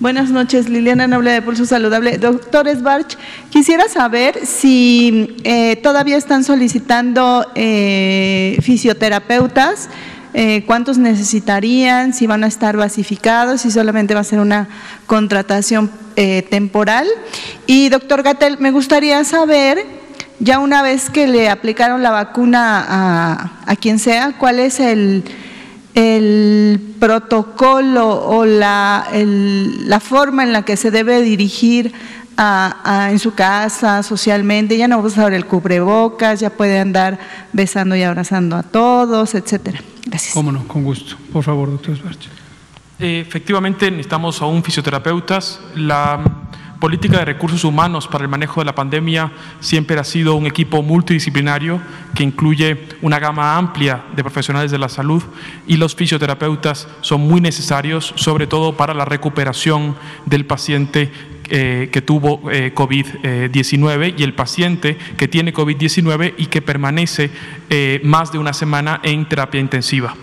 Buenas 0.04 0.32
noches, 0.32 0.68
Liliana 0.68 1.08
Noble 1.08 1.32
de 1.32 1.42
Pulso 1.42 1.66
Saludable. 1.66 2.18
Doctor 2.18 2.68
Sbarch, 2.68 3.16
quisiera 3.50 3.88
saber 3.88 4.46
si 4.46 5.38
eh, 5.46 5.78
todavía 5.78 6.18
están 6.18 6.44
solicitando 6.44 7.46
eh, 7.56 8.58
fisioterapeutas, 8.62 9.90
eh, 10.34 10.64
cuántos 10.66 10.98
necesitarían, 10.98 12.14
si 12.14 12.28
van 12.28 12.44
a 12.44 12.48
estar 12.48 12.76
basificados, 12.76 13.62
si 13.62 13.72
solamente 13.72 14.14
va 14.14 14.20
a 14.20 14.26
ser 14.26 14.40
una 14.40 14.68
contratación 15.06 15.90
temporal. 16.16 17.08
Y 17.66 17.88
doctor 17.88 18.24
Gatel, 18.24 18.58
me 18.60 18.72
gustaría 18.72 19.24
saber 19.24 20.03
ya 20.44 20.60
una 20.60 20.82
vez 20.82 21.10
que 21.10 21.26
le 21.26 21.50
aplicaron 21.50 22.04
la 22.04 22.12
vacuna 22.12 22.86
a, 23.66 23.76
quien 23.78 23.98
sea, 23.98 24.34
¿cuál 24.38 24.60
es 24.60 24.80
el, 24.80 25.24
protocolo 27.00 28.10
o 28.10 28.46
la, 28.46 29.08
la, 29.14 30.00
forma 30.00 30.44
en 30.44 30.52
la 30.52 30.64
que 30.64 30.76
se 30.76 30.92
debe 30.92 31.22
dirigir 31.22 31.94
en 32.38 33.20
su 33.20 33.34
casa, 33.34 34.04
socialmente? 34.04 34.78
Ya 34.78 34.90
no 34.90 34.98
va 34.98 35.04
a 35.04 35.08
usar 35.08 35.34
el 35.34 35.46
cubrebocas, 35.46 36.42
ya 36.42 36.50
puede 36.50 36.78
andar 36.78 37.20
besando 37.54 37.96
y 37.96 38.04
abrazando 38.04 38.58
a 38.58 38.64
todos, 38.64 39.36
etcétera. 39.36 39.80
Gracias. 40.06 40.34
Cómo 40.34 40.52
no, 40.52 40.68
con 40.68 40.84
gusto. 40.84 41.16
Por 41.32 41.44
favor, 41.44 41.72
doctor 41.72 41.96
Esbarcha. 41.96 42.30
efectivamente, 43.00 43.90
necesitamos 43.90 44.42
aún 44.42 44.62
fisioterapeutas. 44.62 45.62
La 45.76 46.20
política 46.84 47.20
de 47.20 47.24
recursos 47.24 47.64
humanos 47.64 48.10
para 48.10 48.26
el 48.26 48.30
manejo 48.30 48.60
de 48.60 48.66
la 48.66 48.76
pandemia 48.76 49.32
siempre 49.62 49.98
ha 49.98 50.04
sido 50.04 50.36
un 50.36 50.48
equipo 50.48 50.84
multidisciplinario 50.84 51.80
que 52.14 52.24
incluye 52.24 52.78
una 53.02 53.20
gama 53.20 53.56
amplia 53.56 54.04
de 54.14 54.22
profesionales 54.22 54.70
de 54.70 54.78
la 54.78 54.90
salud 54.90 55.24
y 55.66 55.78
los 55.78 55.96
fisioterapeutas 55.96 56.90
son 57.00 57.22
muy 57.22 57.40
necesarios, 57.40 58.12
sobre 58.18 58.48
todo 58.48 58.76
para 58.76 58.94
la 58.94 59.06
recuperación 59.06 59.96
del 60.26 60.46
paciente 60.46 61.10
eh, 61.50 61.88
que 61.90 62.02
tuvo 62.02 62.52
eh, 62.52 62.74
COVID-19 62.76 64.16
y 64.18 64.24
el 64.24 64.34
paciente 64.34 64.98
que 65.16 65.30
tiene 65.30 65.54
COVID-19 65.54 66.34
y 66.38 66.48
que 66.48 66.62
permanece 66.62 67.32
eh, 67.70 68.02
más 68.04 68.34
de 68.34 68.40
una 68.40 68.52
semana 68.52 69.00
en 69.04 69.26
terapia 69.30 69.62
intensiva. 69.62 70.16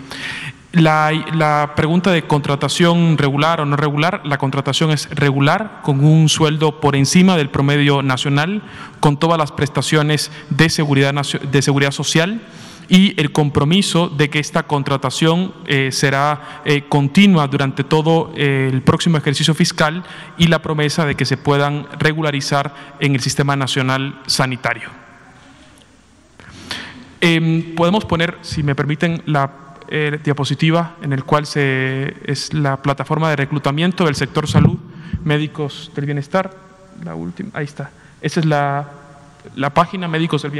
La, 0.73 1.73
pregunta 1.75 2.11
de 2.11 2.23
contratación 2.23 3.17
regular 3.17 3.59
o 3.59 3.65
no 3.65 3.75
regular, 3.75 4.21
la 4.23 4.37
contratación 4.37 4.91
es 4.91 5.09
regular 5.09 5.81
con 5.83 6.03
un 6.03 6.29
sueldo 6.29 6.79
por 6.79 6.95
encima 6.95 7.35
del 7.35 7.49
promedio 7.49 8.01
nacional, 8.01 8.63
con 9.01 9.17
todas 9.17 9.37
las 9.37 9.51
prestaciones 9.51 10.31
de 10.49 10.69
seguridad, 10.69 11.13
de 11.13 11.61
seguridad 11.61 11.91
social 11.91 12.41
y 12.87 13.19
el 13.19 13.33
compromiso 13.33 14.07
de 14.09 14.29
que 14.29 14.39
esta 14.39 14.63
contratación 14.63 15.53
eh, 15.65 15.91
será 15.91 16.61
eh, 16.65 16.83
continua 16.87 17.47
durante 17.47 17.83
todo 17.83 18.31
eh, 18.35 18.69
el 18.71 18.81
próximo 18.81 19.17
ejercicio 19.17 19.53
fiscal 19.53 20.03
y 20.37 20.47
la 20.47 20.61
promesa 20.61 21.05
de 21.05 21.15
que 21.15 21.25
se 21.25 21.37
puedan 21.37 21.87
regularizar 21.99 22.73
en 22.99 23.15
el 23.15 23.21
sistema 23.21 23.55
nacional 23.57 24.21
sanitario. 24.25 24.89
Em, 27.19 27.75
podemos 27.75 28.03
poner, 28.03 28.37
si 28.41 28.63
me 28.63 28.75
permiten, 28.75 29.21
la 29.25 29.70
eh, 29.91 30.19
diapositiva 30.23 30.95
en 31.01 31.11
el 31.11 31.25
cual 31.25 31.45
se, 31.45 32.15
es 32.25 32.53
la 32.53 32.81
plataforma 32.81 33.29
de 33.29 33.35
reclutamiento 33.35 34.05
del 34.05 34.15
sector 34.15 34.47
salud, 34.47 34.77
médicos 35.23 35.91
del 35.93 36.05
bienestar, 36.05 36.55
la 37.03 37.13
última, 37.13 37.49
ahí 37.53 37.65
está. 37.65 37.91
Esa 38.21 38.39
es 38.39 38.45
la, 38.45 38.87
la 39.55 39.71
página 39.71 40.07
médicos 40.07 40.43
del 40.43 40.51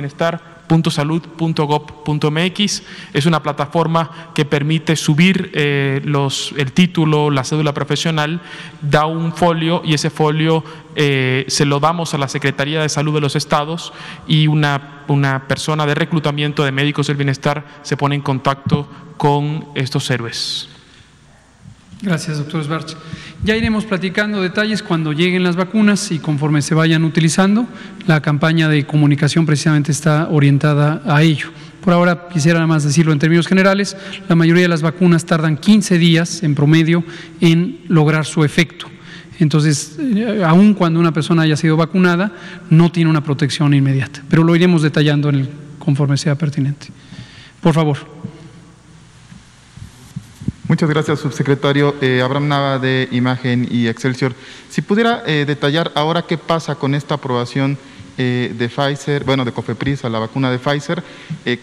bienestar.salud.gov.mx. 0.72 2.84
Es 3.14 3.26
una 3.26 3.44
plataforma 3.44 4.32
que 4.34 4.46
permite 4.46 4.96
subir 4.96 5.52
eh, 5.54 6.00
los, 6.04 6.54
el 6.58 6.72
título, 6.72 7.30
la 7.30 7.44
cédula 7.44 7.74
profesional, 7.74 8.40
da 8.82 9.06
un 9.06 9.34
folio 9.34 9.82
y 9.84 9.94
ese 9.94 10.10
folio 10.10 10.64
eh, 10.96 11.44
se 11.48 11.66
lo 11.66 11.80
damos 11.80 12.14
a 12.14 12.18
la 12.18 12.30
Secretaría 12.30 12.82
de 12.82 12.90
Salud 12.90 13.14
de 13.14 13.22
los 13.22 13.36
Estados 13.36 13.94
y 14.28 14.48
una 14.48 15.04
persona 15.48 15.86
de 15.86 15.96
reclutamiento 15.96 16.64
de 16.64 16.72
médicos 16.72 17.08
del 17.08 17.18
bienestar 17.18 17.66
se 17.82 17.98
pone 17.98 18.16
en 18.16 18.22
contacto 18.22 18.88
con 19.18 19.66
estos 19.76 20.10
héroes. 20.10 20.71
Gracias, 22.02 22.40
doctor 22.40 22.64
Svarch. 22.64 22.96
Ya 23.44 23.56
iremos 23.56 23.86
platicando 23.86 24.42
detalles 24.42 24.82
cuando 24.82 25.14
lleguen 25.14 25.44
las 25.44 25.56
vacunas 25.56 26.12
y 26.12 26.18
conforme 26.18 26.64
se 26.64 26.74
vayan 26.74 27.04
utilizando. 27.04 27.68
La 28.08 28.22
campaña 28.22 28.70
de 28.70 28.88
comunicación 28.88 29.46
precisamente 29.46 29.92
está 29.92 30.28
orientada 30.30 31.04
a 31.06 31.22
ello. 31.22 31.50
Por 31.84 31.94
ahora 31.94 32.28
quisiera 32.28 32.58
nada 32.58 32.68
más 32.68 32.84
decirlo 32.84 33.14
en 33.14 33.20
términos 33.20 33.48
generales, 33.48 33.96
la 34.28 34.36
mayoría 34.36 34.64
de 34.64 34.68
las 34.68 34.82
vacunas 34.82 35.26
tardan 35.26 35.58
15 35.58 36.00
días 36.00 36.42
en 36.42 36.56
promedio 36.56 37.04
en 37.40 37.82
lograr 37.88 38.26
su 38.26 38.44
efecto. 38.44 38.88
Entonces, 39.40 39.98
eh, 40.00 40.44
aun 40.46 40.74
cuando 40.74 41.00
una 41.00 41.12
persona 41.12 41.44
haya 41.44 41.58
sido 41.58 41.78
vacunada, 41.78 42.32
no 42.70 42.92
tiene 42.92 43.10
una 43.10 43.24
protección 43.24 43.74
inmediata, 43.74 44.24
pero 44.30 44.44
lo 44.44 44.56
iremos 44.56 44.82
detallando 44.82 45.30
en 45.30 45.36
el, 45.36 45.50
conforme 45.78 46.18
sea 46.18 46.36
pertinente. 46.36 46.88
Por 47.62 47.74
favor. 47.74 47.98
Muchas 50.72 50.90
gracias, 50.90 51.20
subsecretario. 51.20 51.96
Eh, 52.00 52.22
Abraham 52.24 52.48
Nava 52.48 52.80
de 52.80 53.10
Imagen 53.12 53.68
y 53.70 53.90
Excelsior. 53.90 54.34
Si 54.70 54.82
pudiera 54.82 55.22
eh, 55.28 55.44
detallar 55.46 55.92
ahora 55.96 56.22
qué 56.22 56.38
pasa 56.38 56.76
con 56.76 56.96
esta 56.96 57.16
aprobación 57.16 57.78
eh, 58.18 58.56
de 58.58 58.70
Pfizer, 58.70 59.26
bueno, 59.26 59.44
de 59.44 59.52
Cofepris 59.52 60.06
a 60.06 60.10
la 60.10 60.20
vacuna 60.20 60.50
de 60.50 60.60
Pfizer, 60.60 61.04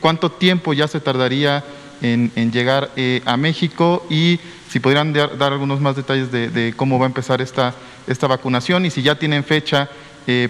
cuánto 0.00 0.30
tiempo 0.30 0.74
ya 0.74 0.86
se 0.88 1.00
tardaría 1.00 1.64
en, 2.02 2.52
llegar 2.52 2.90
a 3.24 3.36
México 3.38 4.04
y 4.10 4.40
si 4.68 4.78
pudieran 4.78 5.14
dar, 5.14 5.30
algunos 5.40 5.80
más 5.80 5.96
detalles 5.96 6.30
de, 6.30 6.74
cómo 6.76 6.98
va 6.98 7.06
a 7.06 7.08
empezar 7.08 7.40
esta, 7.40 7.72
esta 8.06 8.26
vacunación 8.26 8.84
y 8.84 8.90
si 8.90 9.00
ya 9.00 9.18
tienen 9.18 9.42
fecha 9.42 9.88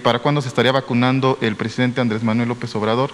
para 0.03 0.19
cuándo 0.19 0.41
se 0.41 0.49
estaría 0.49 0.73
vacunando 0.73 1.37
el 1.39 1.55
presidente 1.55 2.01
Andrés 2.01 2.23
Manuel 2.23 2.49
López 2.49 2.75
Obrador. 2.75 3.11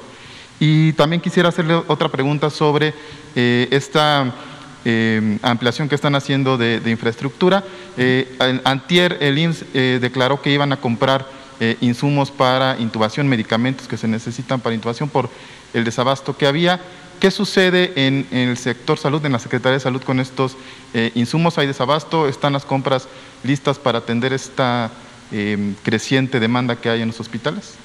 Y 0.59 0.93
también 0.93 1.21
quisiera 1.21 1.49
hacerle 1.49 1.75
otra 1.87 2.09
pregunta 2.09 2.49
sobre 2.49 2.95
esta 3.35 4.33
eh, 4.87 5.39
ampliación 5.41 5.89
que 5.89 5.95
están 5.95 6.13
haciendo 6.13 6.59
de, 6.59 6.79
infraestructura. 6.85 7.63
Eh, 7.97 8.37
antier 8.63 9.17
el 9.19 9.35
IMSS 9.39 9.65
eh, 9.73 9.99
declaró 9.99 10.43
que 10.43 10.51
iban 10.51 10.71
a 10.71 10.77
comprar 10.77 11.27
insumos 11.79 12.31
para 12.31 12.77
intubación, 12.79 13.29
medicamentos 13.29 13.87
que 13.87 13.95
se 13.95 14.09
necesitan 14.09 14.59
para 14.59 14.75
intubación 14.75 15.07
por 15.07 15.29
el 15.73 15.85
desabasto 15.85 16.35
que 16.35 16.47
había. 16.47 16.81
¿Qué 17.21 17.31
sucede 17.31 17.93
en, 17.95 18.27
el 18.31 18.57
sector 18.57 18.99
salud, 18.99 19.25
en 19.25 19.31
la 19.31 19.39
Secretaría 19.39 19.75
de 19.75 19.79
Salud 19.79 20.03
con 20.03 20.19
estos 20.19 20.57
insumos? 21.13 21.57
¿Hay 21.57 21.65
desabasto? 21.65 22.27
¿Están 22.27 22.51
las 22.51 22.65
compras 22.65 23.07
listas 23.45 23.79
para 23.79 23.99
atender 23.99 24.33
esta 24.33 24.91
creciente 25.83 26.41
demanda 26.41 26.75
que 26.75 26.89
hay 26.89 27.01
en 27.01 27.07
los 27.07 27.21
hospitales? 27.21 27.75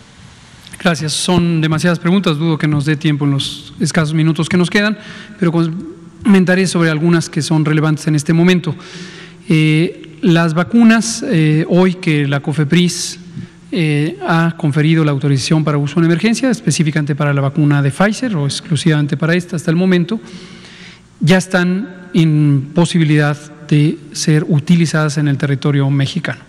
Gracias. 0.81 1.13
Son 1.13 1.61
demasiadas 1.61 2.01
preguntas. 2.01 2.39
Dudo 2.39 2.59
que 2.59 2.67
nos 2.67 2.85
dé 2.87 2.97
tiempo 2.97 3.25
en 3.25 3.31
los 3.31 3.73
escasos 3.79 4.15
minutos 4.15 4.49
que 4.49 4.57
nos 4.57 4.69
quedan, 4.69 4.99
pero 5.39 5.53
con 5.53 6.00
comentaré 6.23 6.67
sobre 6.67 6.91
algunas 6.91 7.29
que 7.29 7.43
son 7.43 7.65
relevantes 7.65 8.07
en 8.07 8.15
este 8.15 8.33
momento. 8.33 8.75
Eh, 9.49 10.19
las 10.23 10.55
vacunas, 10.55 11.25
eh, 11.27 11.65
hoy 11.69 11.95
que 11.95 12.29
la 12.29 12.41
COFEPRIS 12.41 13.19
eh, 13.73 14.19
ha 14.27 14.55
conferido 14.57 15.05
la 15.05 15.13
autorización 15.13 15.65
para 15.65 15.79
uso 15.79 15.99
en 15.99 16.07
emergencia, 16.07 16.51
específicamente 16.51 17.15
para 17.15 17.33
la 17.33 17.41
vacuna 17.41 17.83
de 17.83 17.91
Pfizer 17.91 18.37
o 18.37 18.47
exclusivamente 18.47 19.17
para 19.17 19.35
esta 19.35 19.57
hasta 19.57 19.71
el 19.71 19.77
momento, 19.77 20.21
ya 21.21 21.39
están 21.39 22.11
en 22.15 22.71
posibilidad 22.75 23.37
de 23.69 23.99
ser 24.13 24.45
utilizadas 24.49 25.19
en 25.19 25.29
el 25.29 25.39
territorio 25.39 25.89
mexicano. 25.91 26.41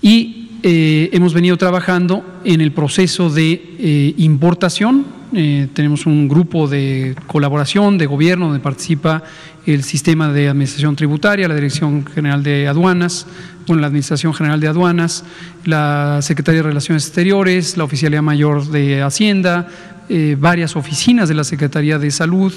Y 0.00 0.46
hemos 0.62 1.34
venido 1.34 1.56
trabajando 1.56 2.40
en 2.44 2.60
el 2.60 2.72
proceso 2.72 3.30
de 3.30 4.14
importación 4.16 5.17
eh, 5.34 5.68
tenemos 5.74 6.06
un 6.06 6.28
grupo 6.28 6.68
de 6.68 7.14
colaboración 7.26 7.98
de 7.98 8.06
gobierno 8.06 8.46
donde 8.46 8.60
participa 8.60 9.22
el 9.66 9.84
sistema 9.84 10.32
de 10.32 10.48
administración 10.48 10.96
tributaria, 10.96 11.46
la 11.48 11.54
Dirección 11.54 12.06
General 12.06 12.42
de 12.42 12.68
Aduanas, 12.68 13.26
bueno, 13.66 13.82
la 13.82 13.88
Administración 13.88 14.32
General 14.32 14.58
de 14.60 14.68
Aduanas, 14.68 15.24
la 15.64 16.20
Secretaría 16.22 16.62
de 16.62 16.68
Relaciones 16.68 17.04
Exteriores, 17.06 17.76
la 17.76 17.84
Oficialía 17.84 18.22
Mayor 18.22 18.66
de 18.68 19.02
Hacienda, 19.02 19.68
eh, 20.08 20.36
varias 20.40 20.74
oficinas 20.74 21.28
de 21.28 21.34
la 21.34 21.44
Secretaría 21.44 21.98
de 21.98 22.10
Salud, 22.10 22.52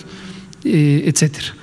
eh, 0.64 1.04
etcétera. 1.06 1.54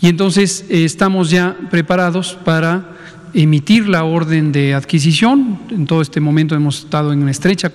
Y 0.00 0.08
entonces 0.08 0.64
eh, 0.68 0.84
estamos 0.84 1.30
ya 1.30 1.56
preparados 1.70 2.36
para 2.44 2.95
emitir 3.36 3.86
la 3.86 4.04
orden 4.04 4.50
de 4.50 4.72
adquisición. 4.72 5.58
En 5.70 5.86
todo 5.86 6.00
este 6.00 6.20
momento 6.20 6.54
hemos 6.54 6.78
estado 6.84 7.12
en 7.12 7.20
una 7.20 7.30
estrecha 7.30 7.70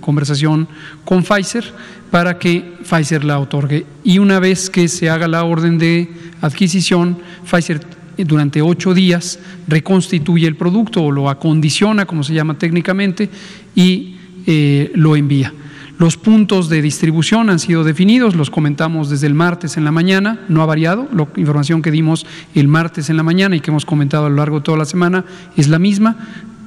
conversación 0.00 0.68
con 1.06 1.22
Pfizer 1.22 1.64
para 2.10 2.38
que 2.38 2.74
Pfizer 2.82 3.24
la 3.24 3.38
otorgue. 3.38 3.86
Y 4.04 4.18
una 4.18 4.38
vez 4.40 4.68
que 4.68 4.88
se 4.88 5.08
haga 5.08 5.26
la 5.26 5.44
orden 5.44 5.78
de 5.78 6.10
adquisición, 6.42 7.16
Pfizer 7.50 7.80
eh, 8.18 8.24
durante 8.24 8.60
ocho 8.60 8.92
días 8.92 9.38
reconstituye 9.66 10.46
el 10.46 10.56
producto 10.56 11.02
o 11.02 11.10
lo 11.10 11.30
acondiciona, 11.30 12.04
como 12.04 12.22
se 12.22 12.34
llama 12.34 12.58
técnicamente, 12.58 13.30
y 13.74 14.16
eh, 14.46 14.92
lo 14.94 15.16
envía. 15.16 15.52
Los 15.98 16.18
puntos 16.18 16.68
de 16.68 16.82
distribución 16.82 17.48
han 17.48 17.58
sido 17.58 17.82
definidos, 17.82 18.36
los 18.36 18.50
comentamos 18.50 19.08
desde 19.08 19.26
el 19.26 19.32
martes 19.32 19.78
en 19.78 19.84
la 19.84 19.92
mañana, 19.92 20.40
no 20.48 20.60
ha 20.60 20.66
variado, 20.66 21.08
la 21.14 21.26
información 21.36 21.80
que 21.80 21.90
dimos 21.90 22.26
el 22.54 22.68
martes 22.68 23.08
en 23.08 23.16
la 23.16 23.22
mañana 23.22 23.56
y 23.56 23.60
que 23.60 23.70
hemos 23.70 23.86
comentado 23.86 24.26
a 24.26 24.28
lo 24.28 24.36
largo 24.36 24.58
de 24.58 24.64
toda 24.64 24.76
la 24.76 24.84
semana 24.84 25.24
es 25.56 25.68
la 25.68 25.78
misma, 25.78 26.16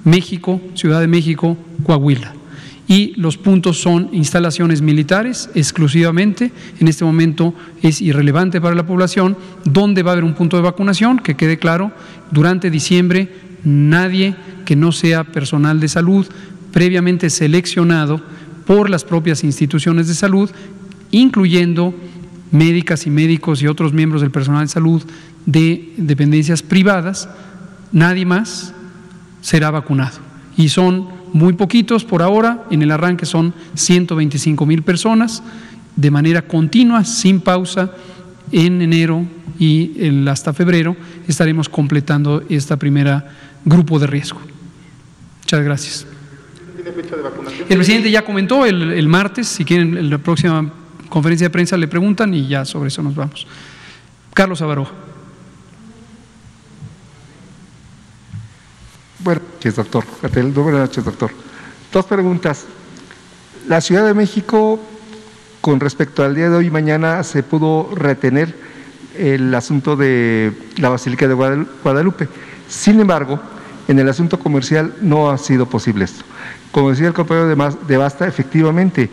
México, 0.04 0.60
Ciudad 0.74 1.00
de 1.00 1.08
México, 1.08 1.58
Coahuila. 1.84 2.34
Y 2.88 3.14
los 3.18 3.38
puntos 3.38 3.80
son 3.80 4.10
instalaciones 4.14 4.82
militares 4.82 5.52
exclusivamente, 5.54 6.52
en 6.80 6.88
este 6.88 7.06
momento 7.06 7.54
es 7.84 8.02
irrelevante 8.02 8.60
para 8.60 8.74
la 8.74 8.88
población, 8.88 9.38
donde 9.64 10.02
va 10.02 10.10
a 10.10 10.14
haber 10.14 10.24
un 10.24 10.34
punto 10.34 10.58
de 10.58 10.64
vacunación, 10.64 11.20
que 11.20 11.36
quede 11.36 11.60
claro, 11.60 11.92
durante 12.32 12.72
diciembre 12.72 13.32
nadie 13.64 14.34
que 14.66 14.76
no 14.76 14.92
sea 14.92 15.24
personal 15.24 15.80
de 15.80 15.88
salud 15.88 16.26
previamente 16.72 17.30
seleccionado 17.30 18.22
por 18.70 18.88
las 18.88 19.04
propias 19.04 19.44
instituciones 19.44 20.08
de 20.08 20.14
salud, 20.14 20.48
incluyendo 21.10 21.92
médicas 22.52 23.08
y 23.08 23.10
médicos 23.10 23.64
y 23.64 23.68
otros 23.68 23.94
miembros 23.94 24.22
del 24.22 24.30
personal 24.30 24.68
de 24.68 24.72
salud 24.72 25.02
de 25.48 25.96
dependencias 25.98 26.62
privadas, 26.62 27.28
nadie 27.92 28.28
más 28.28 28.72
será 29.42 29.72
vacunado. 29.72 30.20
Y 30.56 30.70
son 30.70 31.08
muy 31.34 31.54
poquitos 31.54 32.06
por 32.06 32.22
ahora, 32.22 32.64
en 32.70 32.84
el 32.84 32.92
arranque 32.92 33.26
son 33.26 33.56
125 33.74 34.64
mil 34.68 34.84
personas, 34.84 35.42
de 35.96 36.12
manera 36.12 36.44
continua, 36.44 37.04
sin 37.06 37.42
pausa, 37.42 37.90
en 38.52 38.84
enero 38.84 39.26
y 39.58 40.28
hasta 40.28 40.54
febrero 40.54 40.96
estaremos 41.28 41.70
completando 41.70 42.44
esta 42.50 42.78
primera 42.78 43.32
grupo 43.66 43.98
de 43.98 44.06
riesgo. 44.06 44.42
Muchas 45.42 45.64
gracias. 45.64 46.19
El 47.70 47.78
presidente 47.78 48.10
ya 48.10 48.24
comentó 48.24 48.66
el, 48.66 49.08
martes, 49.08 49.48
si 49.48 49.66
quieren, 49.66 49.98
en 49.98 50.10
la 50.10 50.18
próxima 50.18 50.72
conferencia 51.10 51.46
de 51.46 51.50
prensa 51.50 51.78
le 51.78 51.88
preguntan 51.88 52.34
y 52.34 52.48
ya 52.48 52.66
sobre 52.66 52.88
eso 52.88 53.04
nos 53.04 53.16
vamos. 53.16 53.46
Carlos 54.34 54.62
Avaró. 54.62 54.88
Buenas 59.20 59.44
noches, 59.44 59.76
doctor. 59.76 60.06
Buenas 60.22 60.80
noches, 60.80 61.04
doctor. 61.04 61.32
Dos 61.92 62.06
preguntas. 62.06 62.66
La 63.68 63.82
Ciudad 63.82 64.06
de 64.06 64.14
México, 64.14 64.80
con 65.62 65.80
respecto 65.80 66.24
al 66.24 66.36
día 66.36 66.50
de 66.50 66.56
hoy 66.56 66.68
y 66.68 66.72
mañana, 66.72 67.24
se 67.24 67.44
pudo 67.44 67.94
retener 67.94 68.56
el 69.18 69.54
asunto 69.54 69.96
de 69.96 70.54
la 70.78 70.90
Basílica 70.90 71.28
de 71.28 71.34
Guadalupe. 71.34 72.28
Sin 72.68 73.00
embargo, 73.00 73.40
en 73.88 74.00
el 74.00 74.08
asunto 74.08 74.40
comercial 74.40 74.94
no 75.02 75.30
ha 75.30 75.38
sido 75.38 75.66
posible 75.66 76.06
esto. 76.06 76.24
Como 76.72 76.92
decía 76.92 77.08
el 77.08 77.14
compañero 77.14 77.48
de, 77.48 77.98
Basta, 77.98 78.28
efectivamente, 78.28 79.10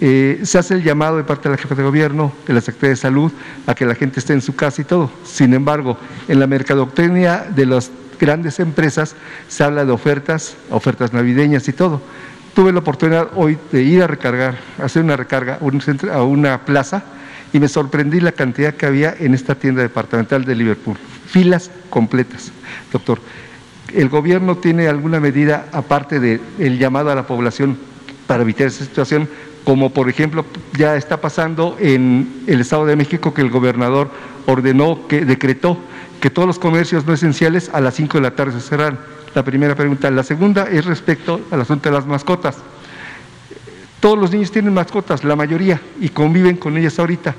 eh, 0.00 0.40
se 0.44 0.58
hace 0.58 0.74
el 0.74 0.82
llamado 0.82 1.16
de 1.16 1.24
parte 1.24 1.48
de 1.48 1.56
la 1.56 1.60
jefa 1.60 1.74
de 1.74 1.82
gobierno, 1.82 2.32
de 2.46 2.52
la 2.52 2.60
Secretaría 2.60 2.90
de 2.90 2.96
Salud, 2.96 3.32
a 3.66 3.74
que 3.74 3.86
la 3.86 3.94
gente 3.94 4.20
esté 4.20 4.34
en 4.34 4.42
su 4.42 4.54
casa 4.54 4.82
y 4.82 4.84
todo. 4.84 5.10
Sin 5.24 5.54
embargo, 5.54 5.96
en 6.28 6.38
la 6.38 6.46
mercadotecnia 6.46 7.46
de 7.48 7.66
las 7.66 7.90
grandes 8.20 8.60
empresas 8.60 9.14
se 9.48 9.64
habla 9.64 9.84
de 9.84 9.92
ofertas, 9.92 10.56
ofertas 10.70 11.12
navideñas 11.12 11.66
y 11.68 11.72
todo. 11.72 12.02
Tuve 12.54 12.72
la 12.72 12.80
oportunidad 12.80 13.28
hoy 13.36 13.56
de 13.72 13.82
ir 13.82 14.02
a 14.02 14.06
recargar, 14.06 14.58
hacer 14.82 15.02
una 15.02 15.16
recarga 15.16 15.58
a 16.12 16.22
una 16.22 16.64
plaza 16.64 17.04
y 17.52 17.60
me 17.60 17.68
sorprendí 17.68 18.20
la 18.20 18.32
cantidad 18.32 18.74
que 18.74 18.84
había 18.84 19.14
en 19.18 19.32
esta 19.32 19.54
tienda 19.54 19.80
departamental 19.80 20.44
de 20.44 20.54
Liverpool. 20.54 20.96
Filas 21.26 21.70
completas, 21.88 22.52
doctor 22.92 23.20
el 23.94 24.08
gobierno 24.08 24.56
tiene 24.56 24.88
alguna 24.88 25.20
medida 25.20 25.66
aparte 25.72 26.20
del 26.20 26.78
llamado 26.78 27.10
a 27.10 27.14
la 27.14 27.26
población 27.26 27.76
para 28.26 28.42
evitar 28.42 28.66
esa 28.66 28.84
situación, 28.84 29.28
como 29.64 29.90
por 29.90 30.08
ejemplo 30.08 30.44
ya 30.76 30.96
está 30.96 31.20
pasando 31.20 31.76
en 31.80 32.42
el 32.46 32.60
Estado 32.60 32.86
de 32.86 32.96
México 32.96 33.34
que 33.34 33.42
el 33.42 33.50
gobernador 33.50 34.10
ordenó, 34.46 35.06
que 35.08 35.24
decretó 35.24 35.78
que 36.20 36.30
todos 36.30 36.46
los 36.48 36.58
comercios 36.58 37.06
no 37.06 37.12
esenciales 37.12 37.70
a 37.72 37.80
las 37.80 37.94
5 37.94 38.18
de 38.18 38.22
la 38.22 38.30
tarde 38.32 38.52
se 38.52 38.60
cerran. 38.60 38.98
La 39.34 39.44
primera 39.44 39.74
pregunta. 39.74 40.10
La 40.10 40.24
segunda 40.24 40.68
es 40.68 40.84
respecto 40.84 41.40
al 41.50 41.60
asunto 41.60 41.88
de 41.88 41.94
las 41.94 42.06
mascotas. 42.06 42.56
Todos 44.00 44.18
los 44.18 44.32
niños 44.32 44.50
tienen 44.50 44.72
mascotas, 44.74 45.22
la 45.24 45.36
mayoría, 45.36 45.80
y 46.00 46.08
conviven 46.08 46.56
con 46.56 46.76
ellas 46.76 46.98
ahorita. 46.98 47.34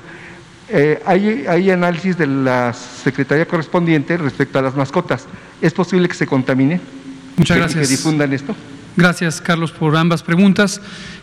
Eh, 0.72 1.02
hay, 1.04 1.70
análisis 1.70 2.16
de 2.16 2.28
la 2.28 2.72
Secretaría 2.72 3.46
correspondiente 3.46 4.16
respecto 4.16 4.58
a 4.58 4.62
las 4.62 4.76
mascotas. 4.76 5.26
¿Es 5.60 5.72
posible 5.72 6.08
que 6.08 6.14
se 6.14 6.26
contamine? 6.26 6.80
Muchas 7.36 7.56
gracias. 7.56 7.88
Que 7.88 7.96
difundan 7.96 8.32
esto. 8.32 8.54
Gracias, 8.96 9.40
Carlos, 9.40 9.72
por 9.72 9.96
ambas 9.96 10.22
preguntas. 10.22 10.80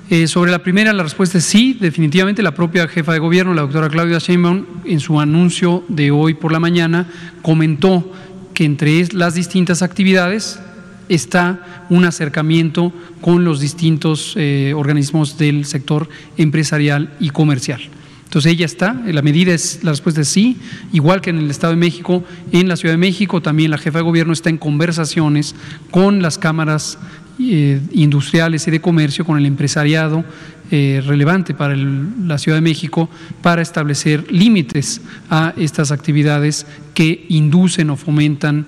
Eh, 0.09 0.27
sobre 0.27 0.51
la 0.51 0.63
primera, 0.63 0.91
la 0.91 1.03
respuesta 1.03 1.37
es 1.37 1.45
sí, 1.45 1.77
definitivamente. 1.79 2.41
La 2.41 2.53
propia 2.53 2.87
jefa 2.87 3.13
de 3.13 3.19
gobierno, 3.19 3.53
la 3.53 3.61
doctora 3.61 3.89
Claudia 3.89 4.19
Sheinbaum, 4.19 4.65
en 4.83 4.99
su 4.99 5.19
anuncio 5.19 5.83
de 5.87 6.11
hoy 6.11 6.33
por 6.33 6.51
la 6.51 6.59
mañana, 6.59 7.07
comentó 7.41 8.11
que 8.53 8.65
entre 8.65 9.07
las 9.13 9.33
distintas 9.33 9.81
actividades 9.81 10.59
está 11.07 11.85
un 11.89 12.03
acercamiento 12.03 12.91
con 13.21 13.45
los 13.45 13.61
distintos 13.61 14.33
eh, 14.35 14.73
organismos 14.75 15.37
del 15.37 15.65
sector 15.65 16.09
empresarial 16.37 17.13
y 17.19 17.29
comercial. 17.29 17.81
Entonces 18.28 18.51
ella 18.51 18.65
está, 18.65 18.93
la 19.05 19.21
medida 19.21 19.53
es, 19.53 19.86
la 19.86 19.91
respuesta 19.91 20.19
es 20.19 20.28
sí, 20.28 20.57
igual 20.91 21.21
que 21.21 21.30
en 21.30 21.38
el 21.38 21.49
Estado 21.49 21.71
de 21.71 21.80
México, 21.80 22.25
en 22.51 22.67
la 22.67 22.75
Ciudad 22.75 22.93
de 22.93 22.97
México 22.97 23.41
también 23.41 23.71
la 23.71 23.78
jefa 23.78 23.99
de 23.99 24.03
gobierno 24.03 24.34
está 24.34 24.49
en 24.49 24.57
conversaciones 24.57 25.55
con 25.91 26.21
las 26.21 26.38
cámaras 26.38 26.97
eh, 27.39 27.80
industriales 27.93 28.67
y 28.67 28.71
de 28.71 28.82
comercio, 28.82 29.23
con 29.23 29.38
el 29.38 29.45
empresariado 29.45 30.25
eh, 30.71 31.01
relevante 31.07 31.53
para 31.53 31.73
la 31.78 32.38
Ciudad 32.38 32.57
de 32.57 32.61
México, 32.61 33.09
para 33.41 33.61
establecer 33.61 34.30
límites 34.30 34.99
a 35.30 35.53
estas 35.55 35.93
actividades 35.93 36.65
que 36.93 37.28
inducen 37.30 37.91
o 37.91 37.95
fomentan 37.95 38.65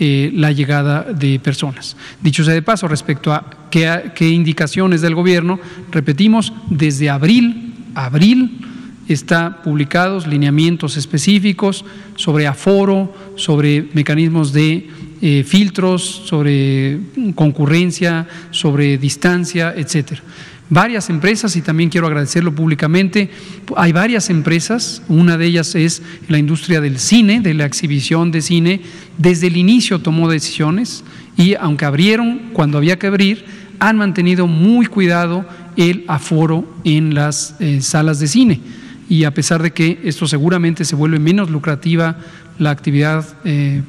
eh, 0.00 0.30
la 0.34 0.52
llegada 0.52 1.04
de 1.04 1.40
personas. 1.40 1.96
Dicho 2.20 2.44
sea 2.44 2.52
de 2.52 2.60
paso, 2.60 2.88
respecto 2.88 3.32
a 3.32 3.68
qué, 3.70 4.12
qué 4.14 4.28
indicaciones 4.28 5.00
del 5.00 5.14
gobierno, 5.14 5.58
repetimos, 5.90 6.52
desde 6.68 7.08
abril, 7.08 7.72
abril, 7.94 8.66
está 9.08 9.62
publicados 9.62 10.26
lineamientos 10.26 10.96
específicos 10.96 11.84
sobre 12.16 12.46
aforo, 12.46 13.12
sobre 13.36 13.88
mecanismos 13.94 14.52
de 14.52 14.88
eh, 15.20 15.44
filtros, 15.44 16.02
sobre 16.26 17.00
concurrencia, 17.34 18.28
sobre 18.50 18.98
distancia, 18.98 19.74
etcétera. 19.76 20.22
Varias 20.70 21.08
empresas, 21.08 21.56
y 21.56 21.62
también 21.62 21.88
quiero 21.88 22.06
agradecerlo 22.06 22.54
públicamente, 22.54 23.30
hay 23.74 23.92
varias 23.92 24.28
empresas, 24.28 25.02
una 25.08 25.38
de 25.38 25.46
ellas 25.46 25.74
es 25.74 26.02
la 26.28 26.36
industria 26.36 26.82
del 26.82 26.98
cine, 26.98 27.40
de 27.40 27.54
la 27.54 27.64
exhibición 27.64 28.30
de 28.30 28.42
cine, 28.42 28.82
desde 29.16 29.46
el 29.46 29.56
inicio 29.56 30.00
tomó 30.00 30.28
decisiones 30.28 31.04
y 31.38 31.54
aunque 31.54 31.86
abrieron 31.86 32.50
cuando 32.52 32.76
había 32.76 32.98
que 32.98 33.06
abrir, 33.06 33.46
han 33.78 33.96
mantenido 33.96 34.46
muy 34.46 34.84
cuidado 34.86 35.46
el 35.76 36.04
aforo 36.06 36.70
en 36.84 37.14
las 37.14 37.56
eh, 37.60 37.80
salas 37.80 38.20
de 38.20 38.26
cine 38.26 38.60
y 39.08 39.24
a 39.24 39.32
pesar 39.32 39.62
de 39.62 39.72
que 39.72 40.00
esto 40.04 40.26
seguramente 40.26 40.84
se 40.84 40.96
vuelve 40.96 41.18
menos 41.18 41.50
lucrativa 41.50 42.18
la 42.58 42.70
actividad 42.70 43.24
eh, 43.44 43.82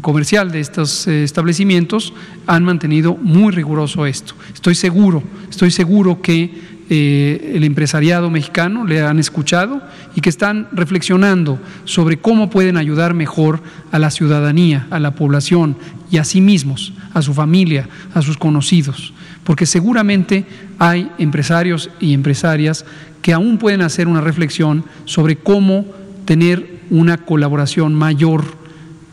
comercial 0.00 0.50
de 0.52 0.60
estos 0.60 1.06
eh, 1.06 1.24
establecimientos, 1.24 2.12
han 2.46 2.64
mantenido 2.64 3.14
muy 3.14 3.52
riguroso 3.52 4.04
esto. 4.06 4.34
Estoy 4.52 4.74
seguro, 4.74 5.22
estoy 5.50 5.70
seguro 5.70 6.20
que 6.20 6.72
eh, 6.90 7.52
el 7.54 7.64
empresariado 7.64 8.28
mexicano 8.28 8.84
le 8.84 9.00
han 9.00 9.18
escuchado 9.18 9.80
y 10.14 10.20
que 10.20 10.28
están 10.28 10.68
reflexionando 10.72 11.58
sobre 11.84 12.18
cómo 12.18 12.50
pueden 12.50 12.76
ayudar 12.76 13.14
mejor 13.14 13.62
a 13.92 13.98
la 13.98 14.10
ciudadanía, 14.10 14.86
a 14.90 14.98
la 14.98 15.14
población 15.14 15.76
y 16.10 16.18
a 16.18 16.24
sí 16.24 16.42
mismos, 16.42 16.92
a 17.14 17.22
su 17.22 17.32
familia, 17.32 17.88
a 18.12 18.20
sus 18.20 18.36
conocidos, 18.36 19.11
porque 19.44 19.66
seguramente 19.66 20.44
hay 20.78 21.10
empresarios 21.18 21.90
y 22.00 22.14
empresarias 22.14 22.84
que 23.22 23.32
aún 23.32 23.58
pueden 23.58 23.82
hacer 23.82 24.08
una 24.08 24.20
reflexión 24.20 24.84
sobre 25.04 25.36
cómo 25.36 25.86
tener 26.24 26.80
una 26.90 27.18
colaboración 27.18 27.94
mayor 27.94 28.44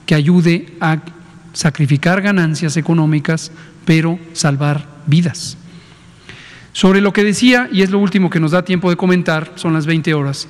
que 0.05 0.15
ayude 0.15 0.73
a 0.81 0.99
sacrificar 1.53 2.21
ganancias 2.21 2.77
económicas, 2.77 3.51
pero 3.85 4.19
salvar 4.33 4.85
vidas. 5.05 5.57
Sobre 6.73 7.01
lo 7.01 7.13
que 7.13 7.23
decía, 7.23 7.69
y 7.71 7.81
es 7.81 7.89
lo 7.89 7.99
último 7.99 8.29
que 8.29 8.39
nos 8.39 8.51
da 8.51 8.63
tiempo 8.63 8.89
de 8.89 8.95
comentar, 8.95 9.51
son 9.55 9.73
las 9.73 9.85
20 9.85 10.13
horas. 10.13 10.47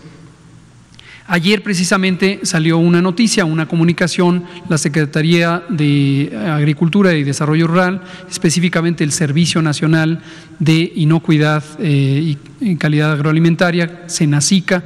Ayer 1.31 1.61
precisamente 1.61 2.39
salió 2.41 2.79
una 2.79 3.03
noticia, 3.03 3.45
una 3.45 3.67
comunicación, 3.67 4.45
la 4.67 4.79
Secretaría 4.79 5.61
de 5.69 6.35
Agricultura 6.35 7.13
y 7.13 7.23
Desarrollo 7.23 7.67
Rural, 7.67 8.01
específicamente 8.27 9.03
el 9.03 9.11
Servicio 9.11 9.61
Nacional 9.61 10.23
de 10.57 10.91
Inocuidad 10.95 11.63
eh, 11.77 12.35
y 12.59 12.75
Calidad 12.77 13.11
Agroalimentaria, 13.11 14.05
SENACICA, 14.07 14.83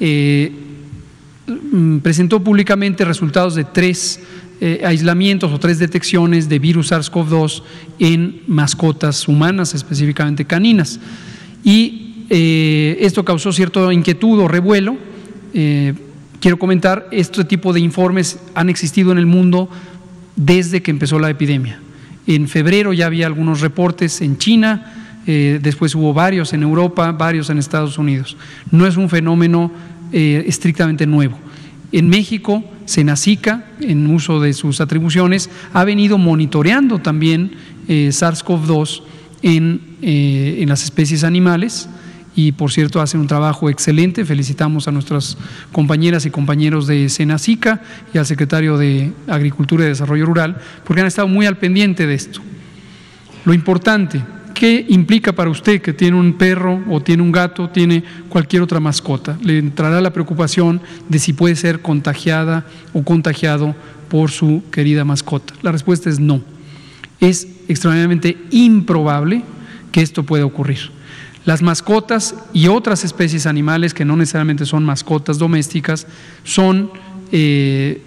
eh, 0.00 0.52
mm, 1.46 2.00
presentó 2.00 2.44
públicamente 2.44 3.02
resultados 3.06 3.54
de 3.54 3.64
tres 3.64 4.20
eh, 4.60 4.82
aislamientos 4.84 5.50
o 5.50 5.58
tres 5.58 5.78
detecciones 5.78 6.50
de 6.50 6.58
virus 6.58 6.92
SARS-CoV-2 6.92 7.62
en 8.00 8.42
mascotas 8.46 9.26
humanas, 9.26 9.72
específicamente 9.72 10.44
caninas. 10.44 11.00
Y 11.64 12.06
esto 12.30 13.24
causó 13.24 13.50
cierta 13.52 13.92
inquietud 13.92 14.38
o 14.38 14.46
revuelo 14.46 15.09
eh, 15.54 15.94
quiero 16.40 16.58
comentar, 16.58 17.08
este 17.10 17.44
tipo 17.44 17.72
de 17.72 17.80
informes 17.80 18.38
han 18.54 18.68
existido 18.68 19.12
en 19.12 19.18
el 19.18 19.26
mundo 19.26 19.68
desde 20.36 20.82
que 20.82 20.90
empezó 20.90 21.18
la 21.18 21.30
epidemia. 21.30 21.80
En 22.26 22.48
febrero 22.48 22.92
ya 22.92 23.06
había 23.06 23.26
algunos 23.26 23.60
reportes 23.60 24.20
en 24.20 24.38
China, 24.38 25.22
eh, 25.26 25.58
después 25.62 25.94
hubo 25.94 26.14
varios 26.14 26.52
en 26.52 26.62
Europa, 26.62 27.12
varios 27.12 27.50
en 27.50 27.58
Estados 27.58 27.98
Unidos. 27.98 28.36
No 28.70 28.86
es 28.86 28.96
un 28.96 29.08
fenómeno 29.08 29.70
eh, 30.12 30.44
estrictamente 30.46 31.06
nuevo. 31.06 31.38
En 31.92 32.08
México, 32.08 32.64
Senacica, 32.84 33.66
en 33.80 34.06
uso 34.06 34.40
de 34.40 34.52
sus 34.52 34.80
atribuciones, 34.80 35.50
ha 35.72 35.84
venido 35.84 36.18
monitoreando 36.18 37.00
también 37.00 37.52
SARS-CoV-2 37.88 39.02
en, 39.42 39.80
en 40.00 40.68
las 40.68 40.84
especies 40.84 41.24
animales 41.24 41.88
y 42.36 42.52
por 42.52 42.70
cierto 42.70 43.00
hacen 43.00 43.20
un 43.20 43.26
trabajo 43.26 43.68
excelente. 43.68 44.24
Felicitamos 44.24 44.88
a 44.88 44.92
nuestras 44.92 45.36
compañeras 45.72 46.26
y 46.26 46.30
compañeros 46.30 46.86
de 46.86 47.08
Senacica 47.08 47.82
y 48.14 48.18
al 48.18 48.26
secretario 48.26 48.78
de 48.78 49.12
Agricultura 49.26 49.84
y 49.84 49.88
Desarrollo 49.88 50.26
Rural, 50.26 50.58
porque 50.84 51.00
han 51.00 51.06
estado 51.06 51.28
muy 51.28 51.46
al 51.46 51.58
pendiente 51.58 52.06
de 52.06 52.14
esto. 52.14 52.40
Lo 53.44 53.54
importante, 53.54 54.22
¿qué 54.54 54.84
implica 54.88 55.32
para 55.32 55.50
usted 55.50 55.80
que 55.80 55.92
tiene 55.92 56.16
un 56.16 56.34
perro 56.34 56.82
o 56.88 57.00
tiene 57.00 57.22
un 57.22 57.32
gato, 57.32 57.70
tiene 57.70 58.04
cualquier 58.28 58.62
otra 58.62 58.80
mascota? 58.80 59.38
Le 59.42 59.58
entrará 59.58 60.00
la 60.00 60.12
preocupación 60.12 60.80
de 61.08 61.18
si 61.18 61.32
puede 61.32 61.56
ser 61.56 61.80
contagiada 61.80 62.66
o 62.92 63.02
contagiado 63.02 63.74
por 64.08 64.30
su 64.30 64.62
querida 64.70 65.04
mascota. 65.04 65.54
La 65.62 65.72
respuesta 65.72 66.10
es 66.10 66.20
no. 66.20 66.42
Es 67.20 67.46
extremadamente 67.68 68.36
improbable 68.50 69.42
que 69.92 70.02
esto 70.02 70.24
pueda 70.24 70.44
ocurrir. 70.44 70.99
Las 71.44 71.62
mascotas 71.62 72.34
y 72.52 72.68
otras 72.68 73.04
especies 73.04 73.46
animales 73.46 73.94
que 73.94 74.04
no 74.04 74.16
necesariamente 74.16 74.66
son 74.66 74.84
mascotas 74.84 75.38
domésticas 75.38 76.06
son 76.44 76.90
eh, 77.32 78.02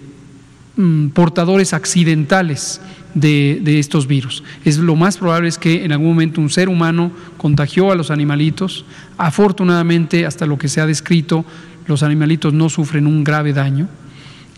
mm, 0.76 1.08
portadores 1.08 1.72
accidentales 1.72 2.80
de, 3.14 3.78
estos 3.78 4.06
virus. 4.06 4.42
Es 4.64 4.78
lo 4.78 4.96
más 4.96 5.18
probable 5.18 5.48
es 5.48 5.58
que 5.58 5.84
en 5.84 5.92
algún 5.92 6.08
momento 6.08 6.40
un 6.40 6.50
ser 6.50 6.68
humano 6.68 7.12
contagió 7.36 7.90
a 7.90 7.94
los 7.94 8.10
animalitos. 8.10 8.84
Afortunadamente, 9.16 10.26
hasta 10.26 10.46
lo 10.46 10.58
que 10.58 10.68
se 10.68 10.80
ha 10.80 10.86
descrito, 10.86 11.44
los 11.86 12.02
animalitos 12.02 12.52
no 12.52 12.68
sufren 12.68 13.06
un 13.06 13.24
grave 13.24 13.52
daño 13.52 13.88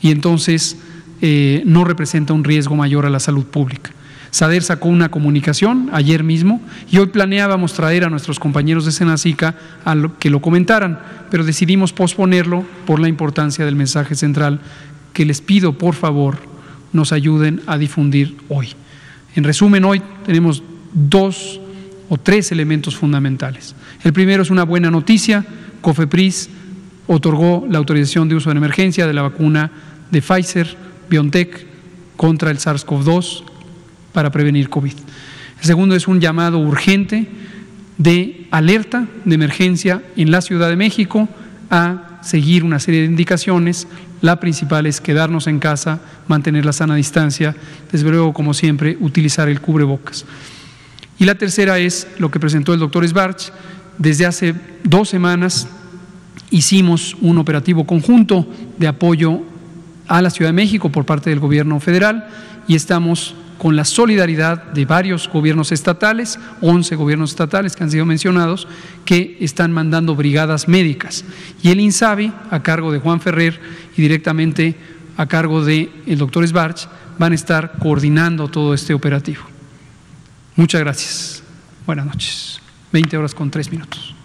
y 0.00 0.10
entonces 0.10 0.78
eh, 1.20 1.62
no 1.64 1.84
representa 1.84 2.32
un 2.32 2.44
riesgo 2.44 2.76
mayor 2.76 3.06
a 3.06 3.10
la 3.10 3.20
salud 3.20 3.44
pública. 3.44 3.92
SADER 4.30 4.62
sacó 4.62 4.88
una 4.88 5.08
comunicación 5.08 5.88
ayer 5.92 6.24
mismo 6.24 6.60
y 6.90 6.98
hoy 6.98 7.06
planeábamos 7.06 7.72
traer 7.72 8.04
a 8.04 8.10
nuestros 8.10 8.38
compañeros 8.38 8.84
de 8.84 8.92
Senacica 8.92 9.54
a 9.84 9.96
que 10.18 10.30
lo 10.30 10.40
comentaran, 10.42 10.98
pero 11.30 11.44
decidimos 11.44 11.92
posponerlo 11.92 12.64
por 12.86 13.00
la 13.00 13.08
importancia 13.08 13.64
del 13.64 13.76
mensaje 13.76 14.14
central 14.14 14.60
que 15.12 15.24
les 15.24 15.40
pido 15.40 15.78
por 15.78 15.94
favor 15.94 16.38
nos 16.92 17.12
ayuden 17.12 17.62
a 17.66 17.78
difundir 17.78 18.36
hoy. 18.48 18.68
En 19.34 19.44
resumen, 19.44 19.84
hoy 19.84 20.02
tenemos 20.24 20.62
dos 20.92 21.60
o 22.08 22.18
tres 22.18 22.52
elementos 22.52 22.96
fundamentales. 22.96 23.74
El 24.02 24.12
primero 24.12 24.42
es 24.42 24.50
una 24.50 24.64
buena 24.64 24.90
noticia, 24.90 25.44
COFEPRIS 25.80 26.48
otorgó 27.06 27.66
la 27.68 27.78
autorización 27.78 28.28
de 28.28 28.34
uso 28.34 28.50
en 28.50 28.56
emergencia 28.56 29.06
de 29.06 29.12
la 29.12 29.22
vacuna 29.22 29.70
de 30.10 30.22
Pfizer, 30.22 30.76
BioNTech 31.08 31.66
contra 32.16 32.50
el 32.50 32.58
SARS-CoV-2 32.58 33.55
para 34.16 34.30
prevenir 34.30 34.70
COVID. 34.70 34.94
El 35.60 35.66
segundo 35.66 35.94
es 35.94 36.08
un 36.08 36.22
llamado 36.22 36.58
urgente 36.58 37.28
de 37.98 38.46
alerta 38.50 39.06
de 39.26 39.34
emergencia 39.34 40.02
en 40.16 40.30
la 40.30 40.40
Ciudad 40.40 40.70
de 40.70 40.76
México 40.76 41.28
a 41.68 42.20
seguir 42.22 42.64
una 42.64 42.80
serie 42.80 43.00
de 43.00 43.08
indicaciones. 43.08 43.86
La 44.22 44.40
principal 44.40 44.86
es 44.86 45.02
quedarnos 45.02 45.46
en 45.48 45.58
casa, 45.58 46.00
mantener 46.28 46.64
la 46.64 46.72
sana 46.72 46.94
distancia, 46.94 47.54
desde 47.92 48.08
luego, 48.08 48.32
como 48.32 48.54
siempre, 48.54 48.96
utilizar 49.00 49.50
el 49.50 49.60
cubrebocas. 49.60 50.24
Y 51.18 51.26
la 51.26 51.34
tercera 51.34 51.78
es 51.78 52.08
lo 52.16 52.30
que 52.30 52.40
presentó 52.40 52.72
el 52.72 52.80
doctor 52.80 53.06
Sbarch. 53.06 53.52
Desde 53.98 54.24
hace 54.24 54.54
dos 54.82 55.10
semanas 55.10 55.68
hicimos 56.50 57.18
un 57.20 57.36
operativo 57.36 57.84
conjunto 57.86 58.50
de 58.78 58.88
apoyo 58.88 59.42
a 60.08 60.22
la 60.22 60.30
Ciudad 60.30 60.48
de 60.48 60.54
México 60.54 60.88
por 60.88 61.04
parte 61.04 61.28
del 61.28 61.38
gobierno 61.38 61.80
federal 61.80 62.28
y 62.66 62.76
estamos 62.76 63.34
con 63.58 63.76
la 63.76 63.84
solidaridad 63.84 64.62
de 64.72 64.84
varios 64.84 65.28
gobiernos 65.28 65.72
estatales, 65.72 66.38
11 66.60 66.96
gobiernos 66.96 67.30
estatales 67.30 67.76
que 67.76 67.84
han 67.84 67.90
sido 67.90 68.04
mencionados, 68.04 68.68
que 69.04 69.38
están 69.40 69.72
mandando 69.72 70.14
brigadas 70.14 70.68
médicas. 70.68 71.24
Y 71.62 71.70
el 71.70 71.80
INSABI, 71.80 72.32
a 72.50 72.62
cargo 72.62 72.92
de 72.92 72.98
Juan 72.98 73.20
Ferrer 73.20 73.60
y 73.96 74.02
directamente 74.02 74.76
a 75.16 75.26
cargo 75.26 75.64
del 75.64 75.90
el 76.06 76.18
doctor 76.18 76.46
Sbarch, 76.46 76.88
van 77.18 77.32
a 77.32 77.34
estar 77.34 77.72
coordinando 77.78 78.48
todo 78.48 78.74
este 78.74 78.94
operativo. 78.94 79.42
Muchas 80.56 80.80
gracias. 80.80 81.42
Buenas 81.86 82.06
noches. 82.06 82.60
20 82.92 83.16
horas 83.16 83.34
con 83.34 83.50
3 83.50 83.70
minutos. 83.70 84.15